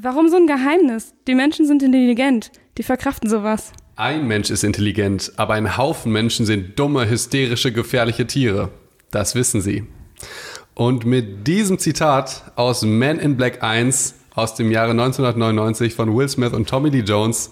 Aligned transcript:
Warum 0.00 0.28
so 0.28 0.36
ein 0.36 0.46
Geheimnis? 0.46 1.12
Die 1.26 1.34
Menschen 1.34 1.66
sind 1.66 1.82
intelligent. 1.82 2.52
Die 2.76 2.84
verkraften 2.84 3.28
sowas. 3.28 3.72
Ein 3.96 4.28
Mensch 4.28 4.48
ist 4.48 4.62
intelligent, 4.62 5.32
aber 5.34 5.54
ein 5.54 5.76
Haufen 5.76 6.12
Menschen 6.12 6.46
sind 6.46 6.78
dumme, 6.78 7.10
hysterische, 7.10 7.72
gefährliche 7.72 8.24
Tiere. 8.24 8.70
Das 9.10 9.34
wissen 9.34 9.60
sie. 9.60 9.88
Und 10.74 11.04
mit 11.04 11.48
diesem 11.48 11.80
Zitat 11.80 12.52
aus 12.54 12.82
Men 12.82 13.18
in 13.18 13.36
Black 13.36 13.64
1 13.64 14.14
aus 14.36 14.54
dem 14.54 14.70
Jahre 14.70 14.92
1999 14.92 15.94
von 15.94 16.16
Will 16.16 16.28
Smith 16.28 16.52
und 16.52 16.68
Tommy 16.68 16.90
Lee 16.90 17.00
Jones 17.00 17.50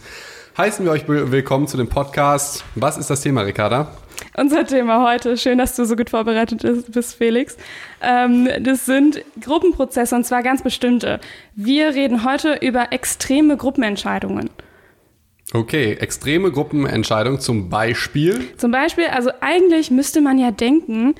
heißen 0.56 0.84
wir 0.84 0.92
euch 0.92 1.08
willkommen 1.08 1.66
zu 1.66 1.76
dem 1.76 1.88
Podcast. 1.88 2.64
Was 2.76 2.96
ist 2.96 3.10
das 3.10 3.22
Thema, 3.22 3.40
Ricarda? 3.40 3.90
Unser 4.36 4.66
Thema 4.66 5.08
heute, 5.08 5.36
schön, 5.36 5.58
dass 5.58 5.76
du 5.76 5.84
so 5.84 5.96
gut 5.96 6.10
vorbereitet 6.10 6.62
bist, 6.88 7.14
Felix. 7.14 7.56
Ähm, 8.02 8.48
das 8.60 8.86
sind 8.86 9.22
Gruppenprozesse 9.40 10.14
und 10.14 10.24
zwar 10.24 10.42
ganz 10.42 10.62
bestimmte. 10.62 11.20
Wir 11.54 11.94
reden 11.94 12.24
heute 12.24 12.58
über 12.60 12.92
extreme 12.92 13.56
Gruppenentscheidungen. 13.56 14.50
Okay, 15.52 15.92
extreme 15.94 16.50
Gruppenentscheidungen 16.50 17.40
zum 17.40 17.70
Beispiel? 17.70 18.48
Zum 18.56 18.72
Beispiel, 18.72 19.06
also 19.06 19.30
eigentlich 19.40 19.90
müsste 19.90 20.20
man 20.20 20.38
ja 20.38 20.50
denken, 20.50 21.14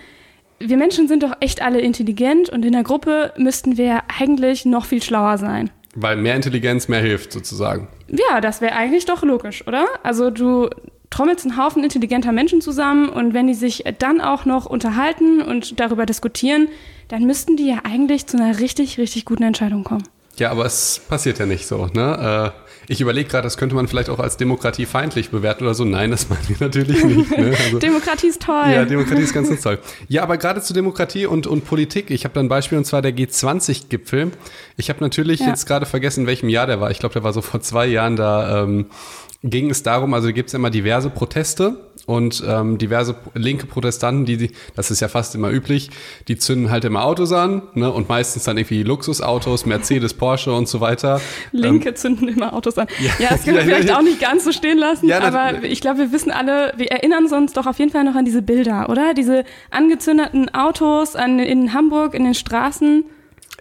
wir 0.59 0.77
Menschen 0.77 1.07
sind 1.07 1.23
doch 1.23 1.33
echt 1.41 1.63
alle 1.63 1.81
intelligent 1.81 2.49
und 2.49 2.65
in 2.65 2.73
der 2.73 2.83
Gruppe 2.83 3.33
müssten 3.37 3.77
wir 3.77 4.03
eigentlich 4.19 4.65
noch 4.65 4.87
viel 4.87 5.03
schlauer 5.03 5.39
sein. 5.39 5.71
Weil 5.95 6.17
mehr 6.17 6.35
Intelligenz 6.35 6.89
mehr 6.89 7.01
hilft, 7.01 7.33
sozusagen. 7.33 7.89
Ja, 8.09 8.41
das 8.41 8.61
wäre 8.61 8.75
eigentlich 8.75 9.07
doch 9.07 9.23
logisch, 9.23 9.67
oder? 9.67 9.87
Also 10.03 10.31
du 10.31 10.69
trommelst 11.11 11.47
einen 11.47 11.57
Haufen 11.57 11.85
intelligenter 11.85 12.33
Menschen 12.33 12.61
zusammen 12.61 13.09
und 13.09 13.35
wenn 13.35 13.47
die 13.47 13.55
sich 13.55 13.85
dann 13.99 14.21
auch 14.21 14.45
noch 14.45 14.67
unterhalten 14.67 15.41
und 15.41 15.79
darüber 15.81 16.07
diskutieren, 16.07 16.69
dann 17.09 17.25
müssten 17.25 17.57
die 17.57 17.69
ja 17.69 17.81
eigentlich 17.85 18.27
zu 18.27 18.37
einer 18.37 18.59
richtig, 18.59 18.99
richtig 18.99 19.25
guten 19.25 19.45
Entscheidung 19.45 19.85
kommen. 19.85 20.05
Ja, 20.39 20.51
aber 20.51 20.67
es 20.67 21.01
passiert 21.09 21.39
ja 21.39 21.47
nicht 21.47 21.67
so. 21.67 21.87
Ne? 21.87 22.53
Äh, 22.55 22.67
ich 22.89 23.01
überlege 23.01 23.29
gerade, 23.29 23.45
das 23.45 23.57
könnte 23.57 23.75
man 23.75 23.89
vielleicht 23.89 24.11
auch 24.11 24.19
als 24.19 24.37
demokratiefeindlich 24.37 25.31
bewerten 25.31 25.65
oder 25.65 25.75
so. 25.75 25.85
Nein, 25.85 26.11
das 26.11 26.29
meinen 26.29 26.47
wir 26.49 26.57
natürlich 26.61 27.03
nicht. 27.05 27.31
Ne? 27.31 27.57
Also, 27.67 27.79
Demokratie 27.79 28.29
ist 28.29 28.43
toll. 28.43 28.71
Ja, 28.71 28.85
Demokratie 28.85 29.23
ist 29.23 29.33
ganz, 29.33 29.61
toll. 29.61 29.79
Ja, 30.09 30.23
aber 30.23 30.37
gerade 30.37 30.61
zu 30.61 30.75
Demokratie 30.75 31.27
und, 31.27 31.47
und 31.47 31.65
Politik, 31.65 32.11
ich 32.11 32.25
habe 32.25 32.35
da 32.35 32.41
ein 32.41 32.49
Beispiel 32.49 32.77
und 32.77 32.85
zwar 32.85 33.03
der 33.03 33.13
G20-Gipfel. 33.17 34.33
Ich 34.77 34.91
habe 34.91 35.01
natürlich 35.01 35.41
ja. 35.41 35.49
jetzt 35.49 35.67
gerade 35.67 35.87
vergessen, 35.87 36.21
in 36.23 36.27
welchem 36.27 36.49
Jahr 36.49 36.67
der 36.67 36.81
war. 36.81 36.91
Ich 36.91 36.99
glaube, 36.99 37.15
der 37.15 37.25
war 37.25 37.33
so 37.33 37.41
vor 37.41 37.61
zwei 37.61 37.87
Jahren 37.87 38.17
da. 38.17 38.63
Ähm, 38.63 38.87
ging 39.51 39.71
es 39.71 39.83
darum, 39.83 40.15
also 40.15 40.33
gibt 40.33 40.49
es 40.49 40.55
immer 40.55 40.71
diverse 40.71 41.11
Proteste 41.11 41.87
und 42.07 42.43
ähm, 42.47 42.79
diverse 42.79 43.17
linke 43.35 43.67
Protestanten, 43.67 44.25
die, 44.25 44.51
das 44.75 44.91
ist 44.91 45.01
ja 45.01 45.09
fast 45.09 45.35
immer 45.35 45.51
üblich, 45.51 45.91
die 46.29 46.37
zünden 46.37 46.71
halt 46.71 46.85
immer 46.85 47.05
Autos 47.05 47.33
an 47.33 47.63
ne, 47.75 47.91
und 47.91 48.09
meistens 48.09 48.45
dann 48.45 48.57
irgendwie 48.57 48.83
Luxusautos, 48.83 49.67
Mercedes, 49.67 50.15
Porsche 50.15 50.53
und 50.53 50.69
so 50.69 50.81
weiter. 50.81 51.21
Linke 51.53 51.91
ähm, 51.91 51.97
zünden 51.97 52.29
immer 52.29 52.53
Autos 52.53 52.79
an. 52.79 52.87
Ja, 53.01 53.11
ja 53.19 53.29
das 53.31 53.45
können 53.45 53.57
wir 53.57 53.63
ja, 53.63 53.67
vielleicht 53.67 53.89
ja, 53.89 53.99
auch 53.99 54.03
nicht 54.03 54.21
ganz 54.21 54.45
so 54.45 54.53
stehen 54.53 54.79
lassen, 54.79 55.11
aber 55.11 55.65
ich 55.65 55.81
glaube, 55.81 55.99
wir 55.99 56.13
wissen 56.13 56.31
alle, 56.31 56.73
wir 56.77 56.91
erinnern 56.91 57.27
uns 57.27 57.53
doch 57.53 57.67
auf 57.67 57.79
jeden 57.79 57.91
Fall 57.91 58.05
noch 58.05 58.15
an 58.15 58.25
diese 58.25 58.43
Bilder, 58.43 58.89
oder? 58.89 59.15
Diese 59.15 59.45
angezündeten 59.71 60.55
Autos 60.55 61.17
an, 61.17 61.39
in 61.41 61.73
Hamburg, 61.73 62.15
in 62.15 62.25
den 62.25 62.35
Straßen. 62.35 63.05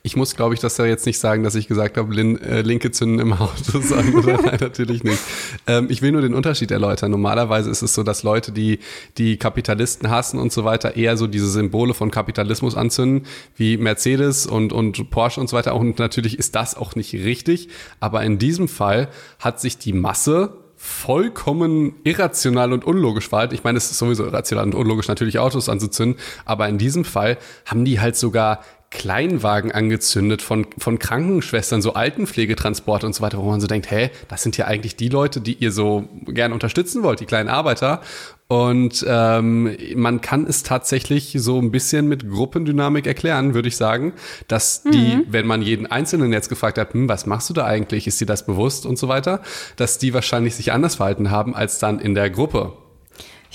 Ich 0.06 0.16
muss, 0.16 0.36
glaube 0.36 0.54
ich, 0.54 0.60
das 0.60 0.78
ja 0.78 0.86
jetzt 0.86 1.08
nicht 1.08 1.18
sagen, 1.18 1.42
dass 1.42 1.56
ich 1.56 1.68
gesagt 1.68 1.98
habe, 1.98 2.14
Lin, 2.14 2.40
äh, 2.40 2.62
linke 2.62 2.92
zünden 2.92 3.18
im 3.18 3.34
Auto 3.34 3.82
sagen. 3.82 4.14
Nein, 4.26 4.60
natürlich 4.62 5.04
nicht. 5.04 5.18
Ähm, 5.66 5.88
ich 5.90 6.04
will 6.04 6.12
nur 6.12 6.22
den 6.22 6.36
Unterschied 6.36 6.70
erläutern. 6.70 7.10
Normalerweise 7.10 7.72
ist 7.72 7.82
es 7.82 7.96
so, 7.96 8.04
dass 8.04 8.22
Leute, 8.22 8.52
die 8.52 8.78
die 9.18 9.38
Kapitalisten 9.38 10.12
hassen 10.12 10.38
und 10.38 10.54
so 10.54 10.64
weiter, 10.64 10.96
eher 10.96 11.18
so 11.18 11.26
diese 11.26 11.50
Symbole 11.50 11.96
von 11.96 12.12
Kapitalismus 12.12 12.76
anzünden, 12.76 13.26
wie 13.56 13.78
Mercedes 13.78 14.46
und, 14.46 14.74
und 14.74 15.10
Porsche 15.10 15.42
und 15.42 15.50
so 15.50 15.58
weiter. 15.58 15.76
Und 15.76 15.98
natürlich 15.98 16.38
ist 16.38 16.54
das 16.54 16.78
auch 16.78 16.94
nicht 16.94 17.12
richtig. 17.16 17.70
Aber 18.00 18.24
in 18.24 18.38
diesem 18.38 18.68
Fall 18.68 19.10
hat 19.40 19.60
sich 19.60 19.80
die 19.80 19.94
Masse 19.94 20.54
vollkommen 20.78 21.96
irrational 22.04 22.74
und 22.74 22.86
unlogisch 22.86 23.30
verhalten. 23.30 23.56
Ich 23.56 23.64
meine, 23.64 23.80
es 23.80 23.90
ist 23.90 23.98
sowieso 23.98 24.24
irrational 24.24 24.66
und 24.66 24.76
unlogisch, 24.76 25.08
natürlich 25.08 25.40
Autos 25.40 25.68
anzuzünden, 25.68 26.20
aber 26.44 26.70
in 26.70 26.78
diesem 26.78 27.06
Fall 27.06 27.40
haben 27.66 27.86
die 27.86 28.00
halt 28.00 28.16
sogar 28.16 28.60
Kleinwagen 28.96 29.72
angezündet 29.72 30.42
von, 30.42 30.66
von 30.78 31.00
Krankenschwestern, 31.00 31.82
so 31.82 31.94
Altenpflegetransporte 31.94 33.06
und 33.06 33.14
so 33.14 33.22
weiter, 33.22 33.38
wo 33.38 33.44
man 33.44 33.62
so 33.62 33.68
denkt, 33.68 33.92
hä, 33.92 34.10
das 34.28 34.42
sind 34.42 34.58
ja 34.58 34.66
eigentlich 34.66 34.96
die 34.96 35.10
Leute, 35.10 35.42
die 35.42 35.54
ihr 35.54 35.72
so 35.72 36.08
gern 36.28 36.54
unterstützen 36.54 37.04
wollt, 37.04 37.20
die 37.20 37.26
kleinen 37.26 37.50
Arbeiter. 37.50 38.02
Und 38.48 39.06
ähm, 39.08 39.76
man 39.96 40.22
kann 40.22 40.46
es 40.48 40.64
tatsächlich 40.64 41.36
so 41.38 41.60
ein 41.60 41.72
bisschen 41.72 42.08
mit 42.08 42.30
Gruppendynamik 42.30 43.08
erklären, 43.08 43.54
würde 43.54 43.68
ich 43.68 43.76
sagen, 43.76 44.14
dass 44.48 44.84
die, 44.84 45.16
mhm. 45.16 45.26
wenn 45.30 45.48
man 45.48 45.62
jeden 45.62 45.88
Einzelnen 45.88 46.32
jetzt 46.32 46.50
gefragt 46.50 46.78
hat, 46.78 46.94
hm, 46.94 47.10
was 47.10 47.26
machst 47.26 47.50
du 47.50 47.54
da 47.54 47.66
eigentlich, 47.66 48.08
ist 48.08 48.22
dir 48.22 48.28
das 48.28 48.46
bewusst 48.46 48.86
und 48.86 48.98
so 48.98 49.08
weiter, 49.08 49.42
dass 49.76 49.98
die 49.98 50.14
wahrscheinlich 50.14 50.56
sich 50.56 50.72
anders 50.72 50.96
verhalten 50.96 51.32
haben 51.32 51.56
als 51.56 51.80
dann 51.80 52.00
in 52.00 52.16
der 52.16 52.30
Gruppe. 52.30 52.74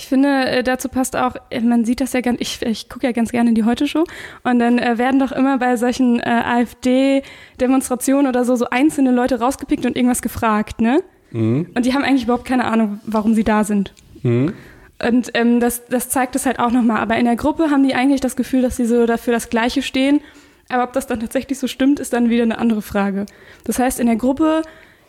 Ich 0.01 0.09
finde, 0.09 0.47
äh, 0.47 0.63
dazu 0.63 0.89
passt 0.89 1.15
auch, 1.15 1.37
äh, 1.51 1.61
man 1.61 1.85
sieht 1.85 2.01
das 2.01 2.15
ja 2.15 2.23
ganz, 2.23 2.41
ich, 2.41 2.63
ich 2.63 2.89
gucke 2.89 3.07
ja 3.07 3.13
ganz 3.13 3.33
gerne 3.33 3.51
in 3.51 3.55
die 3.55 3.65
Heute-Show 3.65 4.05
und 4.45 4.59
dann 4.59 4.79
äh, 4.79 4.97
werden 4.97 5.21
doch 5.21 5.31
immer 5.31 5.59
bei 5.59 5.77
solchen 5.77 6.21
äh, 6.21 6.23
AfD-Demonstrationen 6.23 8.27
oder 8.27 8.47
so, 8.47 8.57
so 8.57 8.71
einzelne 8.71 9.11
Leute 9.11 9.41
rausgepickt 9.41 9.85
und 9.85 9.97
irgendwas 9.97 10.23
gefragt, 10.23 10.81
ne? 10.81 11.03
Mhm. 11.33 11.67
Und 11.75 11.85
die 11.85 11.93
haben 11.93 12.03
eigentlich 12.03 12.25
überhaupt 12.25 12.47
keine 12.47 12.65
Ahnung, 12.65 12.99
warum 13.05 13.35
sie 13.35 13.45
da 13.45 13.63
sind. 13.63 13.93
Mhm. 14.23 14.55
Und 15.07 15.33
ähm, 15.35 15.61
das, 15.61 15.85
das 15.87 16.09
zeigt 16.09 16.35
es 16.35 16.47
halt 16.47 16.61
auch 16.61 16.71
nochmal. 16.71 17.01
Aber 17.01 17.19
in 17.19 17.27
der 17.27 17.37
Gruppe 17.37 17.71
haben 17.71 17.87
die 17.87 17.95
eigentlich 17.95 18.23
das 18.23 18.37
Gefühl, 18.37 18.63
dass 18.63 18.77
sie 18.77 18.87
so 18.87 19.05
dafür 19.05 19.35
das 19.35 19.51
Gleiche 19.51 19.83
stehen. 19.83 20.23
Aber 20.71 20.85
ob 20.85 20.95
das 20.95 21.09
dann 21.09 21.21
tatsächlich 21.21 21.59
so 21.59 21.67
stimmt, 21.67 22.01
ist 22.01 22.15
dann 22.15 22.31
wieder 22.31 22.45
eine 22.45 22.57
andere 22.57 22.81
Frage. 22.81 23.27
Das 23.65 23.79
heißt, 23.79 24.01
in 24.01 24.07
der 24.07 24.17
Gruppe 24.17 24.63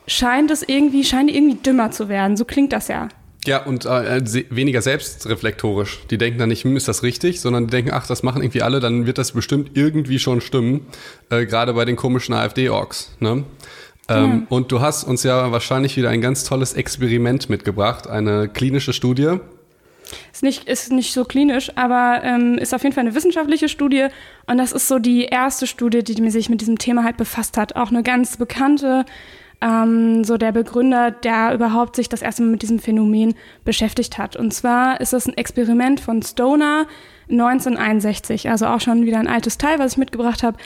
scheint 0.06 0.52
es 0.52 0.68
irgendwie, 0.68 1.06
scheinen 1.06 1.28
die 1.28 1.38
irgendwie 1.38 1.56
dümmer 1.56 1.91
zu 1.91 2.09
werden. 2.09 2.35
So 2.35 2.44
klingt 2.44 2.73
das 2.73 2.90
ja. 2.90 3.08
Ja, 3.47 3.63
und 3.63 3.85
äh, 3.85 4.22
weniger 4.50 4.81
selbstreflektorisch. 4.81 6.02
Die 6.12 6.18
denken 6.19 6.38
dann 6.38 6.50
nicht, 6.50 6.63
hm, 6.63 6.78
ist 6.78 6.88
das 6.88 7.02
richtig, 7.02 7.41
sondern 7.41 7.66
die 7.66 7.72
denken, 7.72 7.91
ach, 7.91 8.06
das 8.06 8.22
machen 8.22 8.44
irgendwie 8.44 8.62
alle, 8.62 8.79
dann 8.79 9.07
wird 9.07 9.18
das 9.18 9.31
bestimmt 9.31 9.72
irgendwie 9.74 10.19
schon 10.19 10.41
stimmen. 10.41 10.85
Äh, 11.29 11.46
Gerade 11.47 11.74
bei 11.74 11.85
den 11.85 11.96
komischen 11.96 12.35
AfD-Orks. 12.35 13.16
Ne? 13.19 13.44
Ähm, 14.09 14.41
ja. 14.41 14.41
Und 14.50 14.72
du 14.72 14.81
hast 14.81 15.06
uns 15.06 15.24
ja 15.24 15.52
wahrscheinlich 15.52 15.97
wieder 15.97 16.09
ein 16.09 16.22
ganz 16.22 16.44
tolles 16.44 16.74
Experiment 16.74 17.50
mitgebracht, 17.50 18.07
eine 18.07 18.47
klinische 18.47 18.94
Studie. 18.94 19.38
Ist 20.31 20.44
nicht, 20.44 20.66
ist 20.66 20.91
nicht 20.91 21.13
so 21.13 21.23
klinisch, 21.23 21.72
aber 21.75 22.22
ähm, 22.23 22.58
ist 22.58 22.73
auf 22.73 22.84
jeden 22.84 22.94
Fall 22.94 23.06
eine 23.06 23.16
wissenschaftliche 23.16 23.69
Studie. 23.69 24.08
Und 24.46 24.58
das 24.58 24.72
ist 24.72 24.88
so 24.88 25.00
die 25.00 25.23
erste 25.25 25.66
Studie, 25.66 26.03
die 26.03 26.29
sich 26.29 26.50
mit 26.50 26.62
diesem 26.62 26.78
Thema 26.78 27.03
halt 27.03 27.18
befasst 27.18 27.58
hat. 27.58 27.75
Auch 27.75 27.90
eine 27.90 28.03
ganz 28.03 28.38
bekannte 28.38 29.06
ähm, 29.62 30.24
so 30.24 30.38
der 30.38 30.52
Begründer, 30.52 31.12
der 31.12 31.54
überhaupt 31.54 31.96
sich 31.96 32.10
das 32.10 32.22
erste 32.22 32.42
Mal 32.42 32.52
mit 32.52 32.62
diesem 32.62 32.80
Phänomen 32.80 33.36
beschäftigt 33.64 34.18
hat. 34.18 34.36
Und 34.36 34.54
zwar 34.54 35.00
ist 35.00 35.14
das 35.14 35.28
ein 35.28 35.38
Experiment 35.38 36.00
von 36.00 36.22
Stoner 36.22 36.88
1961, 37.30 38.50
also 38.50 38.66
auch 38.68 38.82
schon 38.82 39.06
wieder 39.06 39.20
ein 39.20 39.28
altes 39.28 39.58
Teil, 39.58 39.80
was 39.80 39.94
ich 39.94 39.98
mitgebracht 39.98 40.44
habe. 40.44 40.58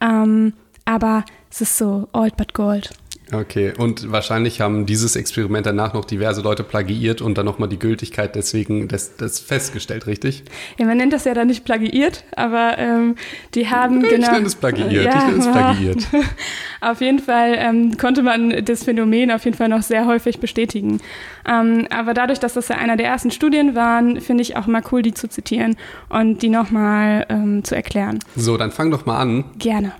Ähm, 0.00 0.54
aber 0.84 1.24
es 1.50 1.60
ist 1.60 1.78
so 1.78 2.08
old 2.12 2.36
but 2.36 2.54
gold. 2.54 2.90
Okay, 3.32 3.72
und 3.76 4.10
wahrscheinlich 4.10 4.60
haben 4.60 4.86
dieses 4.86 5.14
Experiment 5.14 5.64
danach 5.64 5.94
noch 5.94 6.04
diverse 6.04 6.40
Leute 6.40 6.64
plagiiert 6.64 7.20
und 7.20 7.38
dann 7.38 7.46
nochmal 7.46 7.68
die 7.68 7.78
Gültigkeit 7.78 8.34
deswegen 8.34 8.88
das, 8.88 9.16
das 9.16 9.38
festgestellt, 9.38 10.06
richtig? 10.06 10.42
Ja, 10.78 10.86
man 10.86 10.96
nennt 10.96 11.12
das 11.12 11.24
ja 11.24 11.34
dann 11.34 11.46
nicht 11.46 11.64
plagiiert, 11.64 12.24
aber 12.34 12.76
ähm, 12.78 13.14
die 13.54 13.68
haben 13.68 14.02
ich 14.04 14.10
genau. 14.10 14.26
Ich 14.26 14.32
nenne 14.32 14.46
es 14.46 14.56
plagiiert, 14.56 15.04
ja, 15.04 15.18
ich 15.18 15.24
nenne 15.26 15.38
es 15.38 15.50
plagiiert. 15.52 16.08
auf 16.80 17.00
jeden 17.00 17.20
Fall 17.20 17.54
ähm, 17.56 17.96
konnte 17.96 18.22
man 18.22 18.64
das 18.64 18.84
Phänomen 18.84 19.30
auf 19.30 19.44
jeden 19.44 19.56
Fall 19.56 19.68
noch 19.68 19.82
sehr 19.82 20.06
häufig 20.06 20.40
bestätigen. 20.40 21.00
Ähm, 21.48 21.86
aber 21.90 22.14
dadurch, 22.14 22.40
dass 22.40 22.54
das 22.54 22.68
ja 22.68 22.76
einer 22.76 22.96
der 22.96 23.06
ersten 23.06 23.30
Studien 23.30 23.74
waren, 23.76 24.20
finde 24.20 24.42
ich 24.42 24.56
auch 24.56 24.66
mal 24.66 24.82
cool, 24.90 25.02
die 25.02 25.14
zu 25.14 25.28
zitieren 25.28 25.76
und 26.08 26.42
die 26.42 26.48
nochmal 26.48 27.26
ähm, 27.28 27.62
zu 27.62 27.76
erklären. 27.76 28.18
So, 28.34 28.56
dann 28.56 28.72
fang 28.72 28.90
doch 28.90 29.06
mal 29.06 29.18
an. 29.18 29.44
Gerne. 29.58 29.92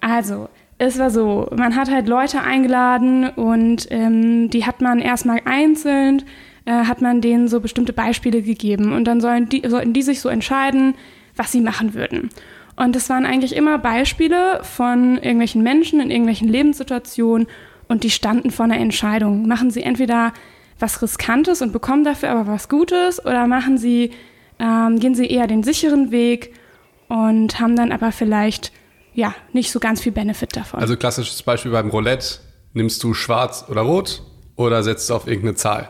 Also, 0.00 0.48
es 0.78 0.98
war 0.98 1.10
so, 1.10 1.48
man 1.56 1.74
hat 1.74 1.90
halt 1.90 2.06
Leute 2.06 2.42
eingeladen 2.42 3.28
und 3.30 3.86
ähm, 3.90 4.50
die 4.50 4.66
hat 4.66 4.80
man 4.82 5.00
erstmal 5.00 5.40
einzeln, 5.44 6.22
äh, 6.66 6.72
hat 6.72 7.00
man 7.00 7.20
denen 7.20 7.48
so 7.48 7.60
bestimmte 7.60 7.92
Beispiele 7.92 8.42
gegeben 8.42 8.92
und 8.92 9.04
dann 9.04 9.20
sollen 9.20 9.48
die, 9.48 9.62
sollten 9.66 9.94
die 9.94 10.02
sich 10.02 10.20
so 10.20 10.28
entscheiden, 10.28 10.94
was 11.34 11.52
sie 11.52 11.60
machen 11.60 11.94
würden. 11.94 12.28
Und 12.76 12.94
das 12.94 13.08
waren 13.08 13.24
eigentlich 13.24 13.56
immer 13.56 13.78
Beispiele 13.78 14.60
von 14.62 15.16
irgendwelchen 15.16 15.62
Menschen 15.62 15.98
in 15.98 16.10
irgendwelchen 16.10 16.48
Lebenssituationen 16.48 17.46
und 17.88 18.04
die 18.04 18.10
standen 18.10 18.50
vor 18.50 18.66
einer 18.66 18.78
Entscheidung. 18.78 19.48
Machen 19.48 19.70
sie 19.70 19.82
entweder 19.82 20.34
was 20.78 21.00
Riskantes 21.00 21.62
und 21.62 21.72
bekommen 21.72 22.04
dafür 22.04 22.30
aber 22.30 22.46
was 22.46 22.68
Gutes 22.68 23.24
oder 23.24 23.46
machen 23.46 23.78
sie, 23.78 24.10
ähm, 24.58 24.98
gehen 24.98 25.14
sie 25.14 25.26
eher 25.26 25.46
den 25.46 25.62
sicheren 25.62 26.10
Weg 26.10 26.52
und 27.08 27.60
haben 27.60 27.76
dann 27.76 27.92
aber 27.92 28.12
vielleicht 28.12 28.72
ja, 29.16 29.34
nicht 29.52 29.72
so 29.72 29.80
ganz 29.80 30.00
viel 30.00 30.12
Benefit 30.12 30.56
davon. 30.56 30.78
Also 30.78 30.96
klassisches 30.96 31.42
Beispiel 31.42 31.72
beim 31.72 31.90
Roulette, 31.90 32.38
nimmst 32.74 33.02
du 33.02 33.14
schwarz 33.14 33.64
oder 33.68 33.80
rot 33.80 34.22
oder 34.54 34.82
setzt 34.82 35.10
du 35.10 35.14
auf 35.14 35.26
irgendeine 35.26 35.56
Zahl? 35.56 35.88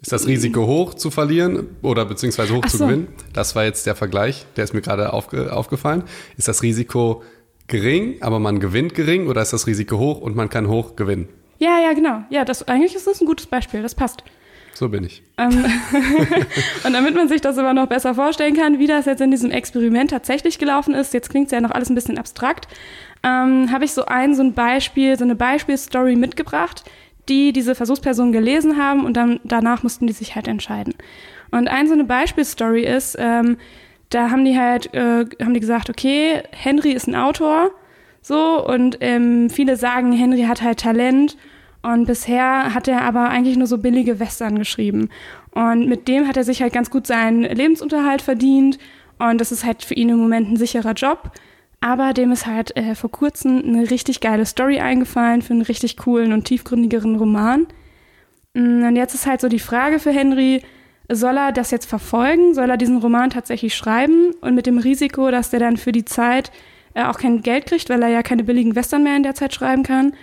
Ist 0.00 0.12
das 0.12 0.26
Risiko 0.26 0.66
hoch 0.66 0.94
zu 0.94 1.10
verlieren 1.10 1.76
oder 1.82 2.04
beziehungsweise 2.04 2.54
hoch 2.54 2.62
Ach 2.64 2.70
zu 2.70 2.76
so. 2.76 2.86
gewinnen? 2.86 3.08
Das 3.32 3.56
war 3.56 3.64
jetzt 3.64 3.86
der 3.86 3.96
Vergleich, 3.96 4.46
der 4.56 4.64
ist 4.64 4.74
mir 4.74 4.82
gerade 4.82 5.12
aufge 5.12 5.52
aufgefallen. 5.52 6.04
Ist 6.36 6.46
das 6.46 6.62
Risiko 6.62 7.22
gering, 7.66 8.22
aber 8.22 8.38
man 8.38 8.60
gewinnt 8.60 8.94
gering 8.94 9.28
oder 9.28 9.42
ist 9.42 9.52
das 9.52 9.66
Risiko 9.66 9.98
hoch 9.98 10.20
und 10.20 10.36
man 10.36 10.48
kann 10.50 10.68
hoch 10.68 10.94
gewinnen? 10.96 11.28
Ja, 11.58 11.80
ja, 11.80 11.94
genau. 11.94 12.22
Ja, 12.30 12.44
das, 12.44 12.68
eigentlich 12.68 12.94
ist 12.94 13.06
das 13.06 13.20
ein 13.20 13.26
gutes 13.26 13.46
Beispiel. 13.46 13.82
Das 13.82 13.94
passt. 13.94 14.22
So 14.74 14.88
bin 14.88 15.04
ich. 15.04 15.22
Ähm, 15.38 15.50
und 16.84 16.92
damit 16.92 17.14
man 17.14 17.28
sich 17.28 17.40
das 17.40 17.58
aber 17.58 17.72
noch 17.72 17.86
besser 17.86 18.14
vorstellen 18.14 18.56
kann, 18.56 18.78
wie 18.78 18.88
das 18.88 19.06
jetzt 19.06 19.20
in 19.20 19.30
diesem 19.30 19.50
Experiment 19.50 20.10
tatsächlich 20.10 20.58
gelaufen 20.58 20.94
ist, 20.94 21.14
jetzt 21.14 21.30
klingt 21.30 21.46
es 21.46 21.52
ja 21.52 21.60
noch 21.60 21.70
alles 21.70 21.90
ein 21.90 21.94
bisschen 21.94 22.18
abstrakt, 22.18 22.66
ähm, 23.22 23.70
habe 23.70 23.84
ich 23.84 23.92
so 23.92 24.04
ein, 24.06 24.34
so 24.34 24.42
ein 24.42 24.52
Beispiel, 24.52 25.16
so 25.16 25.24
eine 25.24 25.36
Beispielstory 25.36 26.16
mitgebracht, 26.16 26.84
die 27.28 27.52
diese 27.52 27.74
Versuchspersonen 27.74 28.32
gelesen 28.32 28.76
haben 28.76 29.04
und 29.04 29.16
dann 29.16 29.40
danach 29.44 29.82
mussten 29.82 30.06
die 30.06 30.12
sich 30.12 30.34
halt 30.34 30.48
entscheiden. 30.48 30.94
Und 31.52 31.68
ein 31.68 31.86
so 31.86 31.94
eine 31.94 32.04
Beispielstory 32.04 32.84
ist, 32.84 33.16
ähm, 33.18 33.56
da 34.10 34.30
haben 34.30 34.44
die 34.44 34.58
halt, 34.58 34.92
äh, 34.92 35.24
haben 35.40 35.54
die 35.54 35.60
gesagt, 35.60 35.88
okay, 35.88 36.42
Henry 36.50 36.90
ist 36.90 37.06
ein 37.06 37.14
Autor, 37.14 37.70
so, 38.20 38.66
und 38.66 38.98
ähm, 39.00 39.50
viele 39.50 39.76
sagen, 39.76 40.12
Henry 40.12 40.44
hat 40.44 40.62
halt 40.62 40.80
Talent 40.80 41.36
und 41.84 42.06
bisher 42.06 42.72
hat 42.72 42.88
er 42.88 43.02
aber 43.02 43.28
eigentlich 43.28 43.58
nur 43.58 43.66
so 43.66 43.76
billige 43.76 44.18
Western 44.18 44.58
geschrieben. 44.58 45.10
Und 45.50 45.86
mit 45.86 46.08
dem 46.08 46.26
hat 46.26 46.38
er 46.38 46.42
sich 46.42 46.62
halt 46.62 46.72
ganz 46.72 46.88
gut 46.88 47.06
seinen 47.06 47.42
Lebensunterhalt 47.42 48.22
verdient. 48.22 48.78
Und 49.18 49.38
das 49.38 49.52
ist 49.52 49.66
halt 49.66 49.84
für 49.84 49.92
ihn 49.92 50.08
im 50.08 50.16
Moment 50.16 50.50
ein 50.50 50.56
sicherer 50.56 50.94
Job. 50.94 51.30
Aber 51.82 52.14
dem 52.14 52.32
ist 52.32 52.46
halt 52.46 52.74
äh, 52.78 52.94
vor 52.94 53.10
kurzem 53.10 53.62
eine 53.62 53.90
richtig 53.90 54.20
geile 54.20 54.46
Story 54.46 54.80
eingefallen 54.80 55.42
für 55.42 55.52
einen 55.52 55.60
richtig 55.60 55.98
coolen 55.98 56.32
und 56.32 56.46
tiefgründigeren 56.46 57.16
Roman. 57.16 57.66
Mm, 58.54 58.84
und 58.84 58.96
jetzt 58.96 59.14
ist 59.14 59.26
halt 59.26 59.42
so 59.42 59.48
die 59.48 59.58
Frage 59.58 59.98
für 59.98 60.10
Henry, 60.10 60.62
soll 61.12 61.36
er 61.36 61.52
das 61.52 61.70
jetzt 61.70 61.84
verfolgen? 61.84 62.54
Soll 62.54 62.70
er 62.70 62.78
diesen 62.78 62.96
Roman 62.96 63.28
tatsächlich 63.28 63.74
schreiben? 63.74 64.30
Und 64.40 64.54
mit 64.54 64.64
dem 64.64 64.78
Risiko, 64.78 65.30
dass 65.30 65.50
der 65.50 65.60
dann 65.60 65.76
für 65.76 65.92
die 65.92 66.06
Zeit 66.06 66.50
äh, 66.94 67.04
auch 67.04 67.18
kein 67.18 67.42
Geld 67.42 67.66
kriegt, 67.66 67.90
weil 67.90 68.02
er 68.02 68.08
ja 68.08 68.22
keine 68.22 68.44
billigen 68.44 68.74
Western 68.74 69.02
mehr 69.02 69.18
in 69.18 69.22
der 69.22 69.34
Zeit 69.34 69.52
schreiben 69.52 69.82
kann 69.82 70.14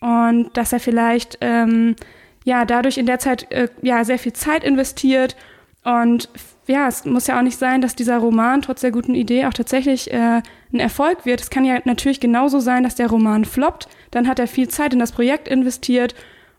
und 0.00 0.50
dass 0.56 0.72
er 0.72 0.80
vielleicht 0.80 1.38
ähm, 1.40 1.96
ja 2.44 2.64
dadurch 2.64 2.98
in 2.98 3.06
der 3.06 3.18
Zeit 3.18 3.50
äh, 3.50 3.68
ja 3.82 4.04
sehr 4.04 4.18
viel 4.18 4.32
Zeit 4.32 4.64
investiert 4.64 5.36
und 5.84 6.28
ja, 6.66 6.88
es 6.88 7.04
muss 7.04 7.28
ja 7.28 7.38
auch 7.38 7.42
nicht 7.42 7.58
sein, 7.58 7.80
dass 7.80 7.94
dieser 7.94 8.18
Roman 8.18 8.60
trotz 8.60 8.80
der 8.80 8.90
guten 8.90 9.14
Idee 9.14 9.46
auch 9.46 9.54
tatsächlich 9.54 10.12
äh, 10.12 10.42
ein 10.72 10.80
Erfolg 10.80 11.24
wird. 11.24 11.40
Es 11.40 11.50
kann 11.50 11.64
ja 11.64 11.78
natürlich 11.84 12.18
genauso 12.18 12.58
sein, 12.58 12.82
dass 12.82 12.96
der 12.96 13.08
Roman 13.08 13.44
floppt. 13.44 13.88
Dann 14.10 14.26
hat 14.26 14.38
er 14.38 14.48
viel 14.48 14.68
Zeit 14.68 14.92
in 14.92 14.98
das 14.98 15.12
Projekt 15.12 15.46
investiert 15.46 16.16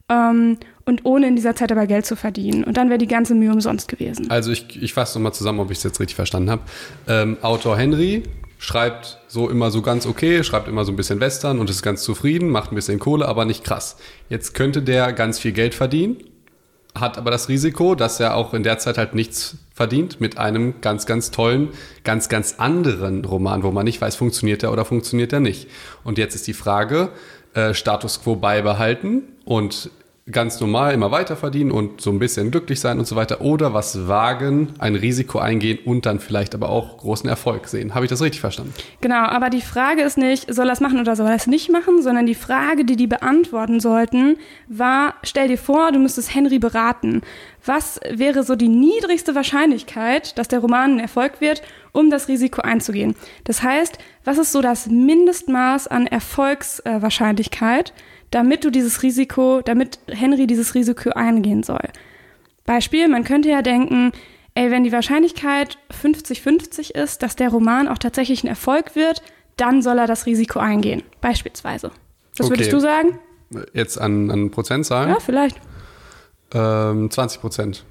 ähm, 0.07 0.57
und 0.86 1.04
ohne 1.04 1.28
in 1.28 1.36
dieser 1.36 1.56
Zeit 1.56 1.72
aber 1.74 1.88
Geld 1.88 2.06
zu 2.06 2.16
verdienen. 2.16 2.63
Und 2.63 2.78
dann 2.78 2.89
wäre 2.89 2.98
die 2.98 3.07
ganze 3.07 3.36
Mühe 3.36 3.51
umsonst 3.51 3.89
gewesen. 3.89 4.31
Also 4.31 4.51
ich, 4.51 4.81
ich 4.81 4.94
fasse 4.94 5.19
nochmal 5.19 5.34
zusammen, 5.34 5.60
ob 5.60 5.72
ich 5.72 5.80
es 5.80 5.84
jetzt 5.84 6.00
richtig 6.00 6.16
verstanden 6.16 6.50
habe. 6.50 6.62
Ähm, 7.07 7.38
Autor 7.42 7.78
Henry 7.78 8.24
schreibt 8.57 9.19
so 9.27 9.50
immer 9.50 9.71
so 9.71 9.81
ganz 9.81 10.06
okay, 10.06 10.44
schreibt 10.44 10.68
immer 10.68 10.86
so 10.86 10.92
ein 10.92 10.95
bisschen 10.95 11.19
Western 11.19 11.59
und 11.59 11.69
ist 11.69 11.83
ganz 11.83 12.04
zufrieden, 12.04 12.50
macht 12.50 12.71
ein 12.71 12.75
bisschen 12.75 13.00
Kohle, 13.00 13.27
aber 13.27 13.45
nicht 13.45 13.63
krass. 13.63 13.98
Jetzt 14.30 14.54
könnte 14.54 14.81
der 14.81 15.13
ganz 15.13 15.39
viel 15.39 15.51
Geld 15.51 15.75
verdienen, 15.75 16.18
hat 16.95 17.18
aber 17.18 17.31
das 17.31 17.50
Risiko, 17.50 17.95
dass 17.95 18.19
er 18.19 18.36
auch 18.36 18.54
in 18.54 18.63
der 18.63 18.80
Zeit 18.80 18.98
halt 18.98 19.13
nichts 19.13 19.57
verdient 19.74 20.19
mit 20.19 20.38
einem 20.38 20.81
ganz, 20.81 21.06
ganz 21.06 21.31
tollen, 21.31 21.69
ganz, 22.04 22.30
ganz 22.30 22.56
anderen 22.57 23.24
Roman, 23.25 23.63
wo 23.63 23.71
man 23.71 23.86
nicht 23.86 24.01
weiß, 24.01 24.15
funktioniert 24.15 24.63
er 24.63 24.71
oder 24.71 24.86
funktioniert 24.86 25.31
er 25.33 25.39
nicht. 25.39 25.69
Und 26.03 26.18
jetzt 26.18 26.33
ist 26.33 26.48
die 26.48 26.53
Frage, 26.53 27.10
äh, 27.53 27.74
Status 27.74 28.24
quo 28.24 28.36
beibehalten 28.36 29.24
und 29.45 29.92
ganz 30.31 30.59
normal 30.59 30.94
immer 30.94 31.12
weiter 31.12 31.38
verdienen 31.38 31.71
und 31.71 32.01
so 32.01 32.09
ein 32.09 32.19
bisschen 32.19 32.51
glücklich 32.51 32.81
sein 32.81 33.00
und 33.00 33.07
so 33.07 33.15
weiter 33.15 33.39
oder 33.41 33.74
was 33.74 34.07
wagen, 34.07 34.74
ein 34.77 34.95
Risiko 34.95 35.39
eingehen 35.39 35.79
und 35.85 36.06
dann 36.06 36.19
vielleicht 36.19 36.53
aber 36.53 36.69
auch 36.69 36.97
großen 36.97 37.29
Erfolg 37.29 37.68
sehen. 37.68 37.95
Habe 37.95 38.06
ich 38.06 38.09
das 38.09 38.21
richtig 38.21 38.41
verstanden? 38.41 38.74
Genau, 39.00 39.24
aber 39.24 39.50
die 39.50 39.62
Frage 39.62 40.01
ist 40.01 40.18
nicht, 40.18 40.53
soll 40.53 40.68
er 40.68 40.74
es 40.74 40.81
machen 40.81 41.00
oder 41.00 41.15
soll 41.15 41.27
er 41.27 41.35
es 41.35 41.47
nicht 41.47 41.71
machen, 41.71 42.01
sondern 42.01 42.25
die 42.25 42.35
Frage, 42.35 42.83
die 42.83 42.97
die 42.97 43.07
beantworten 43.07 43.79
sollten, 43.79 44.38
war, 44.68 45.13
stell 45.24 45.47
dir 45.47 45.57
vor, 45.57 45.91
du 45.94 46.00
müsstest 46.00 46.35
Henry 46.35 46.59
beraten. 46.59 47.21
Was 47.65 48.00
wäre 48.09 48.44
so 48.44 48.56
die 48.56 48.69
niedrigste 48.69 49.33
Wahrscheinlichkeit, 49.33 50.38
dass 50.38 50.47
der 50.50 50.59
Roman 50.59 50.95
ein 50.95 51.00
Erfolg 51.00 51.39
wird, 51.39 51.62
um 51.94 52.09
das 52.09 52.27
Risiko 52.27 52.62
einzugehen? 52.62 53.15
Das 53.45 53.63
heißt, 53.63 53.97
was 54.25 54.38
ist 54.38 54.51
so 54.51 54.62
das 54.62 54.88
Mindestmaß 54.88 55.88
an 55.88 56.06
Erfolgswahrscheinlichkeit? 56.06 57.89
Äh, 57.89 57.94
damit 58.31 58.63
du 58.63 58.69
dieses 58.69 59.03
Risiko, 59.03 59.62
damit 59.62 60.00
Henry 60.07 60.47
dieses 60.47 60.75
Risiko 60.75 61.12
eingehen 61.12 61.63
soll. 61.63 61.89
Beispiel, 62.65 63.07
man 63.07 63.24
könnte 63.24 63.50
ja 63.50 63.62
denken, 63.62 64.12
ey, 64.53 64.71
wenn 64.71 64.83
die 64.83 64.91
Wahrscheinlichkeit 64.91 65.77
50-50 66.01 66.95
ist, 66.95 67.24
dass 67.24 67.35
der 67.35 67.50
Roman 67.50 67.88
auch 67.88 67.97
tatsächlich 67.97 68.44
ein 68.44 68.47
Erfolg 68.47 68.95
wird, 68.95 69.21
dann 69.56 69.81
soll 69.81 69.97
er 69.97 70.07
das 70.07 70.25
Risiko 70.25 70.59
eingehen. 70.59 71.03
Beispielsweise. 71.21 71.91
Was 72.38 72.47
okay. 72.47 72.56
würdest 72.56 72.74
du 72.74 72.79
sagen? 72.79 73.19
Jetzt 73.74 74.00
an, 74.00 74.29
an 74.29 74.51
Prozentzahlen? 74.51 75.09
Ja, 75.09 75.19
vielleicht. 75.19 75.57
Ähm, 76.53 77.09
20 77.09 77.41
Prozent 77.41 77.85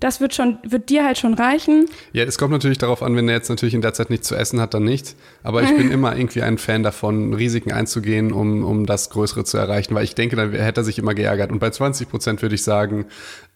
das 0.00 0.20
wird 0.20 0.34
schon, 0.34 0.58
wird 0.64 0.90
dir 0.90 1.04
halt 1.04 1.18
schon 1.18 1.34
reichen. 1.34 1.86
Ja, 2.12 2.24
es 2.24 2.36
kommt 2.36 2.52
natürlich 2.52 2.78
darauf 2.78 3.02
an, 3.02 3.16
wenn 3.16 3.28
er 3.28 3.36
jetzt 3.36 3.48
natürlich 3.48 3.74
in 3.74 3.80
der 3.80 3.94
Zeit 3.94 4.10
nichts 4.10 4.28
zu 4.28 4.34
essen 4.34 4.60
hat, 4.60 4.74
dann 4.74 4.84
nicht. 4.84 5.14
Aber 5.42 5.62
ich 5.62 5.74
bin 5.74 5.90
immer 5.92 6.16
irgendwie 6.16 6.42
ein 6.42 6.58
Fan 6.58 6.82
davon, 6.82 7.32
Risiken 7.32 7.72
einzugehen, 7.72 8.32
um, 8.32 8.64
um 8.64 8.86
das 8.86 9.10
Größere 9.10 9.44
zu 9.44 9.56
erreichen, 9.56 9.94
weil 9.94 10.04
ich 10.04 10.14
denke, 10.14 10.36
dann 10.36 10.52
hätte 10.52 10.82
er 10.82 10.84
sich 10.84 10.98
immer 10.98 11.14
geärgert. 11.14 11.50
Und 11.50 11.58
bei 11.58 11.70
20 11.70 12.08
Prozent 12.08 12.42
würde 12.42 12.54
ich 12.54 12.62
sagen, 12.62 13.06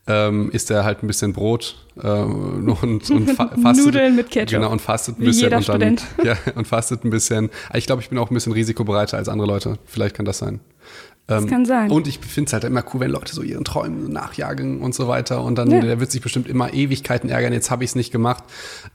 ähm, 0.06 0.50
isst 0.52 0.70
er 0.70 0.84
halt 0.84 1.02
ein 1.02 1.06
bisschen 1.06 1.34
Brot 1.34 1.76
äh, 2.02 2.08
und, 2.08 3.10
und 3.10 3.30
fa 3.36 3.50
fastet. 3.62 3.84
Nudeln 3.84 4.16
mit 4.16 4.30
Ketchup. 4.30 4.60
Genau, 4.60 4.72
und 4.72 4.80
fastet 4.80 5.18
ein 5.18 5.24
bisschen. 5.24 5.44
Jeder 5.44 5.58
und 5.58 5.68
dann, 5.68 5.74
Student. 5.98 6.04
Ja, 6.24 6.36
und 6.54 6.66
fastet 6.66 7.04
ein 7.04 7.10
bisschen. 7.10 7.50
Ich 7.74 7.86
glaube, 7.86 8.00
ich 8.00 8.08
bin 8.08 8.18
auch 8.18 8.30
ein 8.30 8.34
bisschen 8.34 8.52
risikobereiter 8.52 9.18
als 9.18 9.28
andere 9.28 9.46
Leute. 9.46 9.78
Vielleicht 9.84 10.16
kann 10.16 10.24
das 10.24 10.38
sein. 10.38 10.60
Das 11.28 11.44
ähm, 11.44 11.50
kann 11.50 11.66
sein. 11.66 11.90
Und 11.90 12.08
ich 12.08 12.18
finde 12.20 12.48
es 12.48 12.54
halt 12.54 12.64
immer 12.64 12.82
cool, 12.92 13.00
wenn 13.00 13.10
Leute 13.10 13.34
so 13.34 13.42
ihren 13.42 13.62
Träumen 13.62 14.10
nachjagen 14.10 14.80
und 14.80 14.94
so 14.94 15.08
weiter. 15.08 15.44
Und 15.44 15.58
dann, 15.58 15.70
ja. 15.70 15.80
der 15.80 16.00
wird 16.00 16.10
sich 16.10 16.22
bestimmt 16.22 16.48
immer 16.48 16.72
Ewigkeiten 16.72 17.28
ärgern, 17.28 17.52
jetzt 17.52 17.70
habe 17.70 17.84
ich 17.84 17.90
es 17.90 17.96
nicht 17.96 18.10
gemacht. 18.10 18.42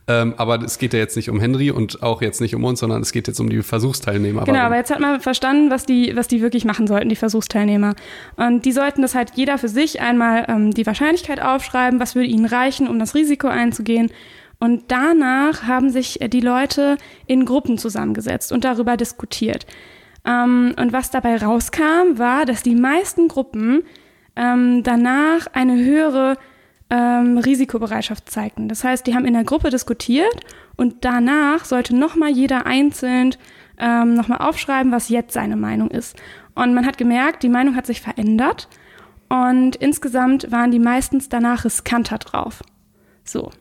Ähm, 0.08 0.34
aber 0.38 0.60
es 0.64 0.80
geht 0.80 0.94
ja 0.94 1.00
jetzt 1.00 1.16
nicht 1.16 1.30
um 1.30 1.40
Henry 1.40 1.70
und 1.70 2.02
auch 2.02 2.24
jetzt 2.24 2.42
nicht 2.42 2.56
um 2.56 2.64
uns, 2.64 2.80
sondern 2.80 3.04
es 3.04 3.12
geht 3.12 3.28
jetzt 3.28 3.40
um 3.40 3.52
die 3.52 3.62
Versuchsteilnehmer. 3.62 4.46
Genau, 4.46 4.62
aber 4.62 4.78
jetzt 4.78 4.90
hat 4.90 5.00
man 5.00 5.22
verstanden, 5.22 5.70
was 5.70 5.86
die, 5.86 6.16
was 6.16 6.28
die 6.28 6.42
wirklich 6.42 6.66
machen 6.66 6.88
sollten, 6.88 7.08
die 7.08 7.16
Versuchsteilnehmer. 7.16 7.94
Und 8.36 8.66
die 8.66 8.72
sollten 8.72 9.04
das 9.04 9.14
halt 9.14 9.34
jeder 9.36 9.60
für 9.60 9.70
sich 9.70 10.02
einmal 10.02 10.46
ähm, 10.48 10.72
die 10.72 10.88
Wahrscheinlichkeit 10.88 11.40
aufschreiben, 11.40 12.00
was 12.00 12.16
würde 12.16 12.30
ihnen 12.30 12.46
reichen, 12.46 12.88
um 12.88 12.98
das 12.98 13.14
Risiko 13.14 13.48
einzugehen. 13.48 14.10
Und 14.60 14.86
danach 14.88 15.64
haben 15.64 15.92
sich 15.92 16.20
die 16.20 16.40
Leute 16.40 16.98
in 17.28 17.46
Gruppen 17.46 17.78
zusammengesetzt 17.78 18.52
und 18.52 18.64
darüber 18.64 18.98
diskutiert. 18.98 19.68
Ähm, 20.26 20.74
und 20.80 20.94
was 20.94 21.12
dabei 21.12 21.38
rauskam, 21.38 22.18
war, 22.18 22.46
dass 22.46 22.64
die 22.64 22.76
meisten 22.76 23.28
Gruppen 23.28 23.84
ähm, 24.36 24.84
danach 24.84 25.48
eine 25.54 25.76
höhere 25.76 26.38
ähm, 26.90 27.38
Risikobereitschaft 27.38 28.30
zeigten. 28.30 28.68
Das 28.68 28.84
heißt, 28.84 29.06
die 29.06 29.16
haben 29.16 29.26
in 29.26 29.34
der 29.34 29.44
Gruppe 29.44 29.70
diskutiert 29.70 30.36
und 30.76 31.06
danach 31.06 31.66
sollte 31.66 31.96
nochmal 31.96 32.30
jeder 32.30 32.66
einzeln 32.66 33.36
ähm, 33.78 34.14
nochmal 34.14 34.40
aufschreiben, 34.40 34.92
was 34.92 35.10
jetzt 35.10 35.34
seine 35.34 35.56
Meinung 35.56 35.90
ist. 35.90 36.16
Und 36.56 36.74
man 36.74 36.86
hat 36.86 36.98
gemerkt, 36.98 37.44
die 37.44 37.50
Meinung 37.50 37.76
hat 37.76 37.86
sich 37.86 38.02
verändert 38.02 38.68
und 39.28 39.76
insgesamt 39.76 40.52
waren 40.52 40.72
die 40.72 40.80
meistens 40.80 41.30
danach 41.30 41.66
riskanter 41.66 42.20
drauf. 42.20 42.62
So. 43.24 43.52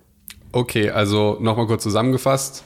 Okay, 0.52 0.90
also 0.90 1.38
nochmal 1.40 1.66
kurz 1.66 1.82
zusammengefasst. 1.82 2.64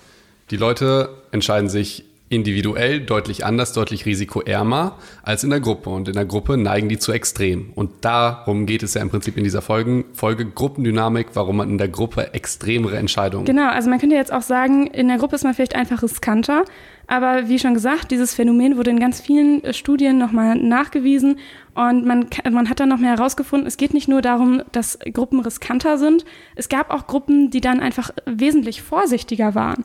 Die 0.51 0.57
Leute 0.57 1.23
entscheiden 1.31 1.69
sich 1.69 2.05
individuell 2.29 3.01
deutlich 3.01 3.45
anders, 3.45 3.73
deutlich 3.73 4.05
risikoärmer 4.05 4.99
als 5.23 5.45
in 5.45 5.51
der 5.51 5.61
Gruppe. 5.61 5.91
Und 5.91 6.09
in 6.09 6.15
der 6.15 6.25
Gruppe 6.25 6.57
neigen 6.57 6.89
die 6.89 6.99
zu 6.99 7.13
extrem. 7.13 7.71
Und 7.75 8.05
darum 8.05 8.67
geht 8.67 8.83
es 8.83 8.95
ja 8.95 9.03
im 9.03 9.11
Prinzip 9.11 9.37
in 9.37 9.45
dieser 9.45 9.63
Folge, 9.63 10.05
Folge 10.13 10.45
Gruppendynamik, 10.45 11.29
warum 11.35 11.59
man 11.59 11.71
in 11.71 11.79
der 11.79 11.89
Gruppe 11.89 12.35
extremere 12.35 12.97
Entscheidungen. 12.97 13.45
Genau, 13.45 13.69
also 13.69 13.89
man 13.89 14.01
könnte 14.01 14.17
jetzt 14.17 14.33
auch 14.33 14.43
sagen, 14.43 14.89
in 14.89 15.07
der 15.07 15.19
Gruppe 15.19 15.37
ist 15.37 15.45
man 15.45 15.55
vielleicht 15.55 15.77
einfach 15.77 16.03
riskanter. 16.03 16.65
Aber 17.07 17.49
wie 17.49 17.61
schon 17.61 17.75
gesagt, 17.75 18.11
dieses 18.11 18.35
Phänomen 18.35 18.77
wurde 18.77 18.91
in 18.91 18.99
ganz 18.99 19.21
vielen 19.21 19.63
äh, 19.63 19.73
Studien 19.73 20.19
nochmal 20.19 20.57
nachgewiesen. 20.57 21.39
Und 21.75 22.05
man, 22.05 22.27
man 22.51 22.69
hat 22.69 22.81
dann 22.81 22.89
noch 22.89 22.99
mehr 22.99 23.17
herausgefunden, 23.17 23.69
es 23.69 23.77
geht 23.77 23.95
nicht 23.95 24.09
nur 24.09 24.23
darum, 24.23 24.63
dass 24.73 24.99
Gruppen 25.13 25.41
riskanter 25.41 25.99
sind. 25.99 26.25
Es 26.57 26.69
gab 26.69 26.91
auch 26.91 27.07
Gruppen, 27.07 27.51
die 27.51 27.61
dann 27.61 27.79
einfach 27.79 28.11
wesentlich 28.25 28.83
vorsichtiger 28.83 29.55
waren. 29.55 29.85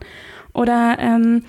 Oder 0.53 0.97
ähm, 0.99 1.43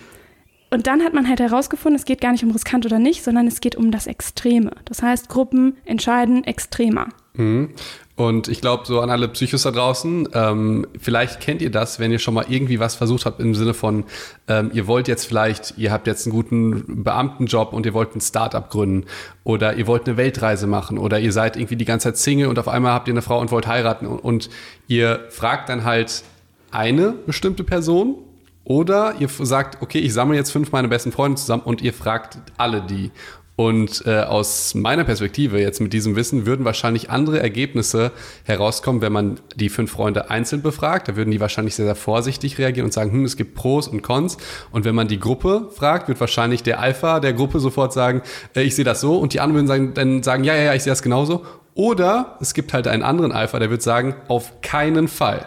und 0.73 0.87
dann 0.87 1.03
hat 1.03 1.13
man 1.13 1.29
halt 1.29 1.41
herausgefunden, 1.41 1.99
es 1.99 2.07
geht 2.07 2.21
gar 2.21 2.33
nicht 2.33 2.45
um 2.45 2.51
riskant 2.51 2.87
oder 2.87 2.99
nicht, 2.99 3.23
sondern 3.23 3.47
es 3.47 3.61
geht 3.61 3.77
um 3.77 3.91
das 3.91 4.07
Extreme. 4.07 4.73
Das 4.87 5.03
heißt, 5.03 5.29
Gruppen 5.29 5.77
entscheiden 5.85 6.45
extremer. 6.45 7.09
Mhm. 7.35 7.71
Und 8.15 8.49
ich 8.49 8.61
glaube, 8.61 8.87
so 8.87 9.01
an 9.01 9.11
alle 9.11 9.29
Psychos 9.29 9.63
da 9.63 9.71
draußen, 9.71 10.29
ähm, 10.33 10.87
vielleicht 10.99 11.41
kennt 11.41 11.61
ihr 11.61 11.71
das, 11.71 11.99
wenn 11.99 12.13
ihr 12.13 12.19
schon 12.19 12.35
mal 12.35 12.45
irgendwie 12.49 12.79
was 12.79 12.95
versucht 12.95 13.27
habt 13.27 13.41
im 13.41 13.55
Sinne 13.55 13.75
von, 13.75 14.05
ähm, 14.49 14.71
ihr 14.75 14.87
wollt 14.87 15.09
jetzt 15.09 15.27
vielleicht, 15.27 15.75
ihr 15.77 15.91
habt 15.91 16.07
jetzt 16.07 16.27
einen 16.27 16.35
guten 16.35 17.03
Beamtenjob 17.05 17.73
und 17.73 17.85
ihr 17.87 17.95
wollt 17.95 18.15
ein 18.15 18.21
Startup 18.21 18.69
gründen 18.69 19.07
oder 19.45 19.75
ihr 19.77 19.87
wollt 19.87 20.07
eine 20.07 20.17
Weltreise 20.17 20.67
machen 20.67 20.99
oder 20.99 21.21
ihr 21.21 21.33
seid 21.33 21.57
irgendwie 21.57 21.77
die 21.77 21.87
ganze 21.87 22.09
Zeit 22.09 22.19
Single 22.19 22.49
und 22.49 22.59
auf 22.59 22.69
einmal 22.69 22.93
habt 22.93 23.09
ihr 23.09 23.15
eine 23.15 23.23
Frau 23.23 23.41
und 23.41 23.51
wollt 23.51 23.67
heiraten 23.67 24.07
und, 24.07 24.19
und 24.19 24.51
ihr 24.89 25.27
fragt 25.31 25.71
dann 25.71 25.85
halt 25.85 26.23
eine 26.71 27.13
bestimmte 27.13 27.65
Person 27.65 28.17
Oder 28.65 29.15
ihr 29.19 29.29
sagt, 29.29 29.83
okay, 29.83 29.99
ich 29.99 30.13
sammle 30.13 30.37
jetzt 30.37 30.51
fünf 30.51 30.73
meiner 30.73 30.89
besten 30.89 31.13
Freunde 31.13 31.37
zusammen 31.37 31.63
und 31.65 31.83
ihr 31.83 31.93
fragt 31.93 32.39
alle 32.57 32.83
die. 32.83 33.11
Und 33.55 34.05
äh, 34.07 34.21
aus 34.21 34.75
meiner 34.75 35.05
Perspektive 35.05 35.61
jetzt 35.61 35.81
mit 35.81 35.93
diesem 35.93 36.17
Wissen 36.17 36.47
würden 36.47 36.65
wahrscheinlich 36.65 37.11
andere 37.11 37.39
Ergebnisse 37.39 38.11
herauskommen, 38.45 39.03
wenn 39.03 39.13
man 39.13 39.41
die 39.55 39.69
fünf 39.69 39.91
Freunde 39.91 40.31
einzeln 40.31 40.63
befragt. 40.63 41.09
Da 41.09 41.17
würden 41.17 41.31
die 41.31 41.39
wahrscheinlich 41.39 41.75
sehr, 41.75 41.85
sehr 41.85 41.95
vorsichtig 41.95 42.57
reagieren 42.59 42.87
und 42.87 42.93
sagen, 42.93 43.13
hm, 43.13 43.25
es 43.27 43.37
gibt 43.37 43.55
Pros 43.55 43.89
und 43.89 44.03
Cons. 44.03 44.39
Und 44.71 44.87
wenn 44.87 44.95
man 44.95 45.07
die 45.07 45.21
Gruppe 45.21 45.69
fragt, 45.75 46.09
wird 46.09 46.19
wahrscheinlich 46.19 46.63
der 46.63 46.81
Alpha 46.81 47.21
der 47.21 47.35
Gruppe 47.35 47.61
sofort 47.61 47.93
sagen, 47.93 48.23
äh, 48.57 48.63
ich 48.63 48.75
sehe 48.75 48.87
das 48.87 49.03
so. 49.03 49.19
Und 49.19 49.35
die 49.35 49.41
anderen 49.41 49.69
würden 49.69 49.69
sagen, 49.69 49.95
dann 49.95 50.23
sagen, 50.23 50.45
ja, 50.45 50.55
ja, 50.55 50.63
ja, 50.63 50.75
ich 50.75 50.83
sehe 50.83 50.91
das 50.91 51.03
genauso. 51.03 51.45
Oder 51.75 52.39
es 52.41 52.55
gibt 52.55 52.73
halt 52.73 52.89
einen 52.89 53.03
anderen 53.03 53.33
Alpha, 53.33 53.59
der 53.59 53.71
wird 53.71 53.83
sagen, 53.83 54.15
auf 54.29 54.63
keinen 54.63 55.09
Fall. 55.09 55.47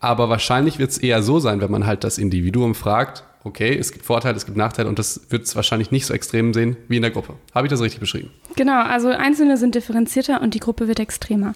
Aber 0.00 0.28
wahrscheinlich 0.28 0.78
wird 0.78 0.90
es 0.90 0.98
eher 0.98 1.22
so 1.22 1.38
sein, 1.40 1.60
wenn 1.60 1.70
man 1.70 1.86
halt 1.86 2.04
das 2.04 2.18
Individuum 2.18 2.74
fragt, 2.74 3.24
okay, 3.44 3.76
es 3.76 3.92
gibt 3.92 4.04
Vorteile, 4.04 4.36
es 4.36 4.46
gibt 4.46 4.56
Nachteile 4.56 4.88
und 4.88 4.98
das 4.98 5.20
wird 5.30 5.44
es 5.44 5.56
wahrscheinlich 5.56 5.90
nicht 5.90 6.06
so 6.06 6.14
extrem 6.14 6.52
sehen 6.54 6.76
wie 6.88 6.96
in 6.96 7.02
der 7.02 7.10
Gruppe. 7.10 7.34
Habe 7.54 7.66
ich 7.66 7.70
das 7.70 7.80
richtig 7.80 8.00
beschrieben? 8.00 8.30
Genau, 8.56 8.80
also 8.82 9.08
Einzelne 9.08 9.56
sind 9.56 9.74
differenzierter 9.74 10.40
und 10.42 10.54
die 10.54 10.60
Gruppe 10.60 10.88
wird 10.88 11.00
extremer. 11.00 11.54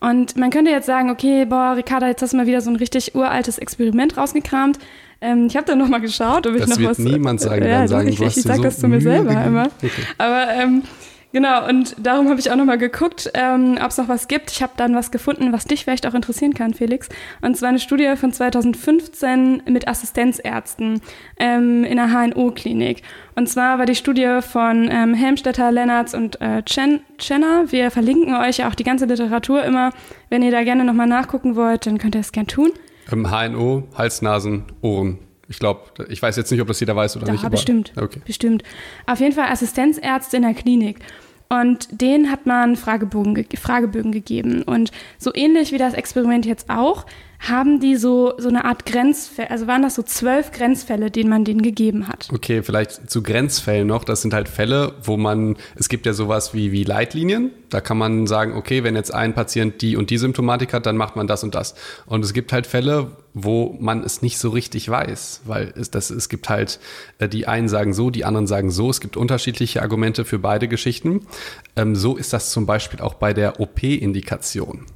Und 0.00 0.36
man 0.36 0.50
könnte 0.50 0.70
jetzt 0.70 0.86
sagen, 0.86 1.10
okay, 1.10 1.44
boah, 1.44 1.74
Ricarda, 1.76 2.08
jetzt 2.08 2.22
hast 2.22 2.32
du 2.32 2.36
mal 2.36 2.46
wieder 2.46 2.60
so 2.60 2.70
ein 2.70 2.76
richtig 2.76 3.14
uraltes 3.14 3.58
Experiment 3.58 4.16
rausgekramt. 4.16 4.78
Ähm, 5.20 5.46
ich 5.46 5.56
habe 5.56 5.66
da 5.66 5.76
nochmal 5.76 6.00
geschaut, 6.00 6.46
ob 6.46 6.54
ich 6.54 6.60
das 6.60 6.70
noch 6.70 6.78
wird 6.78 6.90
was... 6.90 6.98
niemand 6.98 7.40
sagen, 7.40 7.64
ja, 7.64 7.86
sagen 7.86 8.08
ich, 8.08 8.16
du 8.16 8.24
hast 8.24 8.36
ich, 8.36 8.42
sage 8.42 8.58
so 8.58 8.64
das 8.64 8.78
zu 8.78 8.88
mir 8.88 9.00
selber 9.00 9.44
immer. 9.44 9.68
Okay. 9.82 9.90
Aber 10.18 10.48
ähm, 10.52 10.82
genau, 11.32 11.68
und 11.68 11.96
darum 11.98 12.28
habe 12.28 12.40
ich 12.40 12.50
auch 12.50 12.56
nochmal 12.56 12.78
geguckt, 12.78 13.30
ähm, 13.34 13.78
ob 13.80 13.90
es 13.90 13.98
noch 13.98 14.08
was 14.08 14.28
gibt. 14.28 14.50
Ich 14.50 14.62
habe 14.62 14.72
dann 14.76 14.94
was 14.94 15.10
gefunden, 15.10 15.52
was 15.52 15.64
dich 15.64 15.84
vielleicht 15.84 16.06
auch 16.06 16.14
interessieren 16.14 16.54
kann, 16.54 16.74
Felix. 16.74 17.08
Und 17.40 17.56
zwar 17.56 17.70
eine 17.70 17.78
Studie 17.78 18.14
von 18.16 18.32
2015 18.32 19.62
mit 19.66 19.88
Assistenzärzten 19.88 21.00
ähm, 21.38 21.84
in 21.84 21.98
einer 21.98 22.12
HNO-Klinik. 22.12 23.02
Und 23.34 23.48
zwar 23.48 23.78
war 23.78 23.86
die 23.86 23.94
Studie 23.94 24.38
von 24.42 24.88
ähm, 24.90 25.14
Helmstetter, 25.14 25.72
Lennartz 25.72 26.14
und 26.14 26.40
äh, 26.40 26.62
Chen 26.64 27.00
Chenner. 27.18 27.70
Wir 27.70 27.90
verlinken 27.90 28.34
euch 28.34 28.64
auch 28.64 28.74
die 28.74 28.84
ganze 28.84 29.06
Literatur 29.06 29.64
immer. 29.64 29.90
Wenn 30.28 30.42
ihr 30.42 30.50
da 30.50 30.64
gerne 30.64 30.84
nochmal 30.84 31.06
nachgucken 31.06 31.56
wollt, 31.56 31.86
dann 31.86 31.98
könnt 31.98 32.14
ihr 32.14 32.20
es 32.20 32.32
gern 32.32 32.46
tun. 32.46 32.72
Ähm, 33.10 33.30
HNO, 33.30 33.84
Hals, 33.96 34.22
Nasen, 34.22 34.64
Ohren. 34.82 35.18
Ich 35.52 35.58
glaube, 35.58 35.82
ich 36.08 36.22
weiß 36.22 36.36
jetzt 36.36 36.50
nicht, 36.50 36.62
ob 36.62 36.66
das 36.68 36.80
jeder 36.80 36.96
weiß 36.96 37.16
oder 37.16 37.26
Da, 37.26 37.32
nicht. 37.32 37.42
aber- 37.44 37.50
bestimmt. 37.50 37.92
Okay. 37.94 38.22
Bestimmt. 38.24 38.62
Auf 39.06 39.20
jeden 39.20 39.34
Fall 39.34 39.50
Assistenzärzte 39.50 40.38
in 40.38 40.42
der 40.44 40.54
Klinik. 40.54 41.00
Und 41.50 42.00
denen 42.00 42.30
hat 42.30 42.46
man 42.46 42.76
Fragebogen, 42.76 43.34
ge- 43.34 43.46
Fragebögen 43.60 44.10
gegeben. 44.12 44.62
Und 44.62 44.90
so 45.18 45.30
ähnlich 45.34 45.70
wie 45.70 45.76
das 45.76 45.92
Experiment 45.92 46.46
jetzt 46.46 46.70
auch, 46.70 47.04
haben 47.48 47.80
die 47.80 47.96
so, 47.96 48.34
so 48.38 48.48
eine 48.48 48.64
Art 48.64 48.86
Grenzfälle, 48.86 49.50
also 49.50 49.66
waren 49.66 49.82
das 49.82 49.96
so 49.96 50.02
zwölf 50.02 50.52
Grenzfälle, 50.52 51.10
denen 51.10 51.28
man 51.28 51.44
denen 51.44 51.62
gegeben 51.62 52.06
hat. 52.06 52.28
Okay, 52.32 52.62
vielleicht 52.62 53.10
zu 53.10 53.22
Grenzfällen 53.22 53.88
noch. 53.88 54.04
Das 54.04 54.22
sind 54.22 54.32
halt 54.32 54.48
Fälle, 54.48 54.94
wo 55.02 55.16
man, 55.16 55.56
es 55.74 55.88
gibt 55.88 56.06
ja 56.06 56.12
sowas 56.12 56.54
wie, 56.54 56.70
wie 56.70 56.84
Leitlinien. 56.84 57.50
Da 57.68 57.80
kann 57.80 57.98
man 57.98 58.26
sagen, 58.26 58.54
okay, 58.54 58.84
wenn 58.84 58.94
jetzt 58.94 59.12
ein 59.12 59.34
Patient 59.34 59.82
die 59.82 59.96
und 59.96 60.10
die 60.10 60.18
Symptomatik 60.18 60.72
hat, 60.72 60.86
dann 60.86 60.96
macht 60.96 61.16
man 61.16 61.26
das 61.26 61.42
und 61.42 61.54
das. 61.54 61.74
Und 62.06 62.24
es 62.24 62.32
gibt 62.32 62.52
halt 62.52 62.66
Fälle, 62.66 63.10
wo 63.34 63.76
man 63.80 64.04
es 64.04 64.22
nicht 64.22 64.38
so 64.38 64.50
richtig 64.50 64.88
weiß, 64.88 65.42
weil 65.44 65.72
es, 65.76 65.90
das, 65.90 66.10
es 66.10 66.28
gibt 66.28 66.48
halt, 66.48 66.78
äh, 67.18 67.28
die 67.28 67.48
einen 67.48 67.68
sagen 67.68 67.92
so, 67.92 68.10
die 68.10 68.24
anderen 68.24 68.46
sagen 68.46 68.70
so. 68.70 68.90
Es 68.90 69.00
gibt 69.00 69.16
unterschiedliche 69.16 69.82
Argumente 69.82 70.24
für 70.24 70.38
beide 70.38 70.68
Geschichten. 70.68 71.26
Ähm, 71.74 71.96
so 71.96 72.16
ist 72.16 72.32
das 72.32 72.50
zum 72.50 72.66
Beispiel 72.66 73.00
auch 73.00 73.14
bei 73.14 73.32
der 73.32 73.58
OP-Indikation. 73.58 74.86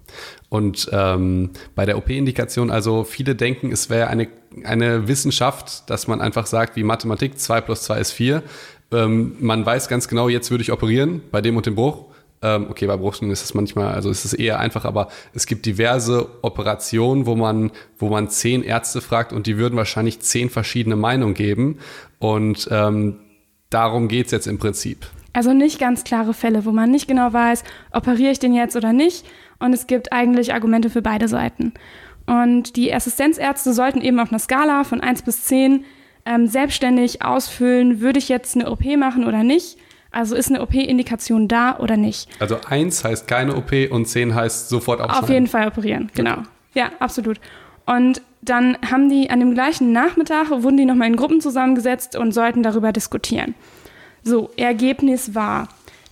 Und 0.48 0.88
ähm, 0.92 1.50
bei 1.74 1.86
der 1.86 1.98
OP-Indikation, 1.98 2.70
also 2.70 3.04
viele 3.04 3.34
denken, 3.34 3.72
es 3.72 3.90
wäre 3.90 4.08
eine, 4.08 4.28
eine 4.64 5.08
Wissenschaft, 5.08 5.90
dass 5.90 6.06
man 6.06 6.20
einfach 6.20 6.46
sagt, 6.46 6.76
wie 6.76 6.84
Mathematik, 6.84 7.38
2 7.38 7.60
plus 7.62 7.82
2 7.82 7.98
ist 7.98 8.12
4. 8.12 8.42
Ähm, 8.92 9.36
man 9.40 9.66
weiß 9.66 9.88
ganz 9.88 10.06
genau, 10.06 10.28
jetzt 10.28 10.50
würde 10.50 10.62
ich 10.62 10.72
operieren, 10.72 11.22
bei 11.32 11.40
dem 11.40 11.56
und 11.56 11.66
dem 11.66 11.74
Bruch. 11.74 12.04
Ähm, 12.42 12.66
okay, 12.70 12.86
bei 12.86 12.96
Brustungen 12.96 13.32
ist 13.32 13.42
es 13.42 13.54
manchmal, 13.54 13.94
also 13.94 14.10
ist 14.10 14.24
es 14.24 14.34
eher 14.34 14.60
einfach, 14.60 14.84
aber 14.84 15.08
es 15.32 15.46
gibt 15.46 15.64
diverse 15.66 16.28
Operationen, 16.42 17.26
wo 17.26 17.34
man, 17.34 17.72
wo 17.98 18.08
man 18.08 18.28
zehn 18.28 18.62
Ärzte 18.62 19.00
fragt 19.00 19.32
und 19.32 19.46
die 19.46 19.56
würden 19.56 19.76
wahrscheinlich 19.76 20.20
zehn 20.20 20.50
verschiedene 20.50 20.96
Meinungen 20.96 21.34
geben. 21.34 21.78
Und 22.18 22.68
ähm, 22.70 23.16
darum 23.70 24.08
geht's 24.08 24.32
jetzt 24.32 24.46
im 24.46 24.58
Prinzip. 24.58 25.06
Also 25.36 25.52
nicht 25.52 25.78
ganz 25.78 26.02
klare 26.02 26.32
Fälle, 26.32 26.64
wo 26.64 26.72
man 26.72 26.90
nicht 26.90 27.08
genau 27.08 27.30
weiß, 27.30 27.62
operiere 27.92 28.32
ich 28.32 28.38
den 28.38 28.54
jetzt 28.54 28.74
oder 28.74 28.94
nicht. 28.94 29.26
Und 29.58 29.74
es 29.74 29.86
gibt 29.86 30.10
eigentlich 30.10 30.54
Argumente 30.54 30.88
für 30.88 31.02
beide 31.02 31.28
Seiten. 31.28 31.74
Und 32.24 32.74
die 32.74 32.94
Assistenzärzte 32.94 33.74
sollten 33.74 34.00
eben 34.00 34.18
auf 34.18 34.30
einer 34.30 34.38
Skala 34.38 34.84
von 34.84 35.02
1 35.02 35.20
bis 35.22 35.42
10 35.42 35.84
ähm, 36.24 36.46
selbstständig 36.46 37.22
ausfüllen, 37.22 38.00
würde 38.00 38.18
ich 38.18 38.30
jetzt 38.30 38.56
eine 38.56 38.70
OP 38.70 38.86
machen 38.96 39.26
oder 39.26 39.44
nicht. 39.44 39.76
Also 40.10 40.34
ist 40.36 40.48
eine 40.48 40.62
OP-Indikation 40.62 41.48
da 41.48 41.80
oder 41.80 41.98
nicht. 41.98 42.30
Also 42.40 42.56
eins 42.66 43.04
heißt 43.04 43.28
keine 43.28 43.56
OP 43.56 43.72
und 43.90 44.06
zehn 44.06 44.34
heißt 44.34 44.70
sofort 44.70 45.02
aufschneiden. 45.02 45.22
Auf 45.22 45.30
jeden 45.30 45.46
Fall 45.48 45.68
operieren, 45.68 46.10
genau. 46.14 46.38
Ja, 46.72 46.92
absolut. 46.98 47.40
Und 47.84 48.22
dann 48.40 48.78
haben 48.90 49.10
die 49.10 49.28
an 49.28 49.40
dem 49.40 49.52
gleichen 49.52 49.92
Nachmittag, 49.92 50.50
wurden 50.50 50.78
die 50.78 50.86
nochmal 50.86 51.08
in 51.08 51.16
Gruppen 51.16 51.42
zusammengesetzt 51.42 52.16
und 52.16 52.32
sollten 52.32 52.62
darüber 52.62 52.90
diskutieren. 52.90 53.54
So, 54.26 54.50
Ergebnis 54.56 55.36
war, 55.36 55.68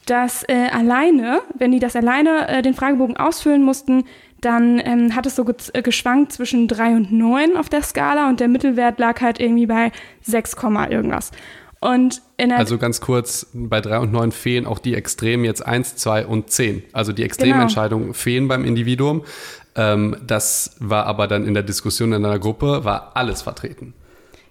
dass 0.06 0.44
äh, 0.44 0.68
alleine, 0.72 1.40
wenn 1.58 1.72
die 1.72 1.80
das 1.80 1.96
alleine 1.96 2.46
äh, 2.46 2.62
den 2.62 2.74
Fragebogen 2.74 3.16
ausfüllen 3.16 3.64
mussten, 3.64 4.04
dann 4.40 4.80
ähm, 4.84 5.16
hat 5.16 5.26
es 5.26 5.34
so 5.34 5.44
äh, 5.72 5.82
geschwankt 5.82 6.32
zwischen 6.32 6.68
3 6.68 6.94
und 6.94 7.12
9 7.12 7.56
auf 7.56 7.68
der 7.68 7.82
Skala 7.82 8.28
und 8.28 8.38
der 8.38 8.46
Mittelwert 8.46 9.00
lag 9.00 9.20
halt 9.20 9.40
irgendwie 9.40 9.66
bei 9.66 9.90
6, 10.22 10.54
Komma 10.54 10.88
irgendwas. 10.88 11.32
Und 11.80 12.22
Also 12.38 12.78
ganz 12.78 13.00
kurz, 13.00 13.48
bei 13.52 13.80
3 13.80 13.98
und 13.98 14.12
9 14.12 14.30
fehlen 14.30 14.66
auch 14.66 14.78
die 14.78 14.94
Extremen 14.94 15.44
jetzt 15.44 15.66
1, 15.66 15.96
2 15.96 16.26
und 16.26 16.50
10. 16.50 16.84
Also 16.92 17.12
die 17.12 17.24
Extrementscheidungen 17.24 18.14
fehlen 18.14 18.46
beim 18.46 18.64
Individuum. 18.64 19.24
Ähm, 19.74 20.16
das 20.24 20.76
war 20.78 21.06
aber 21.06 21.26
dann 21.26 21.44
in 21.44 21.54
der 21.54 21.64
Diskussion 21.64 22.12
in 22.12 22.24
einer 22.24 22.38
Gruppe, 22.38 22.84
war 22.84 23.16
alles 23.16 23.42
vertreten. 23.42 23.92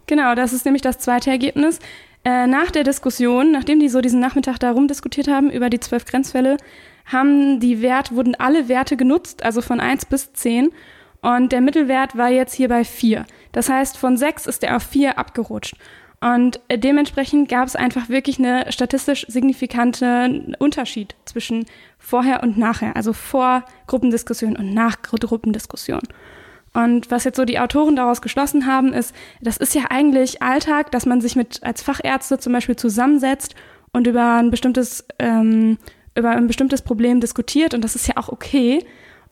Genau, 0.05 0.36
das 0.36 0.51
ist 0.51 0.65
nämlich 0.65 0.82
das 0.82 1.00
zweite 1.00 1.29
Ergebnis. 1.29 1.79
Äh, 2.25 2.47
nach 2.47 2.71
der 2.71 2.83
Diskussion, 2.83 3.51
nachdem 3.51 3.79
die 3.79 3.89
so 3.89 3.99
diesen 3.99 4.19
Nachmittag 4.19 4.57
da 4.57 4.71
rumdiskutiert 4.71 5.27
haben 5.27 5.49
über 5.49 5.69
die 5.69 5.79
zwölf 5.79 6.05
Grenzfälle, 6.05 6.57
haben 7.05 7.59
die 7.59 7.81
Wert, 7.81 8.15
wurden 8.15 8.35
alle 8.35 8.69
Werte 8.69 8.95
genutzt, 8.95 9.43
also 9.43 9.61
von 9.61 9.79
1 9.79 10.05
bis 10.05 10.31
10. 10.33 10.71
Und 11.21 11.51
der 11.51 11.61
Mittelwert 11.61 12.17
war 12.17 12.29
jetzt 12.29 12.53
hier 12.53 12.69
bei 12.69 12.83
4. 12.83 13.25
Das 13.51 13.69
heißt, 13.69 13.97
von 13.97 14.17
6 14.17 14.47
ist 14.47 14.63
er 14.63 14.77
auf 14.77 14.83
4 14.83 15.17
abgerutscht. 15.17 15.75
Und 16.21 16.61
dementsprechend 16.71 17.49
gab 17.49 17.67
es 17.67 17.75
einfach 17.75 18.07
wirklich 18.07 18.39
eine 18.39 18.71
statistisch 18.71 19.25
signifikante 19.27 20.55
Unterschied 20.59 21.15
zwischen 21.25 21.65
vorher 21.99 22.43
und 22.43 22.57
nachher, 22.57 22.95
also 22.95 23.11
vor 23.11 23.65
Gruppendiskussion 23.87 24.55
und 24.55 24.73
nach 24.73 25.01
Gruppendiskussion. 25.01 26.01
Und 26.73 27.11
was 27.11 27.23
jetzt 27.23 27.37
so 27.37 27.45
die 27.45 27.59
Autoren 27.59 27.95
daraus 27.95 28.21
geschlossen 28.21 28.65
haben, 28.65 28.93
ist, 28.93 29.13
das 29.41 29.57
ist 29.57 29.75
ja 29.75 29.83
eigentlich 29.89 30.41
Alltag, 30.41 30.91
dass 30.91 31.05
man 31.05 31.21
sich 31.21 31.35
mit 31.35 31.61
als 31.63 31.83
Fachärzte 31.83 32.39
zum 32.39 32.51
Beispiel 32.53 32.75
zusammensetzt 32.75 33.53
und 33.91 34.07
über 34.07 34.37
ein 34.37 34.49
bestimmtes, 34.49 35.05
ähm, 35.19 35.77
über 36.15 36.31
ein 36.31 36.47
bestimmtes 36.47 36.81
Problem 36.81 37.19
diskutiert 37.19 37.73
und 37.73 37.83
das 37.83 37.95
ist 37.95 38.07
ja 38.07 38.17
auch 38.17 38.29
okay. 38.29 38.83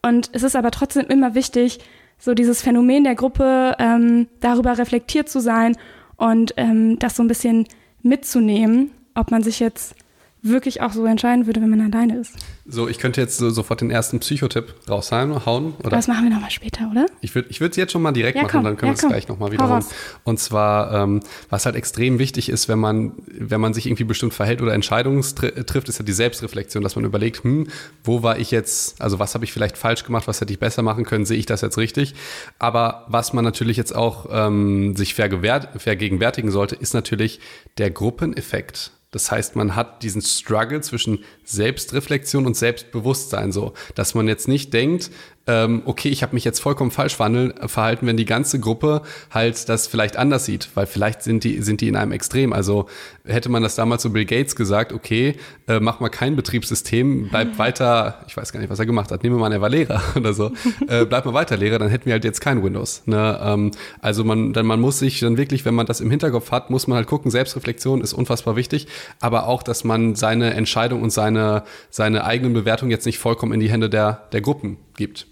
Und 0.03 0.29
es 0.33 0.43
ist 0.43 0.55
aber 0.55 0.71
trotzdem 0.71 1.07
immer 1.07 1.33
wichtig, 1.33 1.79
so 2.19 2.35
dieses 2.35 2.61
Phänomen 2.61 3.03
der 3.03 3.15
Gruppe 3.15 3.75
ähm, 3.79 4.27
darüber 4.39 4.77
reflektiert 4.77 5.27
zu 5.27 5.39
sein 5.39 5.75
und 6.17 6.53
ähm, 6.57 6.99
das 6.99 7.15
so 7.15 7.23
ein 7.23 7.27
bisschen 7.27 7.67
mitzunehmen, 8.03 8.91
ob 9.15 9.31
man 9.31 9.41
sich 9.41 9.59
jetzt 9.59 9.95
wirklich 10.43 10.81
auch 10.81 10.91
so 10.91 11.05
entscheiden 11.05 11.45
würde, 11.45 11.61
wenn 11.61 11.69
man 11.69 11.81
alleine 11.81 12.17
ist. 12.17 12.33
So, 12.65 12.87
ich 12.87 12.97
könnte 12.97 13.21
jetzt 13.21 13.37
so, 13.37 13.49
sofort 13.49 13.81
den 13.81 13.91
ersten 13.91 14.19
Psychotipp 14.19 14.73
raushauen, 14.89 15.45
hauen, 15.45 15.73
oder? 15.79 15.89
Das 15.91 16.07
machen 16.07 16.23
wir 16.23 16.31
nochmal 16.31 16.49
später, 16.49 16.89
oder? 16.89 17.05
Ich 17.21 17.35
würde 17.35 17.49
ich 17.49 17.61
es 17.61 17.75
jetzt 17.75 17.91
schon 17.91 18.01
mal 18.01 18.11
direkt 18.11 18.37
Ja, 18.37 18.43
machen, 18.43 18.51
komm, 18.51 18.63
dann 18.63 18.77
können 18.77 18.93
ja, 18.93 18.97
wir 18.97 19.03
es 19.03 19.09
gleich 19.09 19.27
nochmal 19.27 19.51
wiederholen. 19.51 19.85
Und 20.23 20.39
zwar, 20.39 20.93
ähm, 20.93 21.21
was 21.49 21.65
halt 21.65 21.75
extrem 21.75 22.17
wichtig 22.17 22.49
ist, 22.49 22.67
wenn 22.69 22.79
man, 22.79 23.13
wenn 23.27 23.61
man 23.61 23.73
sich 23.73 23.85
irgendwie 23.85 24.03
bestimmt 24.03 24.33
verhält 24.33 24.61
oder 24.61 24.73
Entscheidungen 24.73 25.21
tr 25.21 25.65
trifft, 25.65 25.89
ist 25.89 25.99
ja 25.99 26.05
die 26.05 26.13
Selbstreflexion, 26.13 26.83
dass 26.83 26.95
man 26.95 27.05
überlegt, 27.05 27.43
hm, 27.43 27.67
wo 28.03 28.23
war 28.23 28.39
ich 28.39 28.51
jetzt, 28.51 29.01
also 29.01 29.19
was 29.19 29.35
habe 29.35 29.45
ich 29.45 29.53
vielleicht 29.53 29.77
falsch 29.77 30.03
gemacht, 30.03 30.27
was 30.27 30.41
hätte 30.41 30.51
ich 30.51 30.59
besser 30.59 30.81
machen 30.81 31.05
können, 31.05 31.25
sehe 31.25 31.37
ich 31.37 31.45
das 31.45 31.61
jetzt 31.61 31.77
richtig? 31.77 32.15
Aber 32.57 33.05
was 33.07 33.33
man 33.33 33.43
natürlich 33.43 33.77
jetzt 33.77 33.95
auch 33.95 34.27
ähm, 34.31 34.95
sich 34.95 35.13
vergegenwärtigen 35.13 36.51
sollte, 36.51 36.75
ist 36.75 36.93
natürlich 36.93 37.39
der 37.77 37.91
Gruppeneffekt. 37.91 38.91
Das 39.11 39.29
heißt, 39.29 39.57
man 39.57 39.75
hat 39.75 40.03
diesen 40.03 40.21
Struggle 40.21 40.81
zwischen 40.81 41.23
Selbstreflexion 41.43 42.45
und 42.45 42.55
Selbstbewusstsein 42.55 43.51
so, 43.51 43.73
dass 43.93 44.15
man 44.15 44.27
jetzt 44.27 44.47
nicht 44.47 44.73
denkt, 44.73 45.11
ähm, 45.47 45.81
okay, 45.85 46.09
ich 46.09 46.21
habe 46.21 46.35
mich 46.35 46.45
jetzt 46.45 46.59
vollkommen 46.59 46.91
falsch 46.91 47.15
verhalten, 47.15 48.05
wenn 48.05 48.17
die 48.17 48.25
ganze 48.25 48.59
Gruppe 48.59 49.01
halt 49.31 49.69
das 49.69 49.87
vielleicht 49.87 50.15
anders 50.15 50.45
sieht, 50.45 50.69
weil 50.75 50.85
vielleicht 50.85 51.23
sind 51.23 51.43
die, 51.43 51.61
sind 51.61 51.81
die 51.81 51.87
in 51.87 51.95
einem 51.95 52.11
Extrem. 52.11 52.53
Also 52.53 52.87
hätte 53.25 53.49
man 53.49 53.63
das 53.63 53.75
damals 53.75 54.03
so 54.03 54.11
Bill 54.11 54.25
Gates 54.25 54.55
gesagt, 54.55 54.93
okay, 54.93 55.35
äh, 55.67 55.79
mach 55.79 55.99
mal 55.99 56.09
kein 56.09 56.35
Betriebssystem, 56.35 57.29
bleib 57.29 57.57
weiter, 57.57 58.23
ich 58.27 58.37
weiß 58.37 58.53
gar 58.53 58.59
nicht, 58.59 58.69
was 58.69 58.77
er 58.77 58.85
gemacht 58.85 59.11
hat, 59.11 59.23
nehmen 59.23 59.35
wir 59.35 59.39
mal, 59.39 59.51
er 59.51 59.61
war 59.61 59.69
Lehrer 59.69 60.01
oder 60.15 60.33
so, 60.33 60.51
äh, 60.87 61.05
bleib 61.05 61.25
mal 61.25 61.33
weiter 61.33 61.57
Lehrer, 61.57 61.79
dann 61.79 61.89
hätten 61.89 62.05
wir 62.05 62.13
halt 62.13 62.23
jetzt 62.23 62.41
kein 62.41 62.63
Windows. 62.63 63.03
Ne? 63.07 63.39
Ähm, 63.43 63.71
also 63.99 64.23
man, 64.23 64.53
dann 64.53 64.67
man 64.67 64.79
muss 64.79 64.99
sich 64.99 65.19
dann 65.19 65.37
wirklich, 65.37 65.65
wenn 65.65 65.73
man 65.73 65.87
das 65.87 66.01
im 66.01 66.11
Hinterkopf 66.11 66.51
hat, 66.51 66.69
muss 66.69 66.87
man 66.87 66.97
halt 66.97 67.07
gucken, 67.07 67.31
Selbstreflexion 67.31 68.01
ist 68.01 68.13
unfassbar 68.13 68.55
wichtig, 68.55 68.87
aber 69.19 69.47
auch, 69.47 69.63
dass 69.63 69.83
man 69.83 70.13
seine 70.13 70.53
Entscheidung 70.53 71.01
und 71.01 71.09
seine, 71.09 71.63
seine 71.89 72.25
eigenen 72.25 72.53
Bewertungen 72.53 72.91
jetzt 72.91 73.07
nicht 73.07 73.17
vollkommen 73.17 73.53
in 73.53 73.59
die 73.59 73.71
Hände 73.71 73.89
der, 73.89 74.27
der 74.31 74.41
Gruppen 74.41 74.77
gibt. 74.95 75.27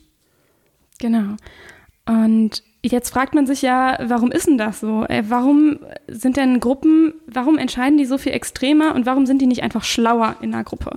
Genau. 1.00 1.36
Und 2.06 2.64
jetzt 2.84 3.12
fragt 3.12 3.36
man 3.36 3.46
sich 3.46 3.62
ja, 3.62 3.98
warum 4.02 4.32
ist 4.32 4.48
denn 4.48 4.58
das 4.58 4.80
so? 4.80 5.06
Äh, 5.06 5.24
warum 5.28 5.80
sind 6.08 6.38
denn 6.38 6.60
Gruppen, 6.60 7.14
warum 7.28 7.58
entscheiden 7.58 7.98
die 7.98 8.06
so 8.06 8.18
viel 8.18 8.34
extremer 8.34 8.96
und 8.96 9.06
warum 9.06 9.26
sind 9.26 9.42
die 9.42 9.48
nicht 9.48 9.64
einfach 9.64 9.84
schlauer 9.84 10.36
in 10.42 10.54
einer 10.54 10.64
Gruppe? 10.64 10.92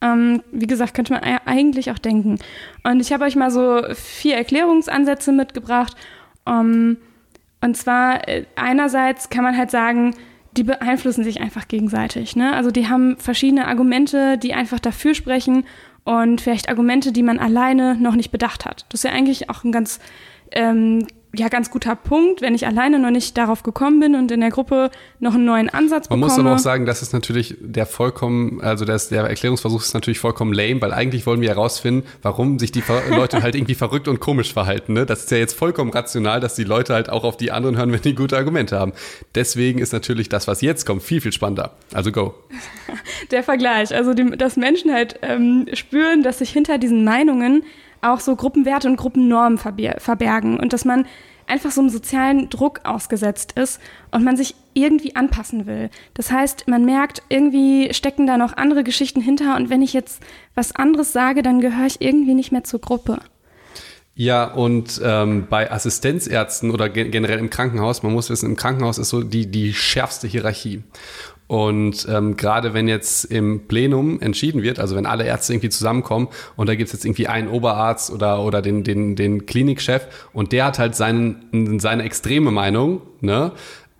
Ähm, 0.00 0.42
wie 0.50 0.66
gesagt, 0.66 0.94
könnte 0.94 1.12
man 1.12 1.22
eigentlich 1.22 1.90
auch 1.90 1.98
denken. 1.98 2.38
Und 2.84 3.00
ich 3.00 3.12
habe 3.12 3.24
euch 3.24 3.36
mal 3.36 3.50
so 3.50 3.82
vier 3.94 4.36
Erklärungsansätze 4.36 5.32
mitgebracht. 5.32 5.94
Um, 6.46 6.96
und 7.60 7.76
zwar 7.76 8.26
äh, 8.26 8.46
einerseits 8.56 9.28
kann 9.28 9.44
man 9.44 9.56
halt 9.56 9.70
sagen, 9.70 10.14
die 10.56 10.64
beeinflussen 10.64 11.22
sich 11.22 11.40
einfach 11.40 11.68
gegenseitig. 11.68 12.34
Ne? 12.34 12.54
Also 12.54 12.70
die 12.70 12.88
haben 12.88 13.18
verschiedene 13.18 13.68
Argumente, 13.68 14.38
die 14.38 14.54
einfach 14.54 14.80
dafür 14.80 15.14
sprechen 15.14 15.64
und 16.04 16.40
vielleicht 16.40 16.68
Argumente, 16.68 17.12
die 17.12 17.22
man 17.22 17.38
alleine 17.38 17.96
noch 17.96 18.14
nicht 18.14 18.30
bedacht 18.30 18.64
hat. 18.64 18.86
Das 18.88 19.00
ist 19.00 19.04
ja 19.04 19.12
eigentlich 19.12 19.50
auch 19.50 19.64
ein 19.64 19.72
ganz 19.72 20.00
ähm, 20.52 21.06
ja 21.34 21.48
ganz 21.48 21.70
guter 21.70 21.94
Punkt, 21.94 22.42
wenn 22.42 22.54
ich 22.54 22.66
alleine 22.66 22.98
noch 22.98 23.10
nicht 23.10 23.36
darauf 23.38 23.62
gekommen 23.62 24.00
bin 24.00 24.14
und 24.14 24.30
in 24.32 24.40
der 24.40 24.50
Gruppe 24.50 24.90
noch 25.20 25.34
einen 25.34 25.44
neuen 25.44 25.68
Ansatz 25.68 26.08
bekomme. 26.08 26.20
Man 26.20 26.28
muss 26.28 26.38
aber 26.38 26.54
auch 26.54 26.58
sagen, 26.58 26.86
das 26.86 27.02
ist 27.02 27.12
natürlich 27.12 27.56
der 27.60 27.86
vollkommen, 27.86 28.60
also 28.60 28.84
das, 28.84 29.08
der 29.08 29.24
Erklärungsversuch 29.24 29.82
ist 29.82 29.94
natürlich 29.94 30.18
vollkommen 30.18 30.52
lame, 30.52 30.80
weil 30.82 30.92
eigentlich 30.92 31.26
wollen 31.26 31.40
wir 31.40 31.48
herausfinden, 31.48 32.06
warum 32.22 32.58
sich 32.58 32.72
die 32.72 32.82
Leute 33.10 33.42
halt 33.42 33.54
irgendwie 33.54 33.74
verrückt 33.74 34.08
und 34.08 34.18
komisch 34.20 34.52
verhalten. 34.52 34.94
Ne? 34.94 35.06
Das 35.06 35.20
ist 35.20 35.30
ja 35.30 35.38
jetzt 35.38 35.56
vollkommen 35.56 35.90
rational, 35.90 36.40
dass 36.40 36.54
die 36.54 36.64
Leute 36.64 36.94
halt 36.94 37.08
auch 37.10 37.24
auf 37.24 37.36
die 37.36 37.52
anderen 37.52 37.76
hören, 37.76 37.92
wenn 37.92 38.02
die 38.02 38.14
gute 38.14 38.36
Argumente 38.36 38.78
haben. 38.78 38.92
Deswegen 39.34 39.78
ist 39.78 39.92
natürlich 39.92 40.28
das, 40.28 40.48
was 40.48 40.60
jetzt 40.62 40.84
kommt, 40.84 41.02
viel, 41.02 41.20
viel 41.20 41.32
spannender. 41.32 41.72
Also 41.92 42.10
go. 42.10 42.34
Der 43.30 43.44
Vergleich, 43.44 43.94
also 43.94 44.14
die, 44.14 44.30
dass 44.36 44.56
Menschen 44.56 44.92
halt 44.92 45.20
ähm, 45.22 45.66
spüren, 45.74 46.22
dass 46.22 46.38
sich 46.38 46.50
hinter 46.50 46.78
diesen 46.78 47.04
Meinungen 47.04 47.62
auch 48.02 48.20
so 48.20 48.36
Gruppenwerte 48.36 48.88
und 48.88 48.96
Gruppennormen 48.96 49.58
verbergen 49.58 50.58
und 50.58 50.72
dass 50.72 50.84
man 50.84 51.06
einfach 51.46 51.70
so 51.72 51.80
einem 51.80 51.90
sozialen 51.90 52.48
Druck 52.48 52.80
ausgesetzt 52.84 53.52
ist 53.58 53.80
und 54.12 54.24
man 54.24 54.36
sich 54.36 54.54
irgendwie 54.72 55.16
anpassen 55.16 55.66
will. 55.66 55.90
Das 56.14 56.30
heißt, 56.30 56.68
man 56.68 56.84
merkt, 56.84 57.22
irgendwie 57.28 57.92
stecken 57.92 58.26
da 58.26 58.38
noch 58.38 58.56
andere 58.56 58.84
Geschichten 58.84 59.20
hinter 59.20 59.56
und 59.56 59.68
wenn 59.68 59.82
ich 59.82 59.92
jetzt 59.92 60.22
was 60.54 60.74
anderes 60.74 61.12
sage, 61.12 61.42
dann 61.42 61.60
gehöre 61.60 61.86
ich 61.86 62.00
irgendwie 62.00 62.34
nicht 62.34 62.52
mehr 62.52 62.64
zur 62.64 62.80
Gruppe. 62.80 63.18
Ja, 64.14 64.44
und 64.44 65.00
ähm, 65.02 65.46
bei 65.48 65.70
Assistenzärzten 65.70 66.70
oder 66.70 66.88
generell 66.88 67.38
im 67.38 67.48
Krankenhaus, 67.48 68.02
man 68.02 68.12
muss 68.12 68.28
wissen, 68.28 68.50
im 68.50 68.56
Krankenhaus 68.56 68.98
ist 68.98 69.08
so 69.08 69.22
die, 69.22 69.46
die 69.46 69.72
schärfste 69.72 70.28
Hierarchie. 70.28 70.82
Und 71.50 72.06
ähm, 72.08 72.36
gerade 72.36 72.74
wenn 72.74 72.86
jetzt 72.86 73.24
im 73.24 73.66
Plenum 73.66 74.20
entschieden 74.20 74.62
wird, 74.62 74.78
also 74.78 74.94
wenn 74.94 75.04
alle 75.04 75.24
Ärzte 75.24 75.52
irgendwie 75.52 75.68
zusammenkommen 75.68 76.28
und 76.54 76.68
da 76.68 76.76
gibt's 76.76 76.92
jetzt 76.92 77.04
irgendwie 77.04 77.26
einen 77.26 77.48
Oberarzt 77.48 78.12
oder, 78.12 78.44
oder 78.44 78.62
den, 78.62 78.84
den, 78.84 79.16
den 79.16 79.46
Klinikchef 79.46 80.06
und 80.32 80.52
der 80.52 80.66
hat 80.66 80.78
halt 80.78 80.94
seinen, 80.94 81.80
seine 81.80 82.04
extreme 82.04 82.52
Meinung, 82.52 83.02
ne? 83.20 83.50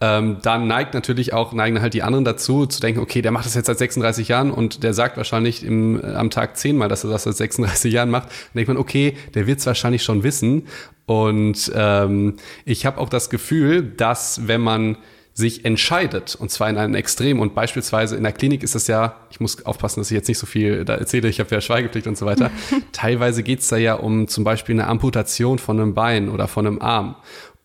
Ähm, 0.01 0.37
dann 0.43 0.69
neigt 0.69 0.95
natürlich 0.95 1.33
auch, 1.33 1.53
neigen 1.53 1.83
halt 1.83 1.93
die 1.93 2.05
anderen 2.05 2.25
dazu, 2.25 2.67
zu 2.67 2.81
denken, 2.81 3.01
okay, 3.01 3.21
der 3.21 3.33
macht 3.33 3.47
das 3.47 3.57
jetzt 3.57 3.67
seit 3.67 3.79
36 3.79 4.29
Jahren 4.29 4.53
und 4.53 4.85
der 4.85 4.95
sagt 4.95 5.17
wahrscheinlich 5.17 5.65
im, 5.65 6.01
am 6.05 6.31
Tag 6.31 6.57
zehnmal, 6.57 6.89
dass 6.89 7.03
er 7.03 7.11
das 7.11 7.25
seit 7.25 7.35
36 7.35 7.93
Jahren 7.93 8.11
macht. 8.11 8.29
Dann 8.29 8.61
denkt 8.61 8.69
man, 8.69 8.77
okay, 8.77 9.17
der 9.35 9.49
wird's 9.49 9.67
wahrscheinlich 9.67 10.05
schon 10.05 10.23
wissen. 10.23 10.69
Und 11.07 11.73
ähm, 11.75 12.37
ich 12.65 12.87
habe 12.87 12.99
auch 12.99 13.09
das 13.09 13.29
Gefühl, 13.29 13.83
dass 13.83 14.47
wenn 14.47 14.61
man 14.61 14.97
sich 15.33 15.65
entscheidet, 15.65 16.35
und 16.35 16.51
zwar 16.51 16.69
in 16.69 16.77
einem 16.77 16.95
Extrem. 16.95 17.41
Und 17.41 17.55
beispielsweise 17.55 18.17
in 18.17 18.23
der 18.23 18.33
Klinik 18.33 18.63
ist 18.63 18.75
es 18.75 18.87
ja, 18.87 19.17
ich 19.31 19.41
muss 19.41 19.65
aufpassen, 19.65 20.01
dass 20.01 20.11
ich 20.11 20.15
jetzt 20.15 20.29
nicht 20.29 20.39
so 20.39 20.47
viel 20.47 20.85
da 20.85 20.95
erzähle, 20.95 21.29
ich 21.29 21.41
habe 21.41 21.55
ja 21.55 21.61
Schweigepflicht 21.61 22.07
und 22.07 22.19
so 22.19 22.27
weiter. 22.27 22.51
Teilweise 22.93 23.43
geht 23.43 23.61
es 23.61 23.69
da 23.69 23.77
ja 23.77 23.95
um 23.95 24.29
zum 24.29 24.45
Beispiel 24.45 24.75
eine 24.75 24.87
Amputation 24.87 25.59
von 25.59 25.81
einem 25.81 25.95
Bein 25.95 26.29
oder 26.29 26.49
von 26.49 26.67
einem 26.67 26.81
Arm. 26.81 27.17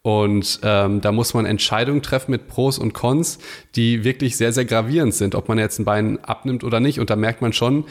Und 0.01 0.60
ähm, 0.62 1.01
da 1.01 1.12
muss 1.12 1.34
man 1.34 1.47
Entscheidungen 1.47 2.04
treffen 2.04 2.30
mit 2.30 2.47
Pros 2.47 2.78
und 2.78 2.93
Cons, 2.93 3.39
die 3.75 4.04
wirklich 4.04 4.38
sehr, 4.38 4.54
sehr 4.54 4.65
gravierend 4.65 5.15
sind, 5.15 5.34
ob 5.34 5.49
man 5.49 5.58
jetzt 5.58 5.80
ein 5.80 5.86
Bein 5.86 6.23
abnimmt 6.23 6.63
oder 6.63 6.80
nicht. 6.80 6.99
Und 6.99 7.10
da 7.10 7.15
merkt 7.15 7.41
man 7.41 7.54
schon, 7.54 7.86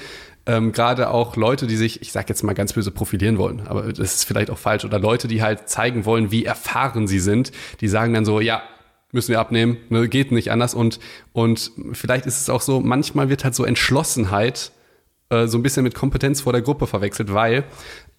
ähm, 0.46 0.70
gerade 0.72 1.10
auch 1.10 1.36
Leute, 1.36 1.66
die 1.66 1.76
sich, 1.76 2.02
ich 2.02 2.12
sage 2.12 2.26
jetzt 2.28 2.42
mal 2.42 2.52
ganz 2.52 2.72
böse, 2.72 2.90
profilieren 2.90 3.38
wollen, 3.38 3.66
aber 3.66 3.92
das 3.92 4.14
ist 4.14 4.24
vielleicht 4.24 4.50
auch 4.50 4.58
falsch, 4.58 4.84
oder 4.84 4.98
Leute, 4.98 5.26
die 5.26 5.42
halt 5.42 5.68
zeigen 5.68 6.04
wollen, 6.04 6.30
wie 6.30 6.44
erfahren 6.44 7.06
sie 7.06 7.18
sind, 7.18 7.50
die 7.80 7.88
sagen 7.88 8.12
dann 8.14 8.24
so, 8.24 8.40
ja, 8.40 8.62
müssen 9.14 9.30
wir 9.30 9.40
abnehmen, 9.40 9.78
ne, 9.88 10.08
geht 10.08 10.32
nicht 10.32 10.50
anders. 10.50 10.74
Und, 10.74 11.00
und 11.32 11.72
vielleicht 11.92 12.26
ist 12.26 12.40
es 12.40 12.50
auch 12.50 12.60
so, 12.60 12.80
manchmal 12.80 13.28
wird 13.28 13.44
halt 13.44 13.54
so 13.54 13.64
Entschlossenheit 13.64 14.72
äh, 15.30 15.46
so 15.46 15.56
ein 15.56 15.62
bisschen 15.62 15.84
mit 15.84 15.94
Kompetenz 15.94 16.42
vor 16.42 16.52
der 16.52 16.62
Gruppe 16.62 16.86
verwechselt, 16.86 17.32
weil 17.32 17.64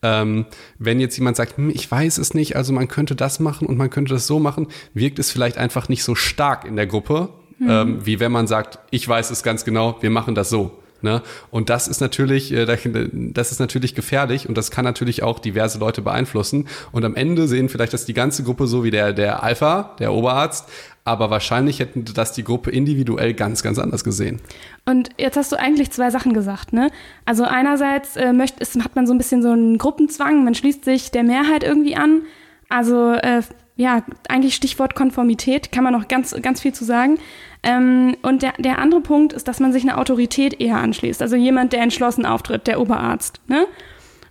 ähm, 0.01 0.45
wenn 0.79 0.99
jetzt 0.99 1.17
jemand 1.17 1.37
sagt, 1.37 1.57
hm, 1.57 1.69
ich 1.69 1.89
weiß 1.89 2.17
es 2.17 2.33
nicht, 2.33 2.55
also 2.55 2.73
man 2.73 2.87
könnte 2.87 3.15
das 3.15 3.39
machen 3.39 3.67
und 3.67 3.77
man 3.77 3.89
könnte 3.89 4.13
das 4.13 4.27
so 4.27 4.39
machen, 4.39 4.67
wirkt 4.93 5.19
es 5.19 5.31
vielleicht 5.31 5.57
einfach 5.57 5.89
nicht 5.89 6.03
so 6.03 6.15
stark 6.15 6.65
in 6.65 6.75
der 6.75 6.87
Gruppe, 6.87 7.29
mhm. 7.59 7.69
ähm, 7.69 8.05
wie 8.05 8.19
wenn 8.19 8.31
man 8.31 8.47
sagt, 8.47 8.79
ich 8.91 9.07
weiß 9.07 9.31
es 9.31 9.43
ganz 9.43 9.65
genau, 9.65 9.97
wir 10.01 10.09
machen 10.09 10.35
das 10.35 10.49
so. 10.49 10.81
Ne? 11.01 11.21
Und 11.51 11.69
das 11.69 11.87
ist 11.87 12.01
natürlich, 12.01 12.51
äh, 12.51 12.65
das 12.65 13.51
ist 13.51 13.59
natürlich 13.59 13.95
gefährlich 13.95 14.49
und 14.49 14.57
das 14.57 14.71
kann 14.71 14.85
natürlich 14.85 15.23
auch 15.23 15.39
diverse 15.39 15.77
Leute 15.79 16.01
beeinflussen. 16.01 16.67
Und 16.91 17.05
am 17.05 17.15
Ende 17.15 17.47
sehen 17.47 17.69
vielleicht 17.69 17.93
das 17.93 18.05
die 18.05 18.13
ganze 18.13 18.43
Gruppe 18.43 18.67
so 18.67 18.83
wie 18.83 18.91
der, 18.91 19.13
der 19.13 19.43
Alpha, 19.43 19.95
der 19.99 20.13
Oberarzt, 20.13 20.67
aber 21.03 21.29
wahrscheinlich 21.29 21.79
hätten 21.79 22.03
das 22.15 22.31
die 22.31 22.43
Gruppe 22.43 22.71
individuell 22.71 23.35
ganz, 23.35 23.61
ganz 23.61 23.77
anders 23.77 24.03
gesehen. 24.03 24.41
Und 24.85 25.09
jetzt 25.19 25.37
hast 25.37 25.51
du 25.51 25.59
eigentlich 25.59 25.91
zwei 25.91 26.09
Sachen 26.09 26.33
gesagt, 26.33 26.73
ne? 26.73 26.89
Also 27.25 27.43
einerseits 27.43 28.15
äh, 28.15 28.33
möchte, 28.33 28.59
ist, 28.61 28.75
hat 28.83 28.95
man 28.95 29.05
so 29.05 29.13
ein 29.13 29.19
bisschen 29.19 29.43
so 29.43 29.51
einen 29.51 29.77
Gruppenzwang, 29.77 30.43
man 30.43 30.55
schließt 30.55 30.83
sich 30.83 31.11
der 31.11 31.23
Mehrheit 31.23 31.63
irgendwie 31.63 31.95
an. 31.95 32.23
Also 32.69 33.13
äh, 33.13 33.43
ja, 33.77 34.03
eigentlich 34.29 34.55
Stichwort 34.55 34.95
Konformität, 34.95 35.71
kann 35.71 35.83
man 35.83 35.93
noch 35.93 36.07
ganz, 36.07 36.35
ganz 36.41 36.61
viel 36.61 36.73
zu 36.73 36.85
sagen. 36.85 37.17
Ähm, 37.63 38.15
und 38.21 38.41
der, 38.41 38.53
der 38.57 38.79
andere 38.79 39.01
Punkt 39.01 39.33
ist, 39.33 39.47
dass 39.47 39.59
man 39.59 39.73
sich 39.73 39.83
eine 39.83 39.97
Autorität 39.97 40.61
eher 40.61 40.77
anschließt. 40.77 41.21
Also 41.21 41.35
jemand, 41.35 41.73
der 41.73 41.81
entschlossen 41.81 42.25
auftritt, 42.25 42.67
der 42.67 42.79
Oberarzt. 42.79 43.41
Ne? 43.47 43.67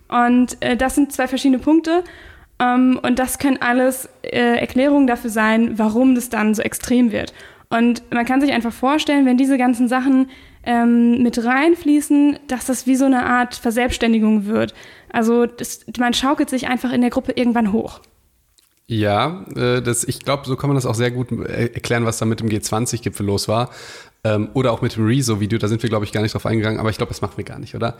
Und 0.07 0.61
äh, 0.61 0.75
das 0.75 0.95
sind 0.95 1.11
zwei 1.11 1.27
verschiedene 1.27 1.59
Punkte. 1.59 2.03
Ähm, 2.59 2.99
und 3.03 3.19
das 3.19 3.37
können 3.37 3.61
alles 3.61 4.09
äh, 4.23 4.59
Erklärungen 4.59 5.05
dafür 5.05 5.29
sein, 5.29 5.77
warum 5.77 6.15
das 6.15 6.29
dann 6.29 6.55
so 6.55 6.61
extrem 6.61 7.11
wird. 7.11 7.33
Und 7.69 8.03
man 8.11 8.25
kann 8.25 8.41
sich 8.41 8.51
einfach 8.51 8.73
vorstellen, 8.73 9.25
wenn 9.25 9.37
diese 9.37 9.57
ganzen 9.57 9.87
Sachen 9.87 10.29
ähm, 10.63 11.21
mit 11.21 11.43
reinfließen, 11.43 12.39
dass 12.47 12.65
das 12.65 12.87
wie 12.87 12.95
so 12.95 13.05
eine 13.05 13.25
Art 13.25 13.55
Verselbstständigung 13.55 14.45
wird. 14.45 14.73
Also 15.11 15.45
das, 15.45 15.85
man 15.99 16.13
schaukelt 16.13 16.49
sich 16.49 16.67
einfach 16.67 16.91
in 16.91 17.01
der 17.01 17.09
Gruppe 17.09 17.33
irgendwann 17.35 17.71
hoch. 17.71 18.01
Ja, 18.87 19.43
äh, 19.55 19.81
das, 19.81 20.03
ich 20.03 20.19
glaube, 20.19 20.43
so 20.45 20.55
kann 20.55 20.69
man 20.69 20.75
das 20.75 20.85
auch 20.85 20.93
sehr 20.93 21.09
gut 21.11 21.31
äh, 21.31 21.71
erklären, 21.73 22.05
was 22.05 22.19
da 22.19 22.25
mit 22.25 22.39
dem 22.39 22.49
G20-Gipfel 22.49 23.25
los 23.25 23.47
war. 23.47 23.71
Ähm, 24.23 24.49
oder 24.53 24.71
auch 24.71 24.81
mit 24.81 24.95
dem 24.95 25.05
Rezo-Video, 25.05 25.57
da 25.59 25.67
sind 25.67 25.81
wir, 25.83 25.89
glaube 25.89 26.05
ich, 26.05 26.11
gar 26.11 26.21
nicht 26.21 26.33
drauf 26.33 26.45
eingegangen, 26.45 26.79
aber 26.79 26.89
ich 26.89 26.97
glaube, 26.97 27.11
das 27.11 27.21
machen 27.21 27.37
wir 27.37 27.43
gar 27.43 27.59
nicht, 27.59 27.75
oder? 27.75 27.95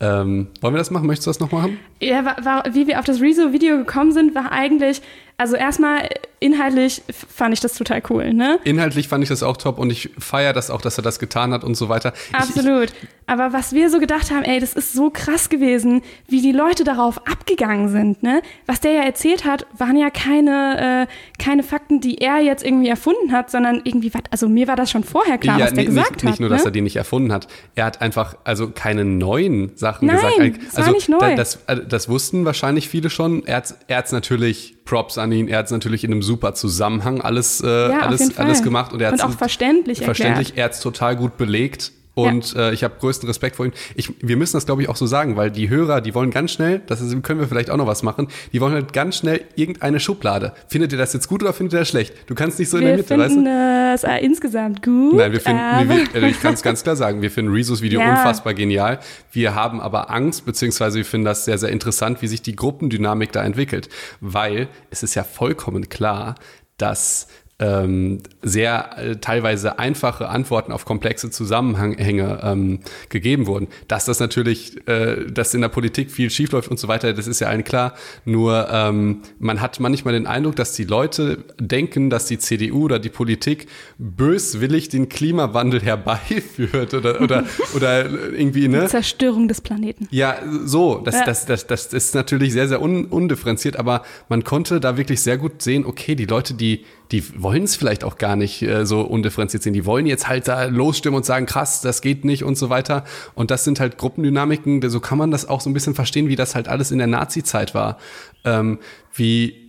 Ähm, 0.00 0.48
wollen 0.60 0.74
wir 0.74 0.78
das 0.78 0.90
machen? 0.90 1.06
Möchtest 1.06 1.26
du 1.26 1.30
das 1.30 1.40
noch 1.40 1.52
machen? 1.52 1.78
Ja, 2.00 2.24
war, 2.24 2.44
war, 2.44 2.74
wie 2.74 2.86
wir 2.86 2.98
auf 2.98 3.04
das 3.04 3.20
Rezo-Video 3.20 3.76
gekommen 3.78 4.12
sind, 4.12 4.34
war 4.34 4.52
eigentlich, 4.52 5.00
also 5.38 5.54
erstmal 5.56 6.08
inhaltlich 6.40 7.02
fand 7.10 7.52
ich 7.52 7.60
das 7.60 7.74
total 7.74 8.02
cool, 8.10 8.32
ne? 8.32 8.58
Inhaltlich 8.64 9.08
fand 9.08 9.22
ich 9.22 9.28
das 9.28 9.42
auch 9.42 9.56
top 9.56 9.78
und 9.78 9.90
ich 9.90 10.10
feiere 10.18 10.52
das 10.52 10.70
auch, 10.70 10.80
dass 10.80 10.98
er 10.98 11.02
das 11.02 11.18
getan 11.18 11.52
hat 11.52 11.64
und 11.64 11.74
so 11.74 11.88
weiter. 11.88 12.12
Absolut. 12.32 12.90
Ich, 12.90 13.02
ich, 13.02 13.08
Aber 13.26 13.52
was 13.52 13.72
wir 13.72 13.90
so 13.90 13.98
gedacht 13.98 14.30
haben, 14.30 14.44
ey, 14.44 14.60
das 14.60 14.74
ist 14.74 14.92
so 14.92 15.10
krass 15.10 15.48
gewesen, 15.48 16.02
wie 16.28 16.40
die 16.40 16.52
Leute 16.52 16.84
darauf 16.84 17.26
abgegangen 17.26 17.88
sind, 17.88 18.22
ne? 18.22 18.40
Was 18.66 18.80
der 18.80 18.92
ja 18.92 19.02
erzählt 19.02 19.44
hat, 19.44 19.66
waren 19.76 19.96
ja 19.96 20.08
keine, 20.10 21.06
äh, 21.08 21.42
keine 21.42 21.62
Fakten, 21.62 22.00
die 22.00 22.18
er 22.18 22.38
jetzt 22.40 22.64
irgendwie 22.64 22.88
erfunden 22.88 23.32
hat, 23.32 23.50
sondern 23.50 23.82
irgendwie, 23.84 24.12
also 24.30 24.48
mir 24.48 24.68
war 24.68 24.76
das 24.76 24.90
schon 24.90 25.04
vorher 25.04 25.36
klar, 25.36 25.58
ja, 25.58 25.66
was 25.66 25.74
der 25.74 25.84
gesagt 25.84 26.10
nicht, 26.10 26.24
hat. 26.24 26.30
Nicht 26.30 26.40
nur, 26.40 26.48
ne? 26.48 26.56
dass 26.56 26.64
er 26.64 26.70
die 26.70 26.80
nicht 26.80 26.96
erfunden 26.96 27.32
hat. 27.32 27.46
Er 27.74 27.84
hat 27.84 28.00
einfach, 28.00 28.36
also 28.44 28.70
keine 28.70 29.04
neuen 29.04 29.76
Sachen 29.76 30.06
Nein, 30.06 30.16
gesagt. 30.52 30.76
Also, 30.76 30.86
war 30.86 30.92
nicht 30.92 31.08
neu. 31.08 31.34
Das, 31.34 31.58
das 31.88 32.08
wussten 32.08 32.44
wahrscheinlich 32.44 32.88
viele 32.88 33.10
schon. 33.10 33.44
Er 33.46 33.56
hat 33.56 33.76
es 33.88 34.12
natürlich 34.12 34.75
Props 34.86 35.18
an 35.18 35.30
ihn. 35.32 35.48
Er 35.48 35.58
hat 35.58 35.66
es 35.66 35.72
natürlich 35.72 36.04
in 36.04 36.12
einem 36.12 36.22
super 36.22 36.54
Zusammenhang 36.54 37.20
alles, 37.20 37.60
äh, 37.60 37.66
ja, 37.66 38.00
alles, 38.00 38.38
alles 38.38 38.62
gemacht. 38.62 38.94
Und, 38.94 39.02
er 39.02 39.12
und 39.12 39.22
auch 39.22 39.30
verständlich 39.32 40.00
Verständlich, 40.00 40.54
er 40.56 40.64
hat 40.64 40.72
es 40.72 40.80
total 40.80 41.16
gut 41.16 41.36
belegt. 41.36 41.92
Und 42.16 42.54
ja. 42.54 42.70
äh, 42.70 42.72
ich 42.72 42.82
habe 42.82 42.94
größten 42.98 43.28
Respekt 43.28 43.56
vor 43.56 43.66
ihm. 43.66 43.72
Ich, 43.94 44.10
wir 44.22 44.38
müssen 44.38 44.56
das, 44.56 44.64
glaube 44.64 44.80
ich, 44.80 44.88
auch 44.88 44.96
so 44.96 45.04
sagen, 45.04 45.36
weil 45.36 45.50
die 45.50 45.68
Hörer, 45.68 46.00
die 46.00 46.14
wollen 46.14 46.30
ganz 46.30 46.50
schnell, 46.50 46.80
das 46.86 47.02
ist, 47.02 47.22
können 47.22 47.40
wir 47.40 47.46
vielleicht 47.46 47.68
auch 47.68 47.76
noch 47.76 47.86
was 47.86 48.02
machen, 48.02 48.28
die 48.54 48.60
wollen 48.62 48.72
halt 48.72 48.94
ganz 48.94 49.18
schnell 49.18 49.42
irgendeine 49.54 50.00
Schublade. 50.00 50.54
Findet 50.66 50.92
ihr 50.92 50.98
das 50.98 51.12
jetzt 51.12 51.28
gut 51.28 51.42
oder 51.42 51.52
findet 51.52 51.74
ihr 51.74 51.80
das 51.80 51.88
schlecht? 51.90 52.14
Du 52.26 52.34
kannst 52.34 52.58
nicht 52.58 52.70
so 52.70 52.78
wir 52.78 52.84
in 52.84 52.86
der 52.88 52.96
Mitte, 52.96 53.18
weißt 53.18 53.36
du? 53.36 53.44
Wir 53.44 53.44
finden 53.44 53.94
es 53.94 54.04
äh, 54.04 54.24
insgesamt 54.24 54.82
gut. 54.82 55.14
Nein, 55.14 55.30
wir 55.30 55.40
finden, 55.42 55.60
wir, 55.60 56.06
also 56.14 56.26
ich 56.26 56.40
kann 56.40 56.54
es 56.54 56.62
ganz 56.62 56.82
klar 56.82 56.96
sagen, 56.96 57.20
wir 57.20 57.30
finden 57.30 57.52
Rezos 57.52 57.82
Video 57.82 58.00
ja. 58.06 58.12
unfassbar 58.12 58.54
genial. 58.54 58.98
Wir 59.30 59.54
haben 59.54 59.82
aber 59.82 60.08
Angst, 60.08 60.46
beziehungsweise 60.46 60.96
wir 60.96 61.04
finden 61.04 61.26
das 61.26 61.44
sehr, 61.44 61.58
sehr 61.58 61.68
interessant, 61.68 62.22
wie 62.22 62.28
sich 62.28 62.40
die 62.40 62.56
Gruppendynamik 62.56 63.30
da 63.30 63.44
entwickelt. 63.44 63.90
Weil 64.22 64.68
es 64.88 65.02
ist 65.02 65.14
ja 65.16 65.22
vollkommen 65.22 65.90
klar, 65.90 66.36
dass 66.78 67.28
ähm, 67.58 68.18
sehr 68.42 68.98
äh, 68.98 69.16
teilweise 69.16 69.78
einfache 69.78 70.28
Antworten 70.28 70.72
auf 70.72 70.84
komplexe 70.84 71.30
Zusammenhänge 71.30 72.40
ähm, 72.42 72.80
gegeben 73.08 73.46
wurden. 73.46 73.68
Dass 73.88 74.04
das 74.04 74.20
natürlich, 74.20 74.86
äh, 74.86 75.24
dass 75.30 75.54
in 75.54 75.62
der 75.62 75.70
Politik 75.70 76.10
viel 76.10 76.28
schiefläuft 76.28 76.70
und 76.70 76.78
so 76.78 76.86
weiter, 76.88 77.14
das 77.14 77.26
ist 77.26 77.40
ja 77.40 77.48
allen 77.48 77.64
klar. 77.64 77.94
Nur 78.26 78.68
ähm, 78.70 79.22
man 79.38 79.62
hat 79.62 79.80
manchmal 79.80 80.12
den 80.12 80.26
Eindruck, 80.26 80.56
dass 80.56 80.74
die 80.74 80.84
Leute 80.84 81.44
denken, 81.58 82.10
dass 82.10 82.26
die 82.26 82.38
CDU 82.38 82.84
oder 82.84 82.98
die 82.98 83.08
Politik 83.08 83.68
böswillig 83.96 84.90
den 84.90 85.08
Klimawandel 85.08 85.80
herbeiführt 85.80 86.92
oder 86.92 87.22
oder 87.22 87.44
oder 87.74 88.04
irgendwie 88.06 88.68
ne 88.68 88.82
die 88.82 88.88
Zerstörung 88.88 89.48
des 89.48 89.62
Planeten. 89.62 90.08
Ja, 90.10 90.36
so. 90.64 91.00
Das, 91.02 91.14
ja. 91.14 91.24
Das, 91.24 91.46
das, 91.46 91.66
das, 91.66 91.88
das 91.88 92.04
ist 92.04 92.14
natürlich 92.14 92.52
sehr 92.52 92.68
sehr 92.68 92.82
un, 92.82 93.06
undifferenziert, 93.06 93.76
aber 93.76 94.02
man 94.28 94.44
konnte 94.44 94.78
da 94.78 94.98
wirklich 94.98 95.22
sehr 95.22 95.38
gut 95.38 95.62
sehen, 95.62 95.86
okay, 95.86 96.14
die 96.14 96.26
Leute, 96.26 96.52
die 96.52 96.84
die 97.12 97.42
wollen 97.42 97.62
es 97.62 97.76
vielleicht 97.76 98.04
auch 98.04 98.18
gar 98.18 98.36
nicht 98.36 98.62
äh, 98.62 98.84
so 98.84 99.02
undifferenziert 99.02 99.62
sehen. 99.62 99.72
Die 99.72 99.86
wollen 99.86 100.06
jetzt 100.06 100.28
halt 100.28 100.48
da 100.48 100.64
losstimmen 100.64 101.16
und 101.16 101.24
sagen, 101.24 101.46
krass, 101.46 101.80
das 101.80 102.00
geht 102.00 102.24
nicht 102.24 102.44
und 102.44 102.58
so 102.58 102.68
weiter. 102.70 103.04
Und 103.34 103.50
das 103.50 103.64
sind 103.64 103.80
halt 103.80 103.98
Gruppendynamiken, 103.98 104.88
so 104.88 105.00
kann 105.00 105.18
man 105.18 105.30
das 105.30 105.48
auch 105.48 105.60
so 105.60 105.70
ein 105.70 105.72
bisschen 105.72 105.94
verstehen, 105.94 106.28
wie 106.28 106.36
das 106.36 106.54
halt 106.54 106.68
alles 106.68 106.90
in 106.90 106.98
der 106.98 107.06
Nazi-Zeit 107.06 107.74
war. 107.74 107.98
Ähm, 108.44 108.78
wie 109.14 109.66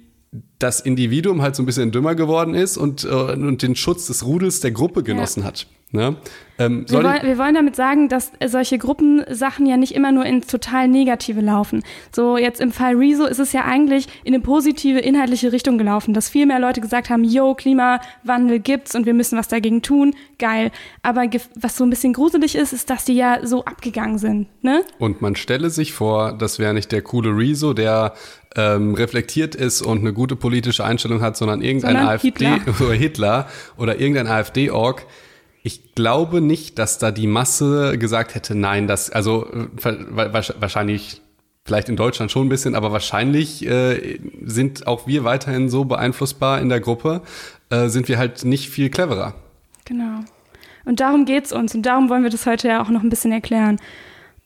das 0.60 0.80
Individuum 0.80 1.42
halt 1.42 1.56
so 1.56 1.64
ein 1.64 1.66
bisschen 1.66 1.92
dümmer 1.92 2.16
geworden 2.16 2.54
ist 2.54 2.78
und, 2.78 3.04
äh, 3.04 3.08
und 3.08 3.62
den 3.62 3.76
Schutz 3.76 4.08
des 4.08 4.26
Rudels 4.26 4.60
der 4.60 4.72
Gruppe 4.72 5.04
genossen 5.04 5.42
ja. 5.42 5.48
hat. 5.48 5.68
Ne? 5.92 6.18
Ähm, 6.60 6.86
wir, 6.90 7.02
wollen, 7.02 7.24
wir, 7.24 7.38
wollen, 7.38 7.56
damit 7.56 7.78
sagen, 7.78 8.10
dass 8.10 8.34
solche 8.46 8.78
Gruppensachen 8.78 9.66
ja 9.66 9.78
nicht 9.78 9.96
immer 9.96 10.12
nur 10.12 10.26
ins 10.26 10.48
total 10.48 10.90
Negative 10.90 11.40
laufen. 11.40 11.82
So 12.12 12.38
jetzt 12.38 12.60
im 12.60 12.74
Fall 12.74 12.96
Rezo 12.96 13.26
ist 13.26 13.40
es 13.40 13.54
ja 13.54 13.64
eigentlich 13.64 14.08
in 14.26 14.34
eine 14.34 14.44
positive 14.44 15.00
inhaltliche 15.00 15.54
Richtung 15.54 15.78
gelaufen, 15.78 16.14
dass 16.14 16.28
viel 16.28 16.46
mehr 16.46 16.60
Leute 16.60 16.82
gesagt 16.82 17.10
haben, 17.10 17.24
yo, 17.24 17.54
Klimawandel 17.54 18.60
gibt's 18.60 18.96
und 18.96 19.06
wir 19.06 19.14
müssen 19.14 19.38
was 19.38 19.48
dagegen 19.48 19.82
tun. 19.82 20.14
Geil. 20.40 20.72
Aber 21.04 21.24
was 21.56 21.78
so 21.78 21.86
ein 21.86 21.90
bisschen 21.90 22.12
gruselig 22.12 22.56
ist, 22.56 22.74
ist, 22.74 22.90
dass 22.90 23.06
die 23.06 23.14
ja 23.14 23.46
so 23.46 23.64
abgegangen 23.64 24.18
sind. 24.18 24.48
Ne? 24.64 24.84
Und 25.00 25.22
man 25.22 25.38
stelle 25.38 25.70
sich 25.70 25.94
vor, 25.94 26.34
das 26.34 26.60
wäre 26.60 26.74
nicht 26.74 26.92
der 26.92 27.02
coole 27.02 27.30
Rezo, 27.30 27.74
der 27.74 28.14
ähm, 28.58 28.96
reflektiert 28.96 29.56
ist 29.56 29.84
und 29.84 30.00
eine 30.00 30.12
gute 30.12 30.36
politische 30.48 30.86
Einstellung 30.86 31.20
hat, 31.20 31.36
sondern 31.36 31.62
irgendein 31.62 31.98
sondern 31.98 32.08
AfD 32.08 32.28
Hitler. 32.30 32.60
oder 32.80 32.94
Hitler 32.94 33.48
oder 33.76 34.00
irgendein 34.00 34.28
AfD-Org, 34.28 35.06
ich 35.62 35.94
glaube 35.94 36.40
nicht, 36.40 36.80
dass 36.80 37.00
da 37.00 37.12
die 37.12 37.28
Masse 37.28 37.98
gesagt 37.98 38.34
hätte, 38.34 38.56
nein, 38.56 38.88
das, 38.88 39.10
also 39.10 39.46
äh, 39.52 39.68
wahrscheinlich, 40.62 41.22
vielleicht 41.66 41.90
in 41.90 41.98
Deutschland 41.98 42.32
schon 42.32 42.46
ein 42.46 42.50
bisschen, 42.50 42.76
aber 42.76 42.94
wahrscheinlich 42.94 43.68
äh, 43.68 44.20
sind 44.42 44.88
auch 44.88 45.06
wir 45.06 45.26
weiterhin 45.26 45.68
so 45.68 45.84
beeinflussbar 45.84 46.62
in 46.62 46.70
der 46.70 46.80
Gruppe, 46.80 47.24
äh, 47.70 47.90
sind 47.90 48.08
wir 48.08 48.18
halt 48.18 48.46
nicht 48.46 48.70
viel 48.70 48.90
cleverer. 48.90 49.34
Genau. 49.84 50.22
Und 50.86 51.02
darum 51.02 51.26
geht's 51.26 51.52
uns 51.52 51.76
und 51.76 51.82
darum 51.82 52.08
wollen 52.10 52.24
wir 52.24 52.30
das 52.30 52.46
heute 52.46 52.70
ja 52.70 52.82
auch 52.82 52.88
noch 52.88 53.04
ein 53.04 53.10
bisschen 53.10 53.34
erklären. 53.34 53.82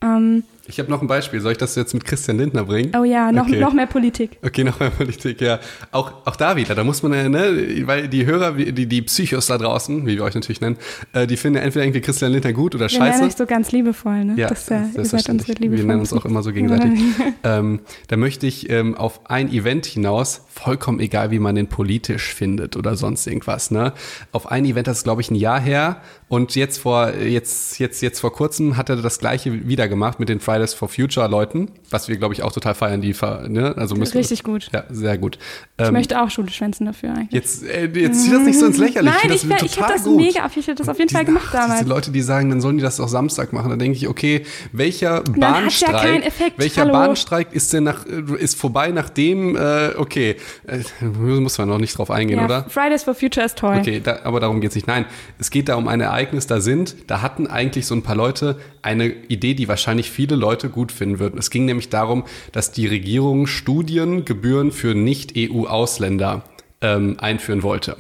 Ähm, 0.01 0.45
ich 0.67 0.79
habe 0.79 0.89
noch 0.91 1.01
ein 1.01 1.07
Beispiel. 1.07 1.41
Soll 1.41 1.53
ich 1.53 1.57
das 1.57 1.75
jetzt 1.75 1.93
mit 1.93 2.05
Christian 2.05 2.37
Lindner 2.37 2.63
bringen? 2.63 2.91
Oh 2.97 3.03
ja, 3.03 3.31
noch, 3.31 3.47
okay. 3.47 3.59
noch 3.59 3.73
mehr 3.73 3.87
Politik. 3.87 4.37
Okay, 4.43 4.63
noch 4.63 4.79
mehr 4.79 4.91
Politik, 4.91 5.41
ja. 5.41 5.59
Auch, 5.91 6.13
auch 6.25 6.35
da 6.35 6.55
wieder, 6.55 6.75
da 6.75 6.83
muss 6.83 7.01
man 7.01 7.13
ja, 7.13 7.29
ne, 7.29 7.87
weil 7.87 8.07
die 8.07 8.25
Hörer, 8.25 8.53
die, 8.53 8.85
die 8.85 9.01
Psychos 9.01 9.47
da 9.47 9.57
draußen, 9.57 10.05
wie 10.05 10.17
wir 10.17 10.23
euch 10.23 10.35
natürlich 10.35 10.61
nennen, 10.61 10.77
äh, 11.13 11.25
die 11.25 11.35
finden 11.35 11.59
entweder 11.59 11.85
irgendwie 11.85 12.01
Christian 12.01 12.31
Lindner 12.31 12.53
gut 12.53 12.75
oder 12.75 12.89
scheiße. 12.89 13.03
Wir 13.03 13.11
nennen 13.11 13.23
euch 13.23 13.35
so 13.35 13.45
ganz 13.45 13.71
liebevoll, 13.71 14.23
ne? 14.23 14.33
Ja, 14.37 14.49
das, 14.49 14.69
äh, 14.69 14.81
ihr 14.95 15.05
seid 15.05 15.27
uns 15.29 15.47
liebevoll. 15.47 15.77
Wir 15.77 15.85
nennen 15.85 15.99
uns 15.99 16.13
auch 16.13 16.25
immer 16.25 16.43
so 16.43 16.53
gegenseitig. 16.53 16.99
ähm, 17.43 17.79
da 18.07 18.17
möchte 18.17 18.45
ich 18.45 18.69
ähm, 18.69 18.95
auf 18.95 19.29
ein 19.29 19.51
Event 19.51 19.87
hinaus, 19.87 20.45
vollkommen 20.47 20.99
egal, 20.99 21.31
wie 21.31 21.39
man 21.39 21.55
den 21.55 21.67
politisch 21.67 22.33
findet 22.33 22.77
oder 22.77 22.95
sonst 22.95 23.25
irgendwas, 23.25 23.71
ne? 23.71 23.93
Auf 24.31 24.51
ein 24.51 24.65
Event, 24.65 24.87
das 24.87 24.99
ist, 24.99 25.03
glaube 25.05 25.21
ich, 25.21 25.31
ein 25.31 25.35
Jahr 25.35 25.59
her 25.59 26.01
und 26.27 26.55
jetzt 26.55 26.79
vor, 26.79 27.15
jetzt, 27.15 27.79
jetzt, 27.79 28.01
jetzt 28.01 28.19
vor 28.19 28.31
kurzem 28.31 28.77
hat 28.77 28.89
er 28.89 28.97
das 28.97 29.19
gleiche 29.19 29.67
wieder 29.67 29.87
gemacht 29.87 30.19
mit 30.19 30.29
den 30.29 30.39
Fridays 30.39 30.50
for 30.73 30.89
Future 30.89 31.27
Leuten, 31.27 31.69
was 31.89 32.07
wir, 32.07 32.17
glaube 32.17 32.33
ich, 32.33 32.43
auch 32.43 32.51
total 32.51 32.75
feiern, 32.75 33.01
die, 33.01 33.15
ne? 33.47 33.73
Also 33.77 33.95
müssen 33.95 34.17
Richtig 34.17 34.43
gut. 34.43 34.69
Ja, 34.73 34.83
sehr 34.89 35.17
gut. 35.17 35.37
Ich 35.77 35.87
ähm, 35.87 35.93
möchte 35.93 36.21
auch 36.21 36.29
Schule 36.29 36.49
schwänzen 36.49 36.85
dafür 36.85 37.11
eigentlich. 37.11 37.31
Jetzt, 37.31 37.63
äh, 37.63 37.85
jetzt 37.93 38.23
zieh 38.23 38.31
das 38.31 38.43
nicht 38.43 38.59
so 38.59 38.65
ins 38.65 38.77
Lächerliche. 38.77 39.15
Nein, 39.23 39.31
ich, 39.33 39.43
ich, 39.43 39.51
ich 39.51 39.77
hätte 39.77 39.93
das 39.93 40.03
gut. 40.03 40.17
mega, 40.17 40.49
ich 40.55 40.67
hätte 40.67 40.75
das 40.75 40.89
auf 40.89 40.99
jeden 40.99 41.09
Fall 41.09 41.25
gemacht 41.25 41.47
ach, 41.49 41.53
damals. 41.53 41.79
Diese 41.79 41.89
Leute, 41.89 42.11
die 42.11 42.21
sagen, 42.21 42.49
dann 42.49 42.61
sollen 42.61 42.77
die 42.77 42.83
das 42.83 42.99
auch 42.99 43.07
Samstag 43.07 43.53
machen, 43.53 43.69
dann 43.69 43.79
denke 43.79 43.97
ich, 43.97 44.07
okay, 44.07 44.45
welcher 44.71 45.21
Bahnstreik, 45.21 46.25
ja 46.25 46.31
welcher 46.57 46.81
Hallo. 46.81 46.93
Bahnstreik 46.93 47.53
ist 47.53 47.73
denn 47.73 47.83
nach, 47.83 48.05
ist 48.05 48.57
vorbei, 48.57 48.89
nachdem, 48.89 49.55
äh, 49.55 49.91
okay, 49.97 50.35
äh, 50.67 51.05
muss 51.05 51.57
man 51.57 51.69
noch 51.69 51.79
nicht 51.79 51.97
drauf 51.97 52.11
eingehen, 52.11 52.39
ja, 52.39 52.45
oder? 52.45 52.65
Fridays 52.69 53.03
for 53.03 53.15
Future 53.15 53.45
ist 53.45 53.57
toll. 53.57 53.77
Okay, 53.79 54.01
da, 54.03 54.19
aber 54.23 54.39
darum 54.39 54.61
geht 54.61 54.71
es 54.71 54.75
nicht. 54.75 54.87
Nein, 54.87 55.05
es 55.39 55.49
geht 55.49 55.69
da 55.69 55.75
um 55.75 55.87
ein 55.87 56.01
Ereignis, 56.01 56.47
da 56.47 56.61
sind, 56.61 56.95
da 57.07 57.21
hatten 57.21 57.47
eigentlich 57.47 57.85
so 57.85 57.95
ein 57.95 58.03
paar 58.03 58.15
Leute 58.15 58.59
eine 58.81 59.07
Idee, 59.07 59.53
die 59.53 59.67
wahrscheinlich 59.67 60.11
viele 60.11 60.35
Leute 60.41 60.69
gut 60.69 60.91
finden 60.91 61.19
würden. 61.19 61.37
Es 61.39 61.49
ging 61.49 61.63
nämlich 61.65 61.89
darum, 61.89 62.25
dass 62.51 62.73
die 62.73 62.87
Regierung 62.87 63.47
Studiengebühren 63.47 64.71
für 64.71 64.93
Nicht-EU-Ausländer 64.93 66.43
ähm, 66.81 67.15
einführen 67.19 67.63
wollte. 67.63 67.97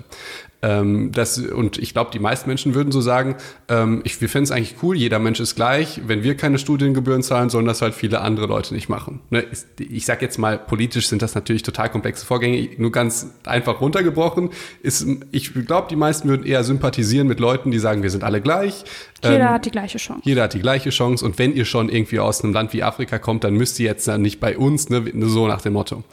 Ähm, 0.63 1.11
das, 1.11 1.39
und 1.39 1.77
ich 1.79 1.93
glaube, 1.93 2.11
die 2.11 2.19
meisten 2.19 2.47
Menschen 2.47 2.75
würden 2.75 2.91
so 2.91 3.01
sagen, 3.01 3.35
ähm, 3.67 4.01
ich, 4.03 4.21
wir 4.21 4.29
finden 4.29 4.43
es 4.43 4.51
eigentlich 4.51 4.75
cool, 4.83 4.95
jeder 4.95 5.17
Mensch 5.19 5.39
ist 5.39 5.55
gleich. 5.55 6.01
Wenn 6.05 6.23
wir 6.23 6.37
keine 6.37 6.59
Studiengebühren 6.59 7.23
zahlen, 7.23 7.49
sollen 7.49 7.65
das 7.65 7.81
halt 7.81 7.95
viele 7.95 8.21
andere 8.21 8.45
Leute 8.45 8.73
nicht 8.73 8.87
machen. 8.87 9.21
Ne? 9.29 9.45
Ich 9.79 10.05
sage 10.05 10.23
jetzt 10.23 10.37
mal, 10.37 10.59
politisch 10.59 11.07
sind 11.07 11.21
das 11.21 11.33
natürlich 11.33 11.63
total 11.63 11.89
komplexe 11.89 12.25
Vorgänge. 12.25 12.69
Nur 12.77 12.91
ganz 12.91 13.27
einfach 13.45 13.81
runtergebrochen. 13.81 14.51
Ist, 14.83 15.05
ich 15.31 15.53
glaube, 15.65 15.87
die 15.89 15.95
meisten 15.95 16.29
würden 16.29 16.45
eher 16.45 16.63
sympathisieren 16.63 17.27
mit 17.27 17.39
Leuten, 17.39 17.71
die 17.71 17.79
sagen, 17.79 18.03
wir 18.03 18.11
sind 18.11 18.23
alle 18.23 18.41
gleich. 18.41 18.83
Jeder 19.23 19.39
ähm, 19.39 19.49
hat 19.49 19.65
die 19.65 19.71
gleiche 19.71 19.97
Chance. 19.97 20.21
Jeder 20.25 20.43
hat 20.43 20.53
die 20.53 20.59
gleiche 20.59 20.91
Chance. 20.91 21.25
Und 21.25 21.39
wenn 21.39 21.55
ihr 21.55 21.65
schon 21.65 21.89
irgendwie 21.89 22.19
aus 22.19 22.43
einem 22.43 22.53
Land 22.53 22.73
wie 22.73 22.83
Afrika 22.83 23.17
kommt, 23.17 23.43
dann 23.43 23.55
müsst 23.55 23.79
ihr 23.79 23.87
jetzt 23.87 24.07
nicht 24.07 24.39
bei 24.39 24.57
uns, 24.57 24.89
ne? 24.89 25.03
so 25.21 25.47
nach 25.47 25.61
dem 25.61 25.73
Motto. 25.73 26.03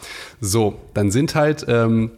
So, 0.41 0.79
dann 0.95 1.11
sind 1.11 1.35
halt... 1.35 1.67
Ähm, 1.69 2.13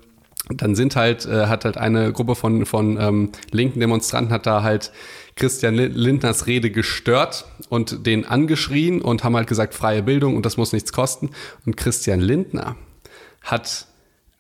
dann 0.57 0.75
sind 0.75 0.97
halt, 0.97 1.27
äh, 1.27 1.47
hat 1.47 1.65
halt 1.65 1.77
eine 1.77 2.13
Gruppe 2.13 2.35
von, 2.35 2.67
von 2.67 2.99
ähm, 3.01 3.33
linken 3.51 3.81
Demonstranten 3.81 4.33
hat 4.33 4.47
da 4.47 4.63
halt 4.63 4.93
Christian 5.37 5.75
Lindners 5.75 6.47
Rede 6.47 6.71
gestört 6.71 7.47
und 7.69 8.07
den 8.07 8.27
angeschrien 8.27 9.01
und 9.01 9.25
haben 9.25 9.37
halt 9.37 9.47
gesagt, 9.47 9.75
freie 9.75 10.03
Bildung 10.03 10.37
und 10.37 10.45
das 10.45 10.57
muss 10.57 10.73
nichts 10.73 10.93
kosten. 10.93 11.31
Und 11.65 11.77
Christian 11.77 12.21
Lindner 12.21 12.77
hat 13.43 13.87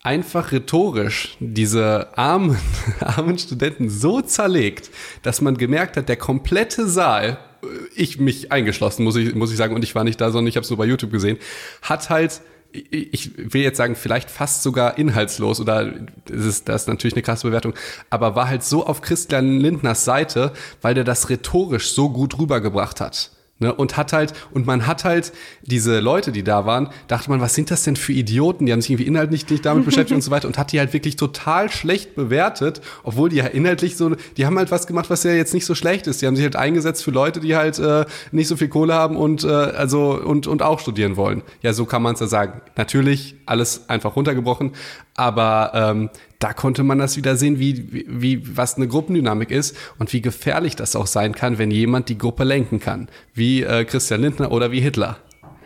einfach 0.02 0.52
rhetorisch 0.52 1.36
diese 1.40 2.16
armen, 2.16 2.58
armen 3.00 3.38
Studenten 3.38 3.88
so 3.88 4.20
zerlegt, 4.20 4.90
dass 5.22 5.40
man 5.40 5.56
gemerkt 5.56 5.96
hat, 5.96 6.08
der 6.08 6.16
komplette 6.16 6.86
Saal, 6.86 7.38
äh, 7.62 7.66
ich 7.94 8.18
mich 8.18 8.50
eingeschlossen, 8.52 9.04
muss 9.04 9.16
ich, 9.16 9.34
muss 9.34 9.50
ich 9.50 9.56
sagen, 9.56 9.74
und 9.74 9.84
ich 9.84 9.94
war 9.94 10.04
nicht 10.04 10.20
da, 10.20 10.30
sondern 10.30 10.48
ich 10.48 10.56
habe 10.56 10.64
es 10.64 10.70
nur 10.70 10.78
bei 10.78 10.86
YouTube 10.86 11.12
gesehen, 11.12 11.38
hat 11.82 12.10
halt 12.10 12.40
ich 12.72 13.32
will 13.36 13.62
jetzt 13.62 13.76
sagen, 13.78 13.96
vielleicht 13.96 14.30
fast 14.30 14.62
sogar 14.62 14.98
inhaltslos 14.98 15.60
oder 15.60 15.92
das 16.26 16.44
ist, 16.44 16.68
das 16.68 16.82
ist 16.82 16.88
natürlich 16.88 17.14
eine 17.14 17.22
krasse 17.22 17.46
Bewertung, 17.46 17.74
aber 18.10 18.36
war 18.36 18.48
halt 18.48 18.62
so 18.62 18.86
auf 18.86 19.02
Christian 19.02 19.58
Lindners 19.58 20.04
Seite, 20.04 20.52
weil 20.80 20.94
der 20.94 21.04
das 21.04 21.28
rhetorisch 21.28 21.92
so 21.92 22.10
gut 22.10 22.38
rübergebracht 22.38 23.00
hat. 23.00 23.30
Ne, 23.62 23.74
und 23.74 23.98
hat 23.98 24.14
halt, 24.14 24.32
und 24.52 24.66
man 24.66 24.86
hat 24.86 25.04
halt 25.04 25.34
diese 25.60 26.00
Leute, 26.00 26.32
die 26.32 26.42
da 26.42 26.64
waren, 26.64 26.88
dachte 27.08 27.28
man, 27.28 27.42
was 27.42 27.54
sind 27.54 27.70
das 27.70 27.82
denn 27.82 27.94
für 27.94 28.14
Idioten? 28.14 28.64
Die 28.64 28.72
haben 28.72 28.80
sich 28.80 28.90
irgendwie 28.90 29.06
inhaltlich 29.06 29.50
nicht 29.50 29.66
damit 29.66 29.84
beschäftigt 29.84 30.14
und 30.14 30.22
so 30.22 30.30
weiter 30.30 30.48
und 30.48 30.56
hat 30.56 30.72
die 30.72 30.78
halt 30.78 30.94
wirklich 30.94 31.16
total 31.16 31.70
schlecht 31.70 32.14
bewertet, 32.14 32.80
obwohl 33.02 33.28
die 33.28 33.36
ja 33.36 33.44
inhaltlich 33.44 33.98
so, 33.98 34.16
die 34.38 34.46
haben 34.46 34.56
halt 34.56 34.70
was 34.70 34.86
gemacht, 34.86 35.10
was 35.10 35.24
ja 35.24 35.32
jetzt 35.32 35.52
nicht 35.52 35.66
so 35.66 35.74
schlecht 35.74 36.06
ist. 36.06 36.22
Die 36.22 36.26
haben 36.26 36.36
sich 36.36 36.44
halt 36.44 36.56
eingesetzt 36.56 37.04
für 37.04 37.10
Leute, 37.10 37.40
die 37.40 37.54
halt 37.54 37.78
äh, 37.78 38.06
nicht 38.32 38.48
so 38.48 38.56
viel 38.56 38.68
Kohle 38.68 38.94
haben 38.94 39.16
und 39.16 39.44
äh, 39.44 39.48
also 39.48 40.18
und 40.18 40.46
und 40.46 40.62
auch 40.62 40.80
studieren 40.80 41.18
wollen. 41.18 41.42
Ja, 41.60 41.74
so 41.74 41.84
kann 41.84 42.00
man 42.00 42.14
es 42.14 42.20
ja 42.20 42.28
sagen. 42.28 42.62
Natürlich 42.76 43.36
alles 43.44 43.90
einfach 43.90 44.16
runtergebrochen, 44.16 44.72
aber 45.20 45.72
ähm, 45.74 46.08
da 46.38 46.54
konnte 46.54 46.82
man 46.82 46.98
das 46.98 47.18
wieder 47.18 47.36
sehen, 47.36 47.58
wie, 47.58 48.06
wie, 48.08 48.56
was 48.56 48.76
eine 48.76 48.88
Gruppendynamik 48.88 49.50
ist 49.50 49.76
und 49.98 50.14
wie 50.14 50.22
gefährlich 50.22 50.76
das 50.76 50.96
auch 50.96 51.06
sein 51.06 51.34
kann, 51.34 51.58
wenn 51.58 51.70
jemand 51.70 52.08
die 52.08 52.16
Gruppe 52.16 52.44
lenken 52.44 52.80
kann, 52.80 53.08
wie 53.34 53.62
äh, 53.62 53.84
Christian 53.84 54.22
Lindner 54.22 54.50
oder 54.50 54.72
wie 54.72 54.80
Hitler. 54.80 55.18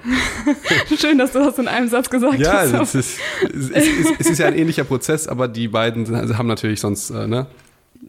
Schön, 1.00 1.18
dass 1.18 1.32
du 1.32 1.38
das 1.38 1.56
in 1.58 1.68
einem 1.68 1.88
Satz 1.88 2.10
gesagt 2.10 2.40
ja, 2.40 2.52
hast. 2.52 2.72
Ja, 2.72 2.82
es 2.82 2.94
ist, 2.96 3.18
es, 3.44 3.70
ist, 3.70 4.12
es 4.18 4.26
ist 4.30 4.38
ja 4.38 4.46
ein 4.46 4.58
ähnlicher 4.58 4.84
Prozess, 4.84 5.28
aber 5.28 5.46
die 5.46 5.68
beiden 5.68 6.36
haben 6.36 6.48
natürlich 6.48 6.80
sonst, 6.80 7.10
äh, 7.10 7.28
ne? 7.28 7.46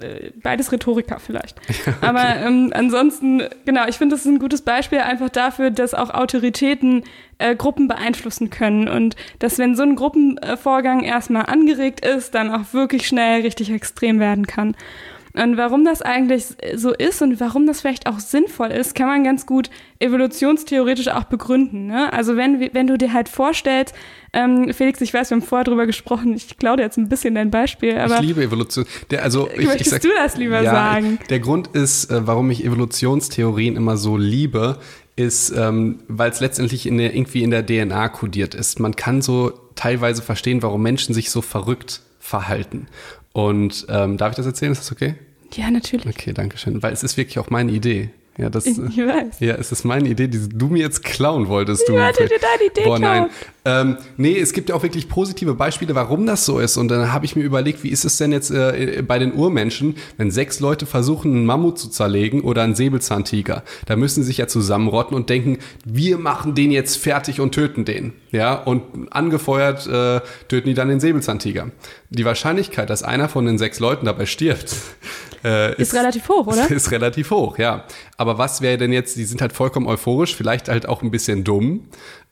Äh, 0.01 0.31
beides 0.41 0.71
Rhetoriker 0.71 1.19
vielleicht. 1.19 1.59
okay. 1.69 1.93
Aber 2.01 2.35
ähm, 2.37 2.71
ansonsten, 2.73 3.43
genau, 3.65 3.87
ich 3.87 3.97
finde, 3.97 4.15
das 4.15 4.25
ist 4.25 4.31
ein 4.31 4.39
gutes 4.39 4.61
Beispiel 4.61 4.99
einfach 4.99 5.29
dafür, 5.29 5.71
dass 5.71 5.93
auch 5.93 6.09
Autoritäten 6.09 7.03
äh, 7.37 7.55
Gruppen 7.55 7.87
beeinflussen 7.87 8.49
können 8.49 8.87
und 8.87 9.15
dass, 9.39 9.57
wenn 9.57 9.75
so 9.75 9.83
ein 9.83 9.95
Gruppenvorgang 9.95 11.01
erstmal 11.01 11.45
angeregt 11.45 12.05
ist, 12.05 12.35
dann 12.35 12.49
auch 12.49 12.73
wirklich 12.73 13.07
schnell 13.07 13.41
richtig 13.41 13.71
extrem 13.71 14.19
werden 14.19 14.47
kann. 14.47 14.75
Und 15.41 15.57
warum 15.57 15.83
das 15.83 16.01
eigentlich 16.01 16.45
so 16.75 16.93
ist 16.93 17.21
und 17.21 17.39
warum 17.39 17.67
das 17.67 17.81
vielleicht 17.81 18.07
auch 18.07 18.19
sinnvoll 18.19 18.71
ist, 18.71 18.95
kann 18.95 19.07
man 19.07 19.23
ganz 19.23 19.45
gut 19.45 19.69
evolutionstheoretisch 19.99 21.09
auch 21.09 21.25
begründen. 21.25 21.87
Ne? 21.87 22.11
Also 22.13 22.37
wenn, 22.37 22.69
wenn 22.73 22.87
du 22.87 22.97
dir 22.97 23.11
halt 23.13 23.27
vorstellst, 23.27 23.93
ähm, 24.33 24.73
Felix, 24.73 25.01
ich 25.01 25.13
weiß, 25.13 25.29
wir 25.29 25.37
haben 25.37 25.43
vorher 25.43 25.63
drüber 25.63 25.85
gesprochen, 25.85 26.33
ich 26.33 26.57
klaue 26.57 26.77
dir 26.77 26.83
jetzt 26.83 26.97
ein 26.97 27.09
bisschen 27.09 27.35
dein 27.35 27.51
Beispiel, 27.51 27.97
aber. 27.97 28.15
Ich 28.15 28.27
liebe 28.27 28.43
Evolution. 28.43 28.85
Der, 29.09 29.23
also, 29.23 29.49
ich, 29.49 29.65
möchtest 29.65 29.81
ich 29.81 29.89
sag, 29.89 30.01
du 30.01 30.09
das 30.15 30.37
lieber 30.37 30.61
ja, 30.61 30.71
sagen? 30.71 31.19
Der 31.29 31.39
Grund 31.39 31.67
ist, 31.67 32.11
äh, 32.11 32.27
warum 32.27 32.49
ich 32.51 32.63
Evolutionstheorien 32.65 33.75
immer 33.75 33.97
so 33.97 34.17
liebe, 34.17 34.79
ist, 35.15 35.51
ähm, 35.51 35.99
weil 36.07 36.31
es 36.31 36.39
letztendlich 36.41 36.85
in 36.85 36.97
der, 36.97 37.15
irgendwie 37.15 37.43
in 37.43 37.51
der 37.51 37.65
DNA 37.65 38.09
kodiert 38.09 38.53
ist. 38.53 38.79
Man 38.79 38.95
kann 38.95 39.21
so 39.21 39.53
teilweise 39.75 40.21
verstehen, 40.21 40.61
warum 40.61 40.81
Menschen 40.81 41.13
sich 41.13 41.31
so 41.31 41.41
verrückt 41.41 42.01
verhalten. 42.19 42.87
Und 43.35 43.85
ähm, 43.89 44.15
darf 44.15 44.29
ich 44.31 44.37
das 44.37 44.45
erzählen? 44.45 44.71
Ist 44.71 44.79
das 44.79 44.93
okay? 44.93 45.15
Ja, 45.55 45.69
natürlich. 45.69 46.07
Okay, 46.07 46.31
danke 46.31 46.57
schön. 46.57 46.81
Weil 46.81 46.93
es 46.93 47.03
ist 47.03 47.17
wirklich 47.17 47.37
auch 47.37 47.49
meine 47.49 47.69
Idee. 47.73 48.09
Ja, 48.37 48.49
das, 48.49 48.65
ich 48.65 48.77
weiß. 48.77 49.39
Ja, 49.39 49.55
es 49.55 49.71
ist 49.71 49.85
meine 49.85 50.09
Idee, 50.09 50.27
die 50.27 50.49
du 50.49 50.67
mir 50.67 50.79
jetzt 50.79 51.03
klauen 51.03 51.47
wolltest. 51.47 51.83
Ich 51.83 51.87
du 51.87 51.93
wollte 51.93 52.25
dir 52.27 52.39
deine 52.39 52.69
Idee 52.69 52.83
Boah, 52.83 52.99
nein. 52.99 53.29
Ähm, 53.63 53.97
nee, 54.17 54.37
es 54.37 54.51
gibt 54.51 54.69
ja 54.69 54.75
auch 54.75 54.83
wirklich 54.83 55.07
positive 55.07 55.55
Beispiele, 55.55 55.95
warum 55.95 56.25
das 56.25 56.45
so 56.45 56.59
ist. 56.59 56.77
Und 56.77 56.89
dann 56.89 57.13
habe 57.13 57.25
ich 57.25 57.35
mir 57.35 57.43
überlegt, 57.43 57.83
wie 57.83 57.89
ist 57.89 58.03
es 58.03 58.17
denn 58.17 58.31
jetzt 58.31 58.51
äh, 58.51 59.01
bei 59.07 59.19
den 59.19 59.33
Urmenschen, 59.33 59.95
wenn 60.17 60.31
sechs 60.31 60.59
Leute 60.59 60.85
versuchen, 60.85 61.31
einen 61.31 61.45
Mammut 61.45 61.79
zu 61.79 61.89
zerlegen 61.89 62.41
oder 62.41 62.61
einen 62.61 62.75
Säbelzahntiger? 62.75 63.63
Da 63.85 63.95
müssen 63.95 64.21
sie 64.21 64.27
sich 64.27 64.37
ja 64.37 64.47
zusammenrotten 64.47 65.15
und 65.15 65.29
denken, 65.29 65.57
wir 65.85 66.17
machen 66.17 66.53
den 66.55 66.71
jetzt 66.71 66.97
fertig 66.97 67.39
und 67.39 67.53
töten 67.53 67.85
den. 67.85 68.13
Ja, 68.31 68.53
und 68.55 68.83
angefeuert 69.11 69.87
äh, 69.87 70.19
töten 70.47 70.67
die 70.67 70.73
dann 70.73 70.89
den 70.89 70.99
Säbelzahntiger. 70.99 71.71
Die 72.09 72.25
Wahrscheinlichkeit, 72.25 72.89
dass 72.89 73.01
einer 73.01 73.29
von 73.29 73.45
den 73.45 73.57
sechs 73.57 73.79
Leuten 73.79 74.05
dabei 74.05 74.25
stirbt, 74.25 74.75
äh, 75.43 75.71
ist, 75.71 75.79
ist, 75.79 75.93
relativ 75.95 76.27
hoch, 76.29 76.47
oder? 76.47 76.69
Ist 76.75 76.91
relativ 76.91 77.31
hoch, 77.31 77.57
ja. 77.57 77.85
Aber 78.17 78.37
was 78.37 78.61
wäre 78.61 78.77
denn 78.77 78.93
jetzt, 78.93 79.17
die 79.17 79.25
sind 79.25 79.41
halt 79.41 79.53
vollkommen 79.53 79.87
euphorisch, 79.87 80.35
vielleicht 80.35 80.69
halt 80.69 80.87
auch 80.87 81.01
ein 81.01 81.11
bisschen 81.11 81.43
dumm. 81.43 81.81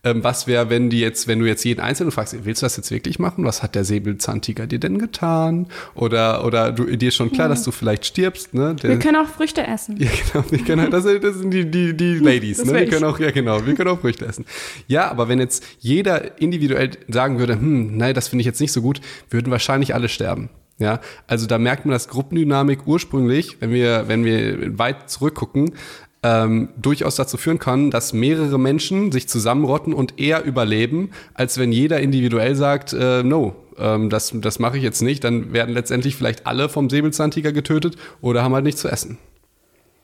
Ähm, 0.05 0.21
was 0.21 0.47
wäre, 0.47 0.69
wenn 0.69 0.89
die 0.89 0.99
jetzt, 0.99 1.29
wenn 1.29 1.39
du 1.39 1.45
jetzt 1.45 1.63
jeden 1.63 1.79
Einzelnen 1.79 2.11
fragst, 2.11 2.35
willst 2.43 2.61
du 2.61 2.65
das 2.65 2.75
jetzt 2.75 2.91
wirklich 2.91 3.19
machen? 3.19 3.45
Was 3.45 3.63
hat 3.63 3.73
der 3.73 3.85
Säbelzahntiger 3.85 4.67
dir 4.67 4.79
denn 4.79 4.99
getan? 4.99 5.67
Oder, 5.95 6.45
oder 6.45 6.73
du, 6.73 6.85
dir 6.97 7.07
ist 7.07 7.15
schon 7.15 7.31
klar, 7.31 7.45
ja. 7.45 7.49
dass 7.49 7.63
du 7.63 7.71
vielleicht 7.71 8.05
stirbst, 8.05 8.53
ne? 8.53 8.75
Der, 8.75 8.89
wir 8.89 8.99
können 8.99 9.15
auch 9.15 9.29
Früchte 9.29 9.65
essen. 9.65 9.95
Ja, 9.97 10.09
genau. 10.33 10.45
Wir 10.49 10.59
können, 10.59 10.91
das, 10.91 11.05
das 11.05 11.35
sind 11.37 11.51
die, 11.51 11.69
die, 11.71 11.95
die 11.95 12.15
Ladies, 12.19 12.65
ne? 12.65 12.73
Wir 12.73 12.89
können 12.89 13.05
auch, 13.05 13.17
ja, 13.19 13.31
genau. 13.31 13.65
Wir 13.65 13.75
können 13.75 13.89
auch 13.89 14.01
Früchte 14.01 14.25
essen. 14.25 14.45
Ja, 14.87 15.09
aber 15.09 15.29
wenn 15.29 15.39
jetzt 15.39 15.63
jeder 15.79 16.41
individuell 16.41 16.91
sagen 17.07 17.39
würde, 17.39 17.53
hm, 17.53 17.95
nein, 17.95 18.13
das 18.13 18.27
finde 18.27 18.41
ich 18.41 18.45
jetzt 18.45 18.59
nicht 18.59 18.73
so 18.73 18.81
gut, 18.81 18.99
würden 19.29 19.51
wahrscheinlich 19.51 19.95
alle 19.95 20.09
sterben. 20.09 20.49
Ja, 20.79 20.99
also 21.27 21.45
da 21.45 21.57
merkt 21.57 21.85
man, 21.85 21.93
dass 21.93 22.07
Gruppendynamik 22.07 22.87
ursprünglich, 22.87 23.57
wenn 23.59 23.71
wir, 23.71 24.07
wenn 24.07 24.25
wir 24.25 24.77
weit 24.77 25.09
zurückgucken, 25.09 25.75
ähm, 26.23 26.69
durchaus 26.77 27.15
dazu 27.15 27.37
führen 27.37 27.59
kann, 27.59 27.91
dass 27.91 28.13
mehrere 28.13 28.57
Menschen 28.57 29.11
sich 29.11 29.27
zusammenrotten 29.27 29.93
und 29.93 30.19
eher 30.19 30.43
überleben, 30.45 31.11
als 31.33 31.57
wenn 31.57 31.71
jeder 31.71 31.99
individuell 31.99 32.55
sagt, 32.55 32.93
äh, 32.93 33.23
no, 33.23 33.55
ähm, 33.77 34.09
das, 34.09 34.31
das 34.33 34.59
mache 34.59 34.77
ich 34.77 34.83
jetzt 34.83 35.01
nicht, 35.01 35.23
dann 35.23 35.53
werden 35.53 35.73
letztendlich 35.73 36.15
vielleicht 36.15 36.47
alle 36.47 36.69
vom 36.69 36.89
Säbelzahntiger 36.89 37.51
getötet 37.51 37.97
oder 38.21 38.43
haben 38.43 38.53
halt 38.53 38.63
nichts 38.63 38.81
zu 38.81 38.87
essen. 38.87 39.17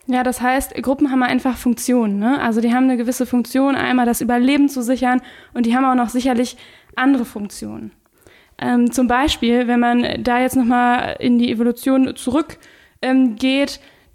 Ja, 0.07 0.23
das 0.23 0.41
heißt, 0.41 0.73
Gruppen 0.81 1.11
haben 1.11 1.21
einfach 1.21 1.55
Funktionen. 1.55 2.17
Ne? 2.17 2.41
Also 2.41 2.61
die 2.61 2.73
haben 2.73 2.85
eine 2.85 2.97
gewisse 2.97 3.25
Funktion, 3.25 3.75
einmal 3.75 4.07
das 4.07 4.21
Überleben 4.21 4.67
zu 4.67 4.81
sichern 4.81 5.21
und 5.53 5.65
die 5.65 5.75
haben 5.75 5.85
auch 5.85 5.95
noch 5.95 6.09
sicherlich 6.09 6.57
andere 6.95 7.25
Funktionen. 7.25 7.91
Ähm, 8.61 8.91
zum 8.91 9.07
Beispiel, 9.07 9.67
wenn 9.67 9.79
man 9.79 10.23
da 10.23 10.39
jetzt 10.41 10.55
nochmal 10.55 11.15
in 11.19 11.39
die 11.39 11.51
Evolution 11.51 12.15
zurückgeht, 12.15 12.59
ähm, 13.01 13.35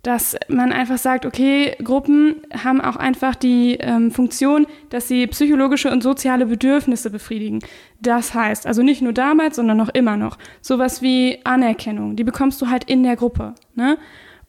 dass 0.04 0.36
man 0.48 0.70
einfach 0.70 0.98
sagt, 0.98 1.24
okay, 1.24 1.76
Gruppen 1.82 2.42
haben 2.62 2.82
auch 2.82 2.96
einfach 2.96 3.34
die 3.34 3.78
ähm, 3.80 4.10
Funktion, 4.10 4.66
dass 4.90 5.08
sie 5.08 5.26
psychologische 5.26 5.90
und 5.90 6.02
soziale 6.02 6.44
Bedürfnisse 6.44 7.08
befriedigen. 7.08 7.60
Das 8.00 8.34
heißt, 8.34 8.66
also 8.66 8.82
nicht 8.82 9.00
nur 9.00 9.14
damals, 9.14 9.56
sondern 9.56 9.78
noch 9.78 9.88
immer 9.88 10.18
noch, 10.18 10.36
sowas 10.60 11.00
wie 11.00 11.40
Anerkennung, 11.44 12.16
die 12.16 12.24
bekommst 12.24 12.60
du 12.60 12.68
halt 12.68 12.84
in 12.84 13.02
der 13.02 13.16
Gruppe. 13.16 13.54
Ne? 13.74 13.96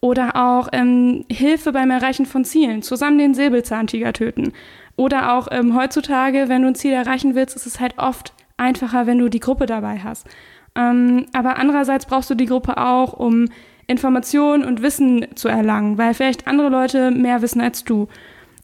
Oder 0.02 0.36
auch 0.36 0.68
ähm, 0.74 1.24
Hilfe 1.32 1.72
beim 1.72 1.90
Erreichen 1.90 2.26
von 2.26 2.44
Zielen, 2.44 2.82
zusammen 2.82 3.18
den 3.18 3.34
Säbelzahntiger 3.34 4.12
töten. 4.12 4.52
Oder 4.98 5.34
auch 5.34 5.48
ähm, 5.52 5.74
heutzutage, 5.76 6.50
wenn 6.50 6.64
du 6.64 6.68
ein 6.68 6.76
Ziel 6.76 6.92
erreichen 6.92 7.34
willst, 7.34 7.56
ist 7.56 7.66
es 7.66 7.80
halt 7.80 7.98
oft 7.98 8.34
einfacher, 8.58 9.08
wenn 9.08 9.20
du 9.20 9.30
die 9.30 9.40
Gruppe 9.40 9.66
dabei 9.66 10.00
hast. 10.00 10.28
Ähm, 10.76 11.26
aber 11.34 11.58
andererseits 11.58 12.06
brauchst 12.06 12.30
du 12.30 12.36
die 12.36 12.46
Gruppe 12.46 12.78
auch, 12.78 13.14
um 13.14 13.50
Informationen 13.88 14.66
und 14.66 14.82
Wissen 14.82 15.28
zu 15.36 15.48
erlangen, 15.48 15.98
weil 15.98 16.14
vielleicht 16.14 16.48
andere 16.48 16.70
Leute 16.70 17.12
mehr 17.12 17.42
wissen 17.42 17.62
als 17.62 17.84
du. 17.84 18.08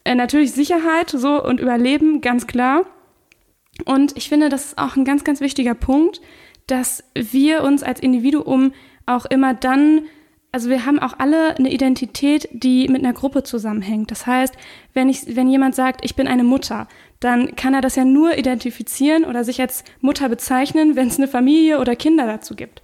Äh, 0.04 0.16
natürlich 0.16 0.52
Sicherheit 0.52 1.10
so 1.10 1.44
und 1.44 1.60
Überleben, 1.60 2.22
ganz 2.22 2.48
klar. 2.48 2.86
Und 3.86 4.18
ich 4.18 4.30
finde, 4.30 4.50
das 4.50 4.66
ist 4.66 4.78
auch 4.78 4.96
ein 4.96 5.06
ganz, 5.06 5.24
ganz 5.24 5.42
wichtiger 5.42 5.74
Punkt, 5.76 6.22
dass 6.68 7.04
wir 7.14 7.64
uns 7.64 7.84
als 7.84 8.00
Individuum 8.00 8.74
auch 9.06 9.26
immer 9.26 9.54
dann, 9.54 10.02
also 10.52 10.70
wir 10.70 10.86
haben 10.86 11.00
auch 11.00 11.14
alle 11.18 11.56
eine 11.58 11.72
Identität, 11.72 12.50
die 12.52 12.88
mit 12.90 13.04
einer 13.04 13.14
Gruppe 13.14 13.44
zusammenhängt. 13.44 14.12
Das 14.12 14.28
heißt, 14.28 14.54
wenn, 14.94 15.08
ich, 15.08 15.36
wenn 15.36 15.48
jemand 15.48 15.76
sagt, 15.76 16.04
ich 16.04 16.16
bin 16.16 16.28
eine 16.28 16.44
Mutter, 16.44 16.88
dann 17.22 17.56
kann 17.56 17.74
er 17.74 17.82
das 17.82 17.96
ja 17.96 18.04
nur 18.04 18.38
identifizieren 18.38 19.24
oder 19.24 19.46
sich 19.46 19.62
als 19.62 19.86
Mutter 20.02 20.28
bezeichnen, 20.28 20.96
wenn 20.96 21.08
es 21.08 21.18
eine 21.18 21.30
Familie 21.30 21.80
oder 21.80 21.96
Kinder 21.96 22.26
dazu 22.26 22.56
gibt. 22.56 22.82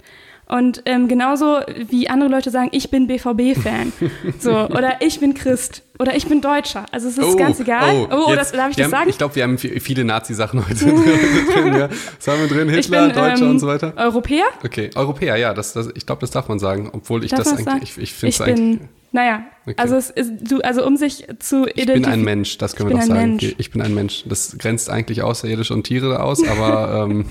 Und 0.48 0.82
ähm, 0.86 1.08
genauso 1.08 1.60
wie 1.88 2.08
andere 2.08 2.30
Leute 2.30 2.50
sagen, 2.50 2.68
ich 2.72 2.90
bin 2.90 3.06
BVB-Fan. 3.06 3.92
so, 4.38 4.52
oder 4.68 4.96
ich 5.00 5.20
bin 5.20 5.34
Christ. 5.34 5.82
Oder 5.98 6.16
ich 6.16 6.26
bin 6.26 6.40
Deutscher. 6.40 6.86
Also 6.90 7.08
es 7.08 7.18
ist 7.18 7.24
oh, 7.24 7.36
ganz 7.36 7.60
egal. 7.60 8.08
Oh, 8.10 8.28
oh 8.28 8.34
das, 8.34 8.52
darf 8.52 8.70
ich 8.70 8.76
das 8.76 8.84
haben, 8.84 8.90
sagen? 8.90 9.10
Ich 9.10 9.18
glaube, 9.18 9.34
wir 9.34 9.42
haben 9.42 9.58
viele 9.58 10.04
Nazi-Sachen 10.04 10.66
heute 10.66 10.84
drin. 10.84 11.74
Ja. 11.74 11.88
Was 12.16 12.28
haben 12.28 12.40
wir 12.40 12.48
drin? 12.48 12.68
Hitler, 12.70 13.08
bin, 13.08 13.16
Deutscher 13.16 13.44
ähm, 13.44 13.50
und 13.50 13.58
so 13.58 13.66
weiter? 13.66 13.92
Europäer? 13.96 14.46
Okay, 14.64 14.90
Europäer, 14.94 15.36
ja. 15.36 15.52
Das, 15.52 15.74
das, 15.74 15.90
ich 15.94 16.06
glaube, 16.06 16.20
das 16.20 16.30
darf 16.30 16.48
man 16.48 16.58
sagen. 16.58 16.88
Obwohl 16.92 17.24
ich 17.24 17.30
darf 17.30 17.44
das 17.44 17.66
eigentlich, 17.66 17.98
ich, 17.98 18.02
ich 18.04 18.12
finde 18.14 18.34
es 18.34 18.40
eigentlich... 18.40 18.80
Naja, 19.10 19.46
okay. 19.66 19.74
also, 19.78 19.96
es 19.96 20.10
ist, 20.10 20.32
du, 20.50 20.60
also 20.60 20.86
um 20.86 20.96
sich 20.96 21.26
zu 21.38 21.62
identifizieren. 21.62 21.96
Ich 21.96 22.02
bin 22.02 22.04
ein 22.04 22.24
Mensch, 22.24 22.58
das 22.58 22.76
können 22.76 22.90
wir 22.90 22.96
doch 22.96 23.04
sagen. 23.04 23.30
Mensch. 23.30 23.54
Ich 23.56 23.70
bin 23.70 23.80
ein 23.80 23.94
Mensch. 23.94 24.24
Das 24.26 24.56
grenzt 24.58 24.90
eigentlich 24.90 25.22
Außerirdische 25.22 25.72
und 25.72 25.84
Tiere 25.84 26.22
aus, 26.22 26.46
aber 26.46 27.06
ähm, 27.10 27.24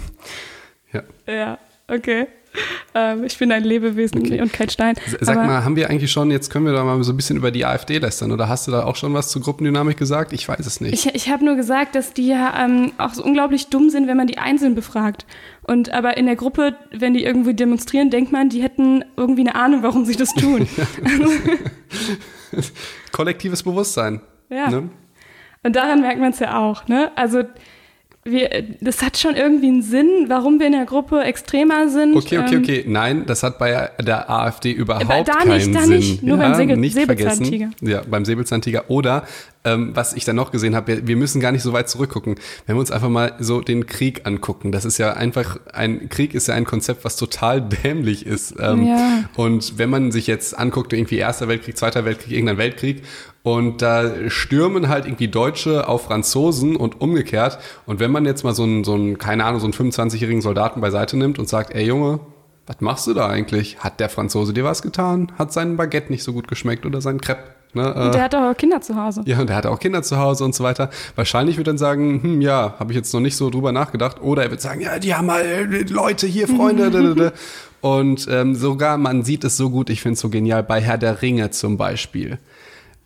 ja. 0.92 1.04
Ja, 1.28 1.60
okay. 1.88 2.28
Ähm, 2.94 3.24
ich 3.24 3.38
bin 3.38 3.52
ein 3.52 3.64
Lebewesen 3.64 4.22
okay. 4.22 4.42
und 4.42 4.54
kein 4.54 4.70
Stein. 4.70 4.96
Sag 5.22 5.36
mal, 5.36 5.64
haben 5.64 5.76
wir 5.76 5.90
eigentlich 5.90 6.12
schon, 6.12 6.32
jetzt 6.32 6.50
können 6.50 6.66
wir 6.66 6.74
da 6.74 6.84
mal 6.84 7.02
so 7.04 7.14
ein 7.14 7.18
bisschen 7.18 7.38
über 7.38 7.52
die 7.52 7.66
AfD 7.66 7.98
lästern 8.00 8.32
oder 8.32 8.50
hast 8.50 8.68
du 8.68 8.72
da 8.72 8.84
auch 8.84 8.96
schon 8.96 9.14
was 9.14 9.30
zur 9.30 9.42
Gruppendynamik 9.42 9.98
gesagt? 9.98 10.34
Ich 10.34 10.48
weiß 10.48 10.66
es 10.66 10.82
nicht. 10.82 10.94
Ich, 10.94 11.16
ich 11.16 11.30
habe 11.30 11.46
nur 11.46 11.56
gesagt, 11.56 11.96
dass 11.96 12.14
die 12.14 12.28
ja 12.28 12.66
ähm, 12.66 12.92
auch 12.98 13.14
so 13.14 13.24
unglaublich 13.24 13.68
dumm 13.68 13.90
sind, 13.90 14.08
wenn 14.08 14.18
man 14.18 14.28
die 14.28 14.38
einzeln 14.38 14.76
befragt. 14.76 15.26
Und 15.64 15.92
aber 15.92 16.18
in 16.18 16.26
der 16.26 16.36
Gruppe, 16.36 16.76
wenn 16.92 17.14
die 17.14 17.24
irgendwie 17.24 17.54
demonstrieren, 17.54 18.10
denkt 18.10 18.32
man, 18.32 18.50
die 18.50 18.62
hätten 18.62 19.04
irgendwie 19.16 19.42
eine 19.42 19.56
Ahnung, 19.56 19.84
warum 19.84 20.06
sie 20.06 20.16
das 20.16 20.34
tun. 20.34 20.68
Kollektives 23.12 23.64
Bewusstsein. 23.64 24.22
Ja. 24.50 24.70
Ne? 24.70 24.90
Und 25.64 25.76
daran 25.76 26.02
merkt 26.02 26.20
man 26.20 26.32
es 26.32 26.40
ja 26.40 26.58
auch. 26.58 26.88
Ne? 26.88 27.12
Also 27.16 27.44
wir, 28.32 28.64
das 28.82 29.02
hat 29.02 29.18
schon 29.18 29.36
irgendwie 29.36 29.68
einen 29.68 29.82
Sinn, 29.82 30.26
warum 30.28 30.60
wir 30.60 30.68
in 30.68 30.74
der 30.74 30.86
Gruppe 30.86 31.22
extremer 31.22 31.90
sind. 31.90 32.16
Okay, 32.16 32.40
okay, 32.40 32.56
ähm, 32.56 32.62
okay. 32.62 32.86
Nein, 32.88 33.24
das 33.26 33.44
hat 33.44 33.58
bei 33.58 33.90
der 34.00 34.30
AfD 34.30 34.72
überhaupt 34.72 35.28
da 35.28 35.34
keinen 35.34 35.58
nicht, 35.58 35.76
da 35.76 35.82
Sinn. 35.82 35.98
Nicht, 35.98 36.24
nur 36.24 36.38
ja, 36.38 36.50
beim 36.50 36.90
Säbelzahntiger. 36.90 37.70
Ja, 37.82 38.02
beim 38.10 38.26
Säbelzahntiger. 38.26 38.86
Oder 38.90 39.24
ähm, 39.68 39.92
was 39.94 40.14
ich 40.14 40.24
dann 40.24 40.38
noch 40.38 40.52
gesehen 40.52 40.76
habe, 40.76 41.06
wir 41.08 41.16
müssen 41.18 41.42
gar 41.42 41.52
nicht 41.52 41.62
so 41.62 41.74
weit 41.74 41.90
zurückgucken. 41.90 42.36
Wenn 42.66 42.76
wir 42.78 42.80
uns 42.80 42.92
einfach 42.92 43.10
mal 43.10 43.34
so 43.40 43.60
den 43.60 43.86
Krieg 43.86 44.26
angucken, 44.26 44.72
das 44.72 44.86
ist 44.86 44.98
ja 44.98 45.14
einfach, 45.14 45.60
ein 45.74 46.08
Krieg 46.08 46.34
ist 46.34 46.48
ja 46.48 46.56
ein 46.56 46.64
Konzept, 46.64 47.04
was 47.04 47.18
total 47.18 47.62
dämlich 47.84 48.26
ist. 48.26 48.56
Ähm, 48.60 48.88
ja. 48.88 49.24
Und 49.36 49.78
wenn 49.78 49.90
man 49.90 50.12
sich 50.12 50.28
jetzt 50.28 50.58
anguckt, 50.58 50.94
irgendwie 50.94 51.18
Erster 51.18 51.48
Weltkrieg, 51.50 51.78
Zweiter 51.78 52.06
Weltkrieg, 52.06 52.32
irgendein 52.32 52.58
Weltkrieg, 52.58 53.04
und 53.44 53.82
da 53.82 54.30
stürmen 54.30 54.90
halt 54.90 55.06
irgendwie 55.06 55.30
Deutsche 55.30 55.88
auf 55.88 56.06
Franzosen 56.06 56.76
und 56.76 57.00
umgekehrt. 57.00 57.60
Und 57.86 58.02
wenn 58.02 58.12
man 58.12 58.26
jetzt 58.26 58.44
mal 58.44 58.54
so 58.54 58.64
einen, 58.64 58.84
so 58.84 58.94
einen 58.94 59.18
keine 59.18 59.46
Ahnung, 59.46 59.62
so 59.62 59.68
einen 59.68 59.74
25-jährigen 59.74 60.42
Soldaten 60.42 60.82
beiseite 60.82 61.16
nimmt 61.16 61.40
und 61.40 61.48
sagt, 61.48 61.74
ey 61.74 61.86
Junge, 61.86 62.20
was 62.66 62.82
machst 62.82 63.08
du 63.08 63.14
da 63.14 63.28
eigentlich? 63.28 63.80
Hat 63.80 64.02
der 64.02 64.10
Franzose 64.10 64.54
dir 64.54 64.66
was 64.66 64.82
getan? 64.82 65.32
Hat 65.38 65.54
sein 65.54 65.78
Baguette 65.78 66.12
nicht 66.12 66.24
so 66.24 66.34
gut 66.34 66.50
geschmeckt 66.50 66.86
oder 66.86 67.00
sein 67.00 67.22
Crepe? 67.22 67.57
Ne, 67.74 67.94
und 67.94 68.14
der 68.14 68.22
äh, 68.22 68.24
hat 68.24 68.36
auch 68.36 68.56
Kinder 68.56 68.82
zu 68.82 68.96
Hause. 68.96 69.22
Ja, 69.26 69.40
und 69.40 69.50
er 69.50 69.56
hat 69.58 69.66
auch 69.66 69.80
Kinder 69.80 70.02
zu 70.02 70.18
Hause 70.18 70.46
und 70.46 70.56
so 70.56 70.64
weiter. 70.64 70.90
Wahrscheinlich 71.16 71.58
wird 71.58 71.68
er 71.68 71.72
dann 71.72 71.78
sagen, 71.78 72.22
hm, 72.24 72.42
ja, 72.42 72.76
habe 72.80 72.92
ich 72.94 72.98
jetzt 72.98 73.14
noch 73.14 73.20
nicht 73.20 73.36
so 73.36 73.50
drüber 73.50 73.72
nachgedacht. 73.72 74.22
Oder 74.22 74.44
er 74.44 74.52
wird 74.52 74.62
sagen, 74.62 74.82
ja, 74.82 74.98
die 75.00 75.14
haben 75.14 75.28
mal 75.28 75.42
äh, 75.42 75.64
Leute 75.84 76.26
hier, 76.28 76.48
Freunde. 76.48 77.34
Und 77.82 78.28
ähm, 78.32 78.56
sogar, 78.56 78.98
man 78.98 79.24
sieht 79.24 79.44
es 79.44 79.56
so 79.58 79.70
gut, 79.70 79.90
ich 79.90 80.02
finde 80.02 80.14
es 80.14 80.20
so 80.22 80.30
genial, 80.30 80.64
bei 80.64 80.82
Herr 80.82 80.98
der 80.98 81.22
Ringe 81.22 81.52
zum 81.52 81.78
Beispiel. 81.78 82.40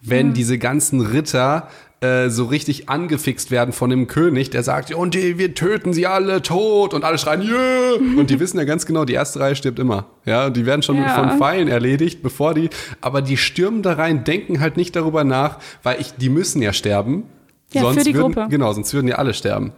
Wenn 0.02 0.28
Ja. 0.28 0.34
diese 0.34 0.58
ganzen 0.58 1.02
Ritter 1.02 1.68
äh, 2.02 2.30
so 2.30 2.46
richtig 2.46 2.90
angefixt 2.90 3.52
werden 3.52 3.74
von 3.74 3.92
dem 3.92 4.08
König, 4.08 4.50
der 4.50 4.64
sagt, 4.64 4.92
und 4.94 5.14
die, 5.14 5.38
wir 5.38 5.54
töten 5.54 5.94
sie 5.94 6.08
alle 6.08 6.42
tot 6.42 6.96
und 6.96 7.04
alle 7.04 7.20
schreien, 7.20 7.44
yeah! 7.44 7.94
Und 8.18 8.32
die 8.32 8.40
wissen 8.40 8.58
ja 8.58 8.64
ganz 8.64 8.88
genau, 8.88 9.06
die 9.06 9.14
erste 9.14 9.40
Reihe 9.40 9.56
stirbt 9.56 9.78
immer. 9.78 10.08
Ja, 10.26 10.50
die 10.50 10.66
werden 10.66 10.82
schon 10.82 10.98
Ja. 10.98 11.10
von 11.10 11.38
Pfeilen 11.38 11.68
erledigt, 11.68 12.24
bevor 12.24 12.56
die, 12.56 12.70
aber 13.02 13.22
die 13.22 13.38
stürmen 13.38 13.84
da 13.84 13.94
rein, 13.94 14.24
denken 14.24 14.60
halt 14.60 14.78
nicht 14.78 14.96
darüber 14.96 15.24
nach, 15.24 15.60
weil 15.84 16.02
ich, 16.02 16.14
die 16.16 16.30
müssen 16.30 16.62
ja 16.62 16.74
sterben. 16.74 17.26
Ja, 17.72 17.82
sonst 17.82 18.00
für 18.00 18.04
die 18.04 18.16
würden, 18.16 18.34
Gruppe. 18.34 18.48
Genau, 18.50 18.74
sonst 18.74 18.94
würden 18.94 19.08
ja 19.08 19.16
alle 19.18 19.34
sterben. 19.36 19.72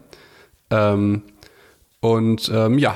Ähm, 0.72 1.24
und 2.00 2.50
ähm, 2.54 2.78
ja, 2.80 2.96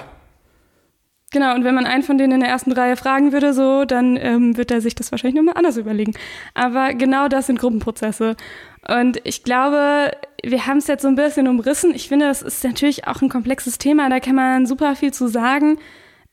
Genau, 1.33 1.53
und 1.55 1.65
wenn 1.65 1.75
man 1.75 1.85
einen 1.85 2.03
von 2.03 2.17
denen 2.17 2.35
in 2.35 2.39
der 2.39 2.49
ersten 2.49 2.71
Reihe 2.71 2.95
fragen 2.95 3.33
würde, 3.33 3.53
so, 3.53 3.83
dann 3.83 4.15
ähm, 4.15 4.55
wird 4.55 4.71
er 4.71 4.79
sich 4.79 4.95
das 4.95 5.11
wahrscheinlich 5.11 5.35
nochmal 5.35 5.55
anders 5.57 5.75
überlegen. 5.75 6.13
Aber 6.53 6.93
genau 6.93 7.27
das 7.27 7.47
sind 7.47 7.59
Gruppenprozesse. 7.59 8.37
Und 8.87 9.19
ich 9.25 9.43
glaube, 9.43 10.11
wir 10.43 10.65
haben 10.65 10.77
es 10.77 10.87
jetzt 10.87 11.01
so 11.01 11.07
ein 11.07 11.15
bisschen 11.15 11.47
umrissen. 11.47 11.93
Ich 11.93 12.07
finde, 12.07 12.27
das 12.27 12.41
ist 12.41 12.63
natürlich 12.63 13.05
auch 13.07 13.21
ein 13.21 13.29
komplexes 13.29 13.77
Thema, 13.77 14.09
da 14.09 14.19
kann 14.19 14.35
man 14.35 14.65
super 14.65 14.95
viel 14.95 15.13
zu 15.13 15.27
sagen. 15.27 15.77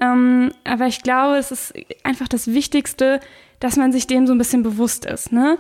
Ähm, 0.01 0.53
aber 0.65 0.87
ich 0.87 1.03
glaube, 1.03 1.37
es 1.37 1.51
ist 1.51 1.75
einfach 2.03 2.29
das 2.29 2.49
Wichtigste, 2.49 3.21
dass 3.61 3.77
man 3.77 3.93
sich 3.93 4.07
dem 4.07 4.27
so 4.27 4.35
ein 4.35 4.39
bisschen 4.39 4.63
bewusst 4.63 5.05
ist. 5.05 5.33
Ne? 5.33 5.59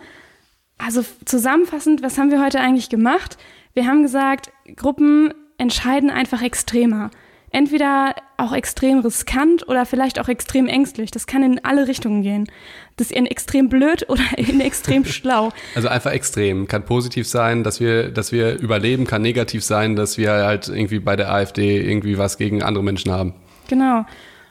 Also 0.78 1.04
zusammenfassend, 1.24 2.02
was 2.02 2.18
haben 2.18 2.30
wir 2.30 2.42
heute 2.42 2.60
eigentlich 2.60 2.88
gemacht? 2.88 3.38
Wir 3.74 3.86
haben 3.86 4.02
gesagt, 4.02 4.52
Gruppen 4.76 5.32
entscheiden 5.58 6.10
einfach 6.10 6.42
extremer. 6.42 7.10
Entweder 7.54 8.16
auch 8.36 8.52
extrem 8.52 8.98
riskant 8.98 9.68
oder 9.68 9.86
vielleicht 9.86 10.18
auch 10.18 10.26
extrem 10.26 10.66
ängstlich. 10.66 11.12
Das 11.12 11.28
kann 11.28 11.44
in 11.44 11.64
alle 11.64 11.86
Richtungen 11.86 12.22
gehen. 12.22 12.48
Das 12.96 13.12
ist 13.12 13.16
in 13.16 13.26
extrem 13.26 13.68
blöd 13.68 14.06
oder 14.08 14.24
in 14.36 14.60
extrem 14.60 15.04
schlau. 15.04 15.52
Also 15.76 15.86
einfach 15.86 16.10
extrem. 16.10 16.66
Kann 16.66 16.84
positiv 16.84 17.28
sein, 17.28 17.62
dass 17.62 17.78
wir, 17.78 18.10
dass 18.10 18.32
wir 18.32 18.58
überleben, 18.58 19.06
kann 19.06 19.22
negativ 19.22 19.62
sein, 19.62 19.94
dass 19.94 20.18
wir 20.18 20.32
halt 20.32 20.66
irgendwie 20.66 20.98
bei 20.98 21.14
der 21.14 21.32
AfD 21.32 21.80
irgendwie 21.80 22.18
was 22.18 22.38
gegen 22.38 22.64
andere 22.64 22.82
Menschen 22.82 23.12
haben. 23.12 23.34
Genau. 23.68 24.04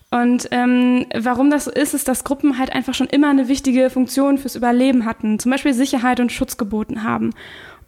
Und 0.09 0.47
ähm, 0.51 1.05
warum 1.13 1.49
das 1.49 1.65
so 1.65 1.71
ist, 1.71 1.93
ist, 1.93 2.07
dass 2.07 2.23
Gruppen 2.23 2.57
halt 2.57 2.71
einfach 2.71 2.93
schon 2.93 3.07
immer 3.07 3.31
eine 3.31 3.49
wichtige 3.49 3.89
Funktion 3.89 4.37
fürs 4.37 4.55
Überleben 4.55 5.03
hatten, 5.03 5.39
zum 5.39 5.51
Beispiel 5.51 5.73
Sicherheit 5.73 6.21
und 6.21 6.31
Schutz 6.31 6.55
geboten 6.55 7.03
haben. 7.03 7.31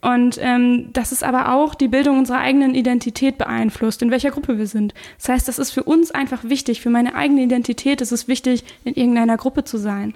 Und 0.06 0.38
ähm, 0.40 0.92
dass 0.92 1.10
es 1.10 1.24
aber 1.24 1.52
auch 1.52 1.74
die 1.74 1.88
Bildung 1.88 2.20
unserer 2.20 2.38
eigenen 2.38 2.76
Identität 2.76 3.38
beeinflusst, 3.38 4.02
in 4.02 4.12
welcher 4.12 4.30
Gruppe 4.30 4.56
wir 4.56 4.68
sind. 4.68 4.94
Das 5.18 5.28
heißt, 5.28 5.48
das 5.48 5.58
ist 5.58 5.72
für 5.72 5.82
uns 5.82 6.12
einfach 6.12 6.44
wichtig, 6.44 6.80
für 6.80 6.90
meine 6.90 7.16
eigene 7.16 7.42
Identität 7.42 8.00
ist 8.00 8.12
es 8.12 8.28
wichtig, 8.28 8.62
in 8.84 8.94
irgendeiner 8.94 9.36
Gruppe 9.36 9.64
zu 9.64 9.78
sein. 9.78 10.14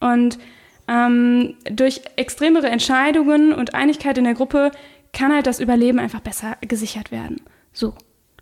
Und 0.00 0.38
ähm, 0.88 1.56
durch 1.70 2.00
extremere 2.16 2.70
Entscheidungen 2.70 3.52
und 3.52 3.74
Einigkeit 3.74 4.16
in 4.16 4.24
der 4.24 4.32
Gruppe 4.32 4.70
kann 5.12 5.30
halt 5.30 5.46
das 5.46 5.60
Überleben 5.60 5.98
einfach 5.98 6.20
besser 6.20 6.56
gesichert 6.62 7.12
werden. 7.12 7.36
So. 7.74 7.92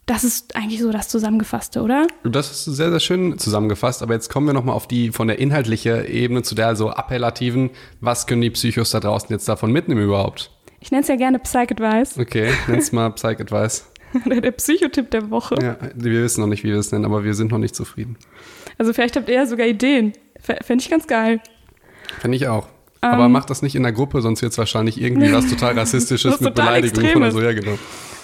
Das 0.09 0.23
ist 0.23 0.55
eigentlich 0.55 0.81
so 0.81 0.93
das 0.93 1.09
Zusammengefasste, 1.09 1.83
oder? 1.83 2.07
Das 2.23 2.53
ist 2.53 2.77
sehr, 2.77 2.91
sehr 2.91 3.01
schön 3.01 3.39
zusammengefasst, 3.39 4.05
aber 4.05 4.15
jetzt 4.15 4.29
kommen 4.29 4.47
wir 4.47 4.53
nochmal 4.53 4.77
auf 4.77 4.87
die 4.87 5.11
von 5.11 5.27
der 5.27 5.41
inhaltlichen 5.41 6.07
Ebene 6.07 6.45
zu 6.45 6.55
der 6.55 6.77
so 6.77 6.91
appellativen, 6.91 7.71
was 8.01 8.29
können 8.29 8.43
die 8.43 8.51
Psychos 8.51 8.91
da 8.91 9.01
draußen 9.01 9.31
jetzt 9.31 9.49
davon 9.49 9.73
mitnehmen 9.73 10.05
überhaupt? 10.05 10.53
Ich 10.81 10.91
nenne 10.91 11.03
es 11.03 11.09
ja 11.09 11.17
gerne 11.17 11.39
Psych-Advice 11.39 12.19
Okay, 12.19 12.53
nenn's 12.69 12.93
mal 12.93 13.11
Psych 13.11 13.41
Advice. 13.41 13.87
oder 14.27 14.41
der 14.41 14.53
Psychotipp 14.53 15.11
der 15.11 15.31
Woche. 15.31 15.57
Ja, 15.61 15.77
wir 15.95 16.23
wissen 16.23 16.41
noch 16.41 16.49
nicht, 16.49 16.65
wie 16.65 16.69
wir 16.69 16.79
es 16.79 16.93
nennen, 16.93 17.05
aber 17.05 17.25
wir 17.25 17.35
sind 17.35 17.51
noch 17.51 17.59
nicht 17.59 17.75
zufrieden. 17.75 18.17
Also 18.79 18.93
vielleicht 18.93 19.17
habt 19.17 19.29
ihr 19.29 19.35
ja 19.35 19.47
sogar 19.47 19.67
Ideen. 19.67 20.13
Fände 20.41 20.83
ich 20.83 20.91
ganz 20.91 21.07
geil. 21.07 21.41
Finde 22.21 22.37
ich 22.37 22.47
auch. 22.47 22.69
Ähm. 23.03 23.11
aber 23.11 23.29
macht 23.29 23.51
das 23.51 23.61
nicht 23.61 23.75
in 23.75 23.83
der 23.83 23.93
Gruppe, 23.93 24.23
sonst 24.23 24.41
wird 24.41 24.53
es 24.53 24.59
wahrscheinlich 24.59 25.01
irgendwie 25.01 25.31
was 25.33 25.49
total 25.49 25.79
Rassistisches 25.79 26.33
Was 26.33 26.41
mit 26.41 26.57
total 26.57 26.81
Beleidigungen 26.81 27.17
oder 27.17 27.31
so. 27.31 27.43
Ja, 27.43 27.53
genau. 27.53 27.79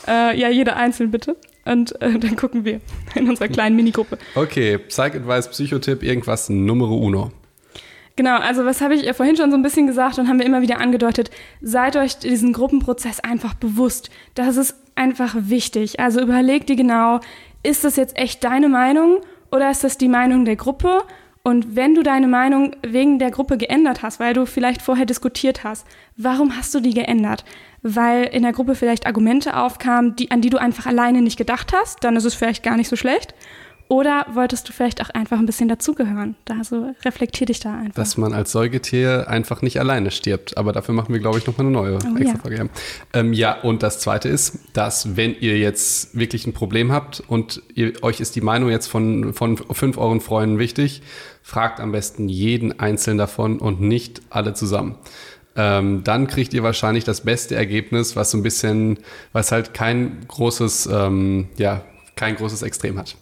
Äh, 0.09 0.39
ja, 0.39 0.49
jeder 0.49 0.77
einzeln 0.77 1.11
bitte. 1.11 1.37
Und 1.65 2.01
äh, 2.01 2.19
dann 2.19 2.37
gucken 2.37 2.65
wir 2.65 2.81
in 3.15 3.29
unserer 3.29 3.49
kleinen 3.49 3.77
Minigruppe. 3.77 4.19
Okay, 4.35 4.79
Psych 4.79 5.15
Advice, 5.15 5.49
Psychotipp, 5.49 6.03
irgendwas 6.03 6.49
Numero 6.49 6.97
uno. 6.97 7.31
Genau, 8.17 8.37
also 8.37 8.65
was 8.65 8.81
habe 8.81 8.95
ich 8.95 9.03
ja 9.03 9.15
vorhin 9.15 9.37
schon 9.37 9.51
so 9.51 9.57
ein 9.57 9.63
bisschen 9.63 9.87
gesagt 9.87 10.19
und 10.19 10.29
haben 10.29 10.39
wir 10.39 10.47
immer 10.47 10.61
wieder 10.61 10.81
angedeutet. 10.81 11.31
Seid 11.63 11.97
euch 11.97 12.19
diesen 12.19 12.53
Gruppenprozess 12.53 13.21
einfach 13.21 13.55
bewusst. 13.55 14.11
Das 14.35 14.57
ist 14.57 14.77
einfach 14.95 15.35
wichtig. 15.37 15.99
Also 15.99 16.21
überleg 16.21 16.67
dir 16.67 16.77
genau, 16.77 17.21
ist 17.63 17.85
das 17.85 17.97
jetzt 17.97 18.17
echt 18.19 18.45
deine 18.45 18.69
Meinung 18.69 19.21
oder 19.51 19.71
ist 19.71 19.85
das 19.85 19.97
die 19.97 20.09
Meinung 20.09 20.45
der 20.45 20.57
Gruppe? 20.57 21.03
Und 21.45 21.75
wenn 21.75 21.95
du 21.95 22.03
deine 22.03 22.29
Meinung 22.29 22.77
wegen 22.87 23.19
der 23.19 23.33
Gruppe 23.33 23.59
geändert 23.59 24.03
hast, 24.03 24.21
weil 24.21 24.33
du 24.33 24.47
vielleicht 24.47 24.81
vorher 24.81 25.07
diskutiert 25.07 25.65
hast, 25.65 25.87
warum 26.17 26.57
hast 26.57 26.73
du 26.75 26.81
die 26.81 26.95
geändert? 26.95 27.45
Weil 27.83 28.25
in 28.25 28.43
der 28.43 28.53
Gruppe 28.53 28.77
vielleicht 28.77 29.07
Argumente 29.07 29.57
aufkamen, 29.57 30.15
die, 30.15 30.31
an 30.31 30.41
die 30.41 30.51
du 30.51 30.59
einfach 30.59 30.87
alleine 30.87 31.21
nicht 31.21 31.39
gedacht 31.39 31.73
hast, 31.73 32.05
dann 32.05 32.15
ist 32.15 32.27
es 32.27 32.35
vielleicht 32.35 32.63
gar 32.63 32.77
nicht 32.77 32.89
so 32.89 32.95
schlecht. 32.95 33.35
Oder 33.89 34.27
wolltest 34.33 34.69
du 34.69 34.73
vielleicht 34.73 35.03
auch 35.03 35.11
einfach 35.11 35.39
ein 35.39 35.47
bisschen 35.47 35.69
dazugehören? 35.69 36.35
Da 36.45 36.65
so 36.65 36.95
reflektier 37.05 37.47
dich 37.47 37.61
da 37.61 37.75
einfach. 37.75 37.95
Dass 37.95 38.17
man 38.17 38.33
als 38.33 38.53
Säugetier 38.53 39.29
einfach 39.29 39.61
nicht 39.63 39.79
alleine 39.79 40.11
stirbt. 40.11 40.57
Aber 40.57 40.73
dafür 40.73 40.95
machen 40.95 41.13
wir, 41.13 41.21
glaube 41.21 41.39
ich, 41.39 41.47
nochmal 41.47 41.67
eine 41.67 41.75
neue 41.75 41.95
Oh, 41.95 42.17
extra 42.17 42.25
ja. 42.25 42.37
Folge. 42.37 42.57
Ja. 42.57 42.67
Ähm, 43.13 43.33
ja, 43.33 43.61
und 43.61 43.83
das 43.83 44.01
Zweite 44.01 44.29
ist, 44.29 44.59
dass 44.73 45.17
wenn 45.17 45.35
ihr 45.39 45.59
jetzt 45.59 46.19
wirklich 46.19 46.47
ein 46.47 46.55
Problem 46.55 46.91
habt 46.91 47.23
und 47.27 47.63
ihr, 47.75 48.03
euch 48.03 48.21
ist 48.21 48.35
die 48.37 48.41
Meinung 48.41 48.71
jetzt 48.71 48.87
von, 48.87 49.35
von 49.35 49.57
fünf 49.57 49.99
euren 49.99 50.21
Freunden 50.21 50.59
wichtig, 50.59 51.03
fragt 51.43 51.81
am 51.81 51.93
besten 51.93 52.29
jeden 52.29 52.79
einzelnen 52.79 53.19
davon 53.19 53.59
und 53.59 53.81
nicht 53.81 54.23
alle 54.31 54.55
zusammen. 54.55 54.97
Ähm, 55.55 56.03
dann 56.03 56.29
kriegt 56.29 56.55
ihr 56.55 56.63
wahrscheinlich 56.63 57.05
das 57.05 57.23
beste 57.23 57.55
Ergebnis, 57.55 58.17
was 58.17 58.31
so 58.31 58.39
ein 58.39 58.43
bisschen, 58.43 58.99
was 59.33 59.53
halt 59.53 59.75
kein 59.75 60.25
großes, 60.29 60.89
ähm, 60.91 61.49
ja, 61.59 61.85
kein 62.17 62.37
großes 62.37 62.63
Extrem 62.63 62.99
hat. 62.99 63.17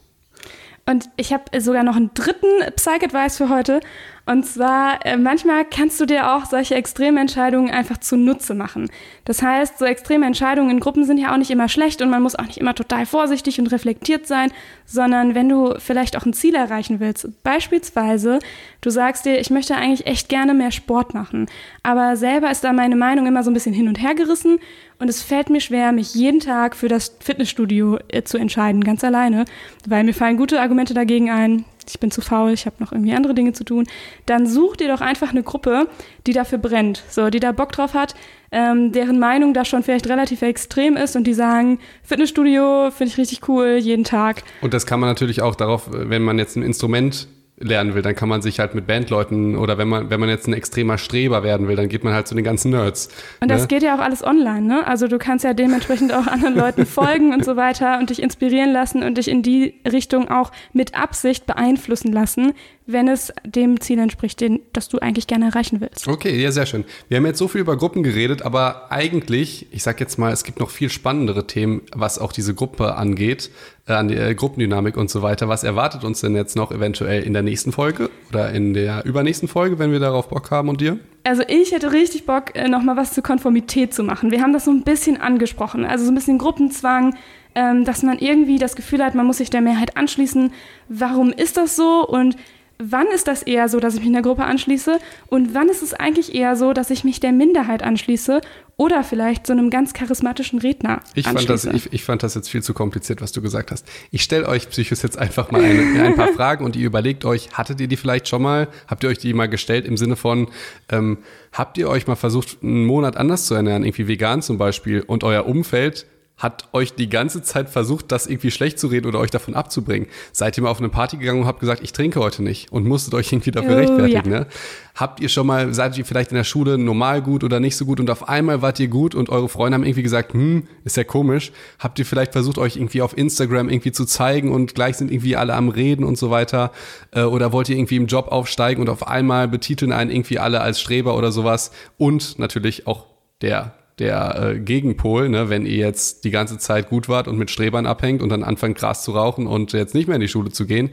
Und 0.91 1.09
ich 1.17 1.33
habe 1.33 1.61
sogar 1.61 1.85
noch 1.85 1.95
einen 1.95 2.13
dritten 2.15 2.49
Psych-Advice 2.75 3.37
für 3.37 3.49
heute. 3.49 3.79
Und 4.27 4.47
zwar, 4.47 5.05
äh, 5.05 5.17
manchmal 5.17 5.65
kannst 5.65 6.01
du 6.01 6.07
dir 6.07 6.33
auch 6.33 6.45
solche 6.45 6.75
Extrementscheidungen 6.75 7.71
einfach 7.71 7.99
zunutze 7.99 8.55
machen. 8.55 8.89
Das 9.25 9.43
heißt, 9.43 9.79
so 9.79 9.85
extreme 9.85 10.27
Entscheidungen 10.27 10.71
in 10.71 10.81
Gruppen 10.81 11.05
sind 11.05 11.19
ja 11.19 11.33
auch 11.33 11.37
nicht 11.37 11.51
immer 11.51 11.69
schlecht 11.69 12.03
und 12.03 12.11
man 12.11 12.23
muss 12.23 12.37
auch 12.37 12.47
nicht 12.47 12.59
immer 12.59 12.75
total 12.75 13.07
vorsichtig 13.07 13.59
und 13.59 13.69
reflektiert 13.69 14.27
sein, 14.27 14.53
sondern 14.87 15.35
wenn 15.35 15.49
du 15.49 15.75
vielleicht 15.79 16.17
auch 16.17 16.27
ein 16.27 16.33
Ziel 16.33 16.55
erreichen 16.55 17.01
willst, 17.01 17.43
beispielsweise, 17.43 18.39
du 18.81 18.91
sagst 18.91 19.25
dir, 19.25 19.39
ich 19.39 19.51
möchte 19.51 19.75
eigentlich 19.75 20.07
echt 20.07 20.29
gerne 20.29 20.55
mehr 20.55 20.71
Sport 20.71 21.15
machen, 21.15 21.47
aber 21.83 22.17
selber 22.17 22.51
ist 22.51 22.65
da 22.65 22.73
meine 22.73 22.97
Meinung 22.97 23.27
immer 23.27 23.43
so 23.43 23.51
ein 23.51 23.55
bisschen 23.55 23.75
hin 23.75 23.89
und 23.89 24.01
her 24.01 24.15
gerissen 24.15 24.59
und 24.99 25.09
es 25.09 25.23
fällt 25.23 25.51
mir 25.51 25.61
schwer, 25.61 25.93
mich 25.93 26.15
jeden 26.15 26.41
Tag 26.41 26.77
für 26.77 26.89
das 26.89 27.17
Fitnessstudio 27.21 27.99
äh, 28.09 28.23
zu 28.23 28.37
entscheiden, 28.37 28.85
ganz 28.85 29.03
alleine, 29.03 29.45
weil 29.87 30.05
mir 30.05 30.15
fallen 30.15 30.37
gute 30.37 30.61
Argumente 30.61 30.95
dagegen 30.95 31.31
ein. 31.31 31.65
Ich 31.91 32.01
bin 32.01 32.11
zu 32.11 32.21
faul, 32.21 32.53
ich 32.53 32.67
habe 32.67 32.77
noch 32.79 32.93
irgendwie 32.93 33.13
andere 33.13 33.35
Dinge 33.35 33.53
zu 33.53 33.65
tun. 33.65 33.87
Dann 34.27 34.47
such 34.47 34.77
dir 34.77 34.89
doch 34.89 35.01
einfach 35.01 35.31
eine 35.31 35.43
Gruppe, 35.43 35.89
die 36.27 36.33
dafür 36.33 36.59
brennt, 36.59 37.03
so, 37.09 37.31
die 37.31 37.41
da 37.41 37.53
Bock 37.53 37.73
drauf 37.73 37.95
hat, 37.95 38.15
ähm, 38.53 38.93
deren 38.93 39.19
Meinung 39.19 39.55
da 39.55 39.65
schon 39.65 39.83
vielleicht 39.83 40.09
relativ 40.09 40.43
extrem 40.43 40.97
ist 40.97 41.17
und 41.17 41.25
die 41.25 41.35
sagen, 41.35 41.79
Fitnessstudio 42.03 42.91
finde 42.91 43.13
ich 43.13 43.19
richtig 43.19 43.49
cool, 43.49 43.79
jeden 43.81 44.05
Tag. 44.05 44.43
Und 44.61 44.75
das 44.75 44.87
kann 44.87 45.01
man 45.01 45.09
natürlich 45.09 45.43
auch 45.43 45.55
darauf, 45.55 45.89
wenn 45.91 46.23
man 46.23 46.39
jetzt 46.39 46.57
ein 46.57 46.63
Instrument 46.63 47.29
lernen 47.61 47.95
will, 47.95 48.03
dann 48.03 48.15
kann 48.15 48.29
man 48.29 48.41
sich 48.41 48.59
halt 48.59 48.75
mit 48.75 48.87
Bandleuten 48.87 49.55
oder 49.55 49.77
wenn 49.77 49.89
man, 49.89 50.09
wenn 50.09 50.19
man 50.19 50.31
jetzt 50.31 50.49
ein 50.49 50.55
extremer 50.55 50.97
Streber 50.97 51.43
werden 51.43 51.69
will, 51.69 51.77
dann 51.77 51.89
geht 51.89 52.03
man 52.03 52.15
halt 52.15 52.27
zu 52.27 52.35
den 52.35 52.43
ganzen 52.43 52.71
Nerds. 52.71 53.09
Und 53.41 53.51
das 53.51 53.63
ne? 53.63 53.69
geht 53.69 53.83
ja 53.83 53.95
auch 53.95 54.01
alles 54.01 54.25
online, 54.25 54.63
ne? 54.63 54.87
Also 54.87 55.09
du 55.09 55.19
kannst 55.19 55.45
ja 55.45 55.53
dementsprechend 55.53 56.13
auch 56.15 56.27
anderen 56.27 56.55
Leuten 56.55 56.87
folgen 57.01 57.35
und 57.35 57.45
so 57.45 57.57
weiter 57.57 57.99
und 57.99 58.09
dich 58.09 58.23
inspirieren 58.23 58.73
lassen 58.73 59.03
und 59.03 59.19
dich 59.19 59.29
in 59.29 59.43
die 59.43 59.75
Richtung 59.91 60.31
auch 60.31 60.53
mit 60.73 60.95
Absicht 60.95 61.47
beeinflussen 61.47 62.13
lassen, 62.13 62.55
wenn 62.93 63.09
es 63.09 63.33
dem 63.45 63.81
Ziel 63.81 63.99
entspricht, 63.99 64.41
den, 64.41 64.61
das 64.73 64.89
du 64.89 64.99
eigentlich 64.99 65.27
gerne 65.27 65.47
erreichen 65.47 65.81
willst. 65.81 66.07
Okay, 66.09 66.41
ja, 66.41 66.53
sehr 66.53 66.67
schön. 66.67 66.85
Wir 67.09 67.19
haben 67.19 67.27
jetzt 67.27 67.39
so 67.39 67.49
viel 67.49 67.61
über 67.61 67.77
Gruppen 67.77 68.03
geredet, 68.03 68.43
aber 68.43 68.91
eigentlich, 68.91 69.67
ich 69.71 69.83
sag 69.83 70.01
jetzt 70.01 70.19
mal, 70.19 70.33
es 70.33 70.45
gibt 70.45 70.61
noch 70.61 70.71
viel 70.71 70.91
spannendere 70.91 71.47
Themen, 71.47 71.83
was 71.95 72.19
auch 72.19 72.33
diese 72.33 72.55
Gruppe 72.55 72.95
angeht, 72.97 73.51
äh, 73.87 73.93
an 73.93 74.09
die 74.09 74.17
äh, 74.17 74.35
Gruppendynamik 74.35 74.97
und 74.97 75.11
so 75.11 75.23
weiter. 75.23 75.49
Was 75.49 75.65
erwartet 75.65 76.05
uns 76.05 76.21
denn 76.21 76.35
jetzt 76.35 76.57
noch 76.57 76.73
eventuell 76.73 77.23
in 77.23 77.33
der 77.33 77.43
nächsten 77.43 77.73
Folge 77.73 78.11
oder 78.29 78.51
in 78.51 78.75
der 78.75 79.05
übernächsten 79.05 79.49
Folge, 79.49 79.79
wenn 79.79 79.93
wir 79.93 80.01
darauf 80.01 80.29
Bock 80.29 80.51
haben 80.51 80.69
und 80.69 80.81
dir? 80.81 80.99
Also 81.25 81.43
ich 81.47 81.73
hätte 81.73 81.93
richtig 81.93 82.27
Bock, 82.27 82.57
äh, 82.57 82.69
noch 82.69 82.83
mal 82.83 82.97
was 82.97 83.13
zur 83.13 83.23
Konformität 83.23 83.93
zu 83.93 84.03
machen. 84.03 84.31
Wir 84.31 84.43
haben 84.43 84.53
das 84.53 84.65
so 84.65 84.71
ein 84.71 84.83
bisschen 84.83 85.21
angesprochen, 85.21 85.85
also 85.85 86.05
so 86.05 86.11
ein 86.11 86.15
bisschen 86.15 86.39
Gruppenzwang, 86.39 87.15
ähm, 87.55 87.85
dass 87.85 88.03
man 88.03 88.19
irgendwie 88.19 88.59
das 88.59 88.77
Gefühl 88.77 89.05
hat, 89.05 89.15
man 89.15 89.27
muss 89.27 89.39
sich 89.39 89.51
der 89.51 89.61
Mehrheit 89.61 89.97
anschließen. 89.97 90.53
Warum 90.89 91.33
ist 91.33 91.57
das 91.57 91.77
so 91.77 92.07
und 92.07 92.37
wann 92.81 93.07
ist 93.15 93.29
das 93.29 93.43
eher 93.43 93.69
so, 93.69 93.81
dass 93.81 93.95
ich 93.95 94.01
mich 94.01 94.09
einer 94.09 94.23
Gruppe 94.23 94.45
anschließe 94.45 94.99
und 95.29 95.55
wann 95.55 95.69
ist 95.69 95.83
es 95.83 95.95
eigentlich 95.95 96.35
eher 96.35 96.57
so, 96.57 96.73
dass 96.73 96.91
ich 96.91 97.05
mich 97.05 97.21
der 97.21 97.33
Minderheit 97.33 97.83
anschließe 97.83 98.41
oder 98.77 99.05
vielleicht 99.05 99.47
so 99.47 99.53
einem 99.53 99.69
ganz 99.69 99.93
charismatischen 99.93 100.59
Redner 100.59 101.03
ich 101.15 101.27
fand, 101.27 101.51
das, 101.51 101.67
ich, 101.67 101.93
ich, 101.93 102.03
fand 102.03 102.23
das 102.23 102.35
jetzt 102.35 102.49
viel 102.49 102.63
zu 102.63 102.73
kompliziert, 102.73 103.21
was 103.21 103.33
du 103.33 103.43
gesagt 103.43 103.71
hast. 103.71 103.87
Ich 104.11 104.23
stelle 104.23 104.49
euch 104.49 104.71
Psychos 104.71 105.03
jetzt 105.03 105.19
einfach 105.19 105.51
mal 105.51 105.63
eine, 105.63 106.03
ein 106.03 106.17
paar 106.17 106.29
Fragen 106.35 106.65
und 106.65 106.77
ihr 106.77 106.87
überlegt 106.87 107.27
euch, 107.27 107.51
hattet 107.53 107.81
ihr 107.81 107.89
die 107.89 107.97
vielleicht 107.97 108.29
schon 108.29 108.41
mal? 108.41 108.69
Habt 108.89 109.05
ihr 109.05 109.11
euch 109.11 109.19
die 109.19 109.35
mal 109.35 109.49
gestellt 109.49 109.87
im 109.87 109.99
Sinne 109.99 110.17
von, 110.17 110.49
ähm, 110.89 111.19
habt 111.53 111.77
ihr 111.77 111.91
euch 111.91 112.07
mal 112.07 112.17
versucht, 112.17 112.59
einen 112.63 112.87
Monat 112.87 113.19
anders 113.19 113.45
zu 113.45 113.55
ernähren, 113.55 113.85
irgendwie 113.85 114.09
vegan 114.09 114.41
zum 114.41 114.57
Beispiel, 114.57 115.03
und 115.03 115.25
euer 115.25 115.45
Umfeld 115.47 116.07
hat 116.41 116.69
euch 116.73 116.95
die 116.95 117.09
ganze 117.09 117.43
Zeit 117.43 117.69
versucht, 117.69 118.11
das 118.11 118.27
irgendwie 118.27 118.51
schlecht 118.51 118.79
zu 118.79 118.87
reden 118.87 119.07
oder 119.07 119.21
euch 119.21 119.31
davon 119.31 119.55
abzubringen. 119.55 120.09
Seid 120.33 120.57
ihr 120.57 120.65
mal 120.65 120.71
auf 120.71 120.79
eine 120.79 120.89
Party 120.89 121.19
gegangen 121.19 121.43
und 121.43 121.47
habt 121.47 121.61
gesagt, 121.61 121.83
ich 121.85 121.93
trinke 121.93 122.19
heute 122.19 122.43
nicht 122.43 122.73
und 122.73 122.87
musstet 122.87 123.13
euch 123.15 123.31
irgendwie 123.31 123.51
dafür 123.51 123.75
oh, 123.75 123.79
rechtfertigen. 123.79 124.33
Ja. 124.33 124.41
Ne? 124.41 124.47
Habt 124.95 125.21
ihr 125.21 125.29
schon 125.29 125.47
mal, 125.47 125.73
seid 125.75 125.97
ihr 125.99 126.05
vielleicht 126.07 126.31
in 126.31 126.37
der 126.37 126.45
Schule 126.45 126.79
normal 126.79 127.21
gut 127.21 127.45
oder 127.45 127.61
nicht 127.61 127.77
so 127.77 127.85
gut 127.85 128.01
und 128.01 128.11
auf 128.11 128.29
einmal 128.29 128.63
wart 128.63 128.81
ihr 128.81 128.89
gut 128.89 129.15
und 129.15 129.29
eure 129.29 129.51
Freunde 129.51 129.75
haben 129.75 129.85
irgendwie 129.85 130.03
gesagt, 130.03 130.33
hm, 130.33 130.67
ist 130.85 130.97
ja 130.97 131.05
komisch. 131.05 131.53
Habt 131.79 131.99
ihr 131.99 132.07
vielleicht 132.07 132.33
versucht, 132.33 132.57
euch 132.57 132.77
irgendwie 132.77 133.03
auf 133.03 133.17
Instagram 133.17 133.69
irgendwie 133.69 133.93
zu 133.93 134.07
zeigen 134.07 134.51
und 134.51 134.75
gleich 134.75 134.97
sind 134.97 135.13
irgendwie 135.13 135.37
alle 135.37 135.55
am 135.55 135.69
Reden 135.69 136.05
und 136.05 136.17
so 136.17 136.31
weiter? 136.31 136.73
Äh, 137.13 137.23
oder 137.23 137.53
wollt 137.53 137.69
ihr 137.69 137.77
irgendwie 137.77 137.97
im 137.97 138.07
Job 138.07 138.29
aufsteigen 138.29 138.81
und 138.81 138.89
auf 138.89 139.07
einmal 139.07 139.47
betiteln 139.47 139.93
einen 139.93 140.11
irgendwie 140.11 140.39
alle 140.39 140.63
als 140.63 140.81
Streber 140.81 141.17
oder 141.19 141.33
sowas? 141.33 141.71
Und 141.99 142.39
natürlich 142.39 142.87
auch 142.87 143.07
der 143.43 143.75
der 144.01 144.55
äh, 144.55 144.59
Gegenpol, 144.59 145.29
ne, 145.29 145.49
wenn 145.51 145.67
ihr 145.67 145.77
jetzt 145.77 146.25
die 146.25 146.31
ganze 146.31 146.59
Zeit 146.59 146.89
gut 146.89 147.09
wart 147.09 147.29
und 147.29 147.39
mit 147.39 147.51
Strebern 147.51 147.87
abhängt 147.87 148.23
und 148.23 148.31
dann 148.31 148.43
anfangt 148.43 148.79
Gras 148.79 149.05
zu 149.05 149.13
rauchen 149.13 149.47
und 149.47 149.73
jetzt 149.73 149.95
nicht 149.95 150.09
mehr 150.09 150.17
in 150.17 150.21
die 150.21 150.29
Schule 150.29 150.51
zu 150.51 150.67
gehen. 150.67 150.91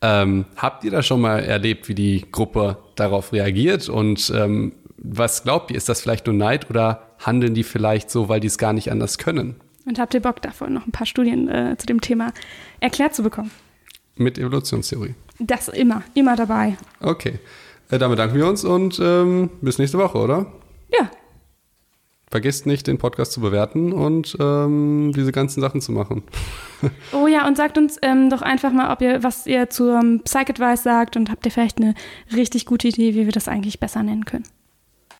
Ähm, 0.00 0.46
habt 0.56 0.84
ihr 0.84 0.90
da 0.90 1.02
schon 1.02 1.20
mal 1.20 1.40
erlebt, 1.40 1.88
wie 1.88 1.94
die 1.94 2.24
Gruppe 2.30 2.78
darauf 2.94 3.32
reagiert? 3.32 3.88
Und 3.88 4.32
ähm, 4.34 4.72
was 4.96 5.42
glaubt 5.42 5.70
ihr, 5.70 5.76
ist 5.76 5.88
das 5.88 6.00
vielleicht 6.00 6.26
nur 6.26 6.34
Neid 6.34 6.70
oder 6.70 7.02
handeln 7.18 7.54
die 7.54 7.64
vielleicht 7.64 8.10
so, 8.10 8.28
weil 8.28 8.40
die 8.40 8.46
es 8.46 8.58
gar 8.58 8.72
nicht 8.72 8.90
anders 8.90 9.18
können? 9.18 9.56
Und 9.86 9.98
habt 9.98 10.14
ihr 10.14 10.20
Bock 10.20 10.40
davon, 10.40 10.72
noch 10.72 10.86
ein 10.86 10.92
paar 10.92 11.06
Studien 11.06 11.48
äh, 11.48 11.76
zu 11.76 11.86
dem 11.86 12.00
Thema 12.00 12.32
erklärt 12.80 13.14
zu 13.14 13.22
bekommen? 13.22 13.50
Mit 14.16 14.38
Evolutionstheorie. 14.38 15.14
Das 15.40 15.68
immer, 15.68 16.02
immer 16.14 16.36
dabei. 16.36 16.76
Okay. 17.00 17.40
Äh, 17.90 17.98
damit 17.98 18.18
danken 18.18 18.36
wir 18.36 18.46
uns 18.46 18.64
und 18.64 18.98
ähm, 19.02 19.50
bis 19.60 19.78
nächste 19.78 19.98
Woche, 19.98 20.18
oder? 20.18 20.46
Ja, 20.90 21.10
Vergesst 22.34 22.66
nicht, 22.66 22.88
den 22.88 22.98
Podcast 22.98 23.30
zu 23.30 23.40
bewerten 23.40 23.92
und 23.92 24.36
ähm, 24.40 25.12
diese 25.14 25.30
ganzen 25.30 25.60
Sachen 25.60 25.80
zu 25.80 25.92
machen. 25.92 26.24
oh 27.12 27.28
ja, 27.28 27.46
und 27.46 27.56
sagt 27.56 27.78
uns 27.78 27.96
ähm, 28.02 28.28
doch 28.28 28.42
einfach 28.42 28.72
mal, 28.72 28.92
ob 28.92 29.00
ihr, 29.02 29.22
was 29.22 29.46
ihr 29.46 29.70
zur 29.70 30.02
Psych 30.24 30.50
Advice 30.50 30.82
sagt 30.82 31.16
und 31.16 31.30
habt 31.30 31.46
ihr 31.46 31.52
vielleicht 31.52 31.78
eine 31.80 31.94
richtig 32.34 32.66
gute 32.66 32.88
Idee, 32.88 33.14
wie 33.14 33.26
wir 33.26 33.32
das 33.32 33.46
eigentlich 33.46 33.78
besser 33.78 34.02
nennen 34.02 34.24
können. 34.24 34.42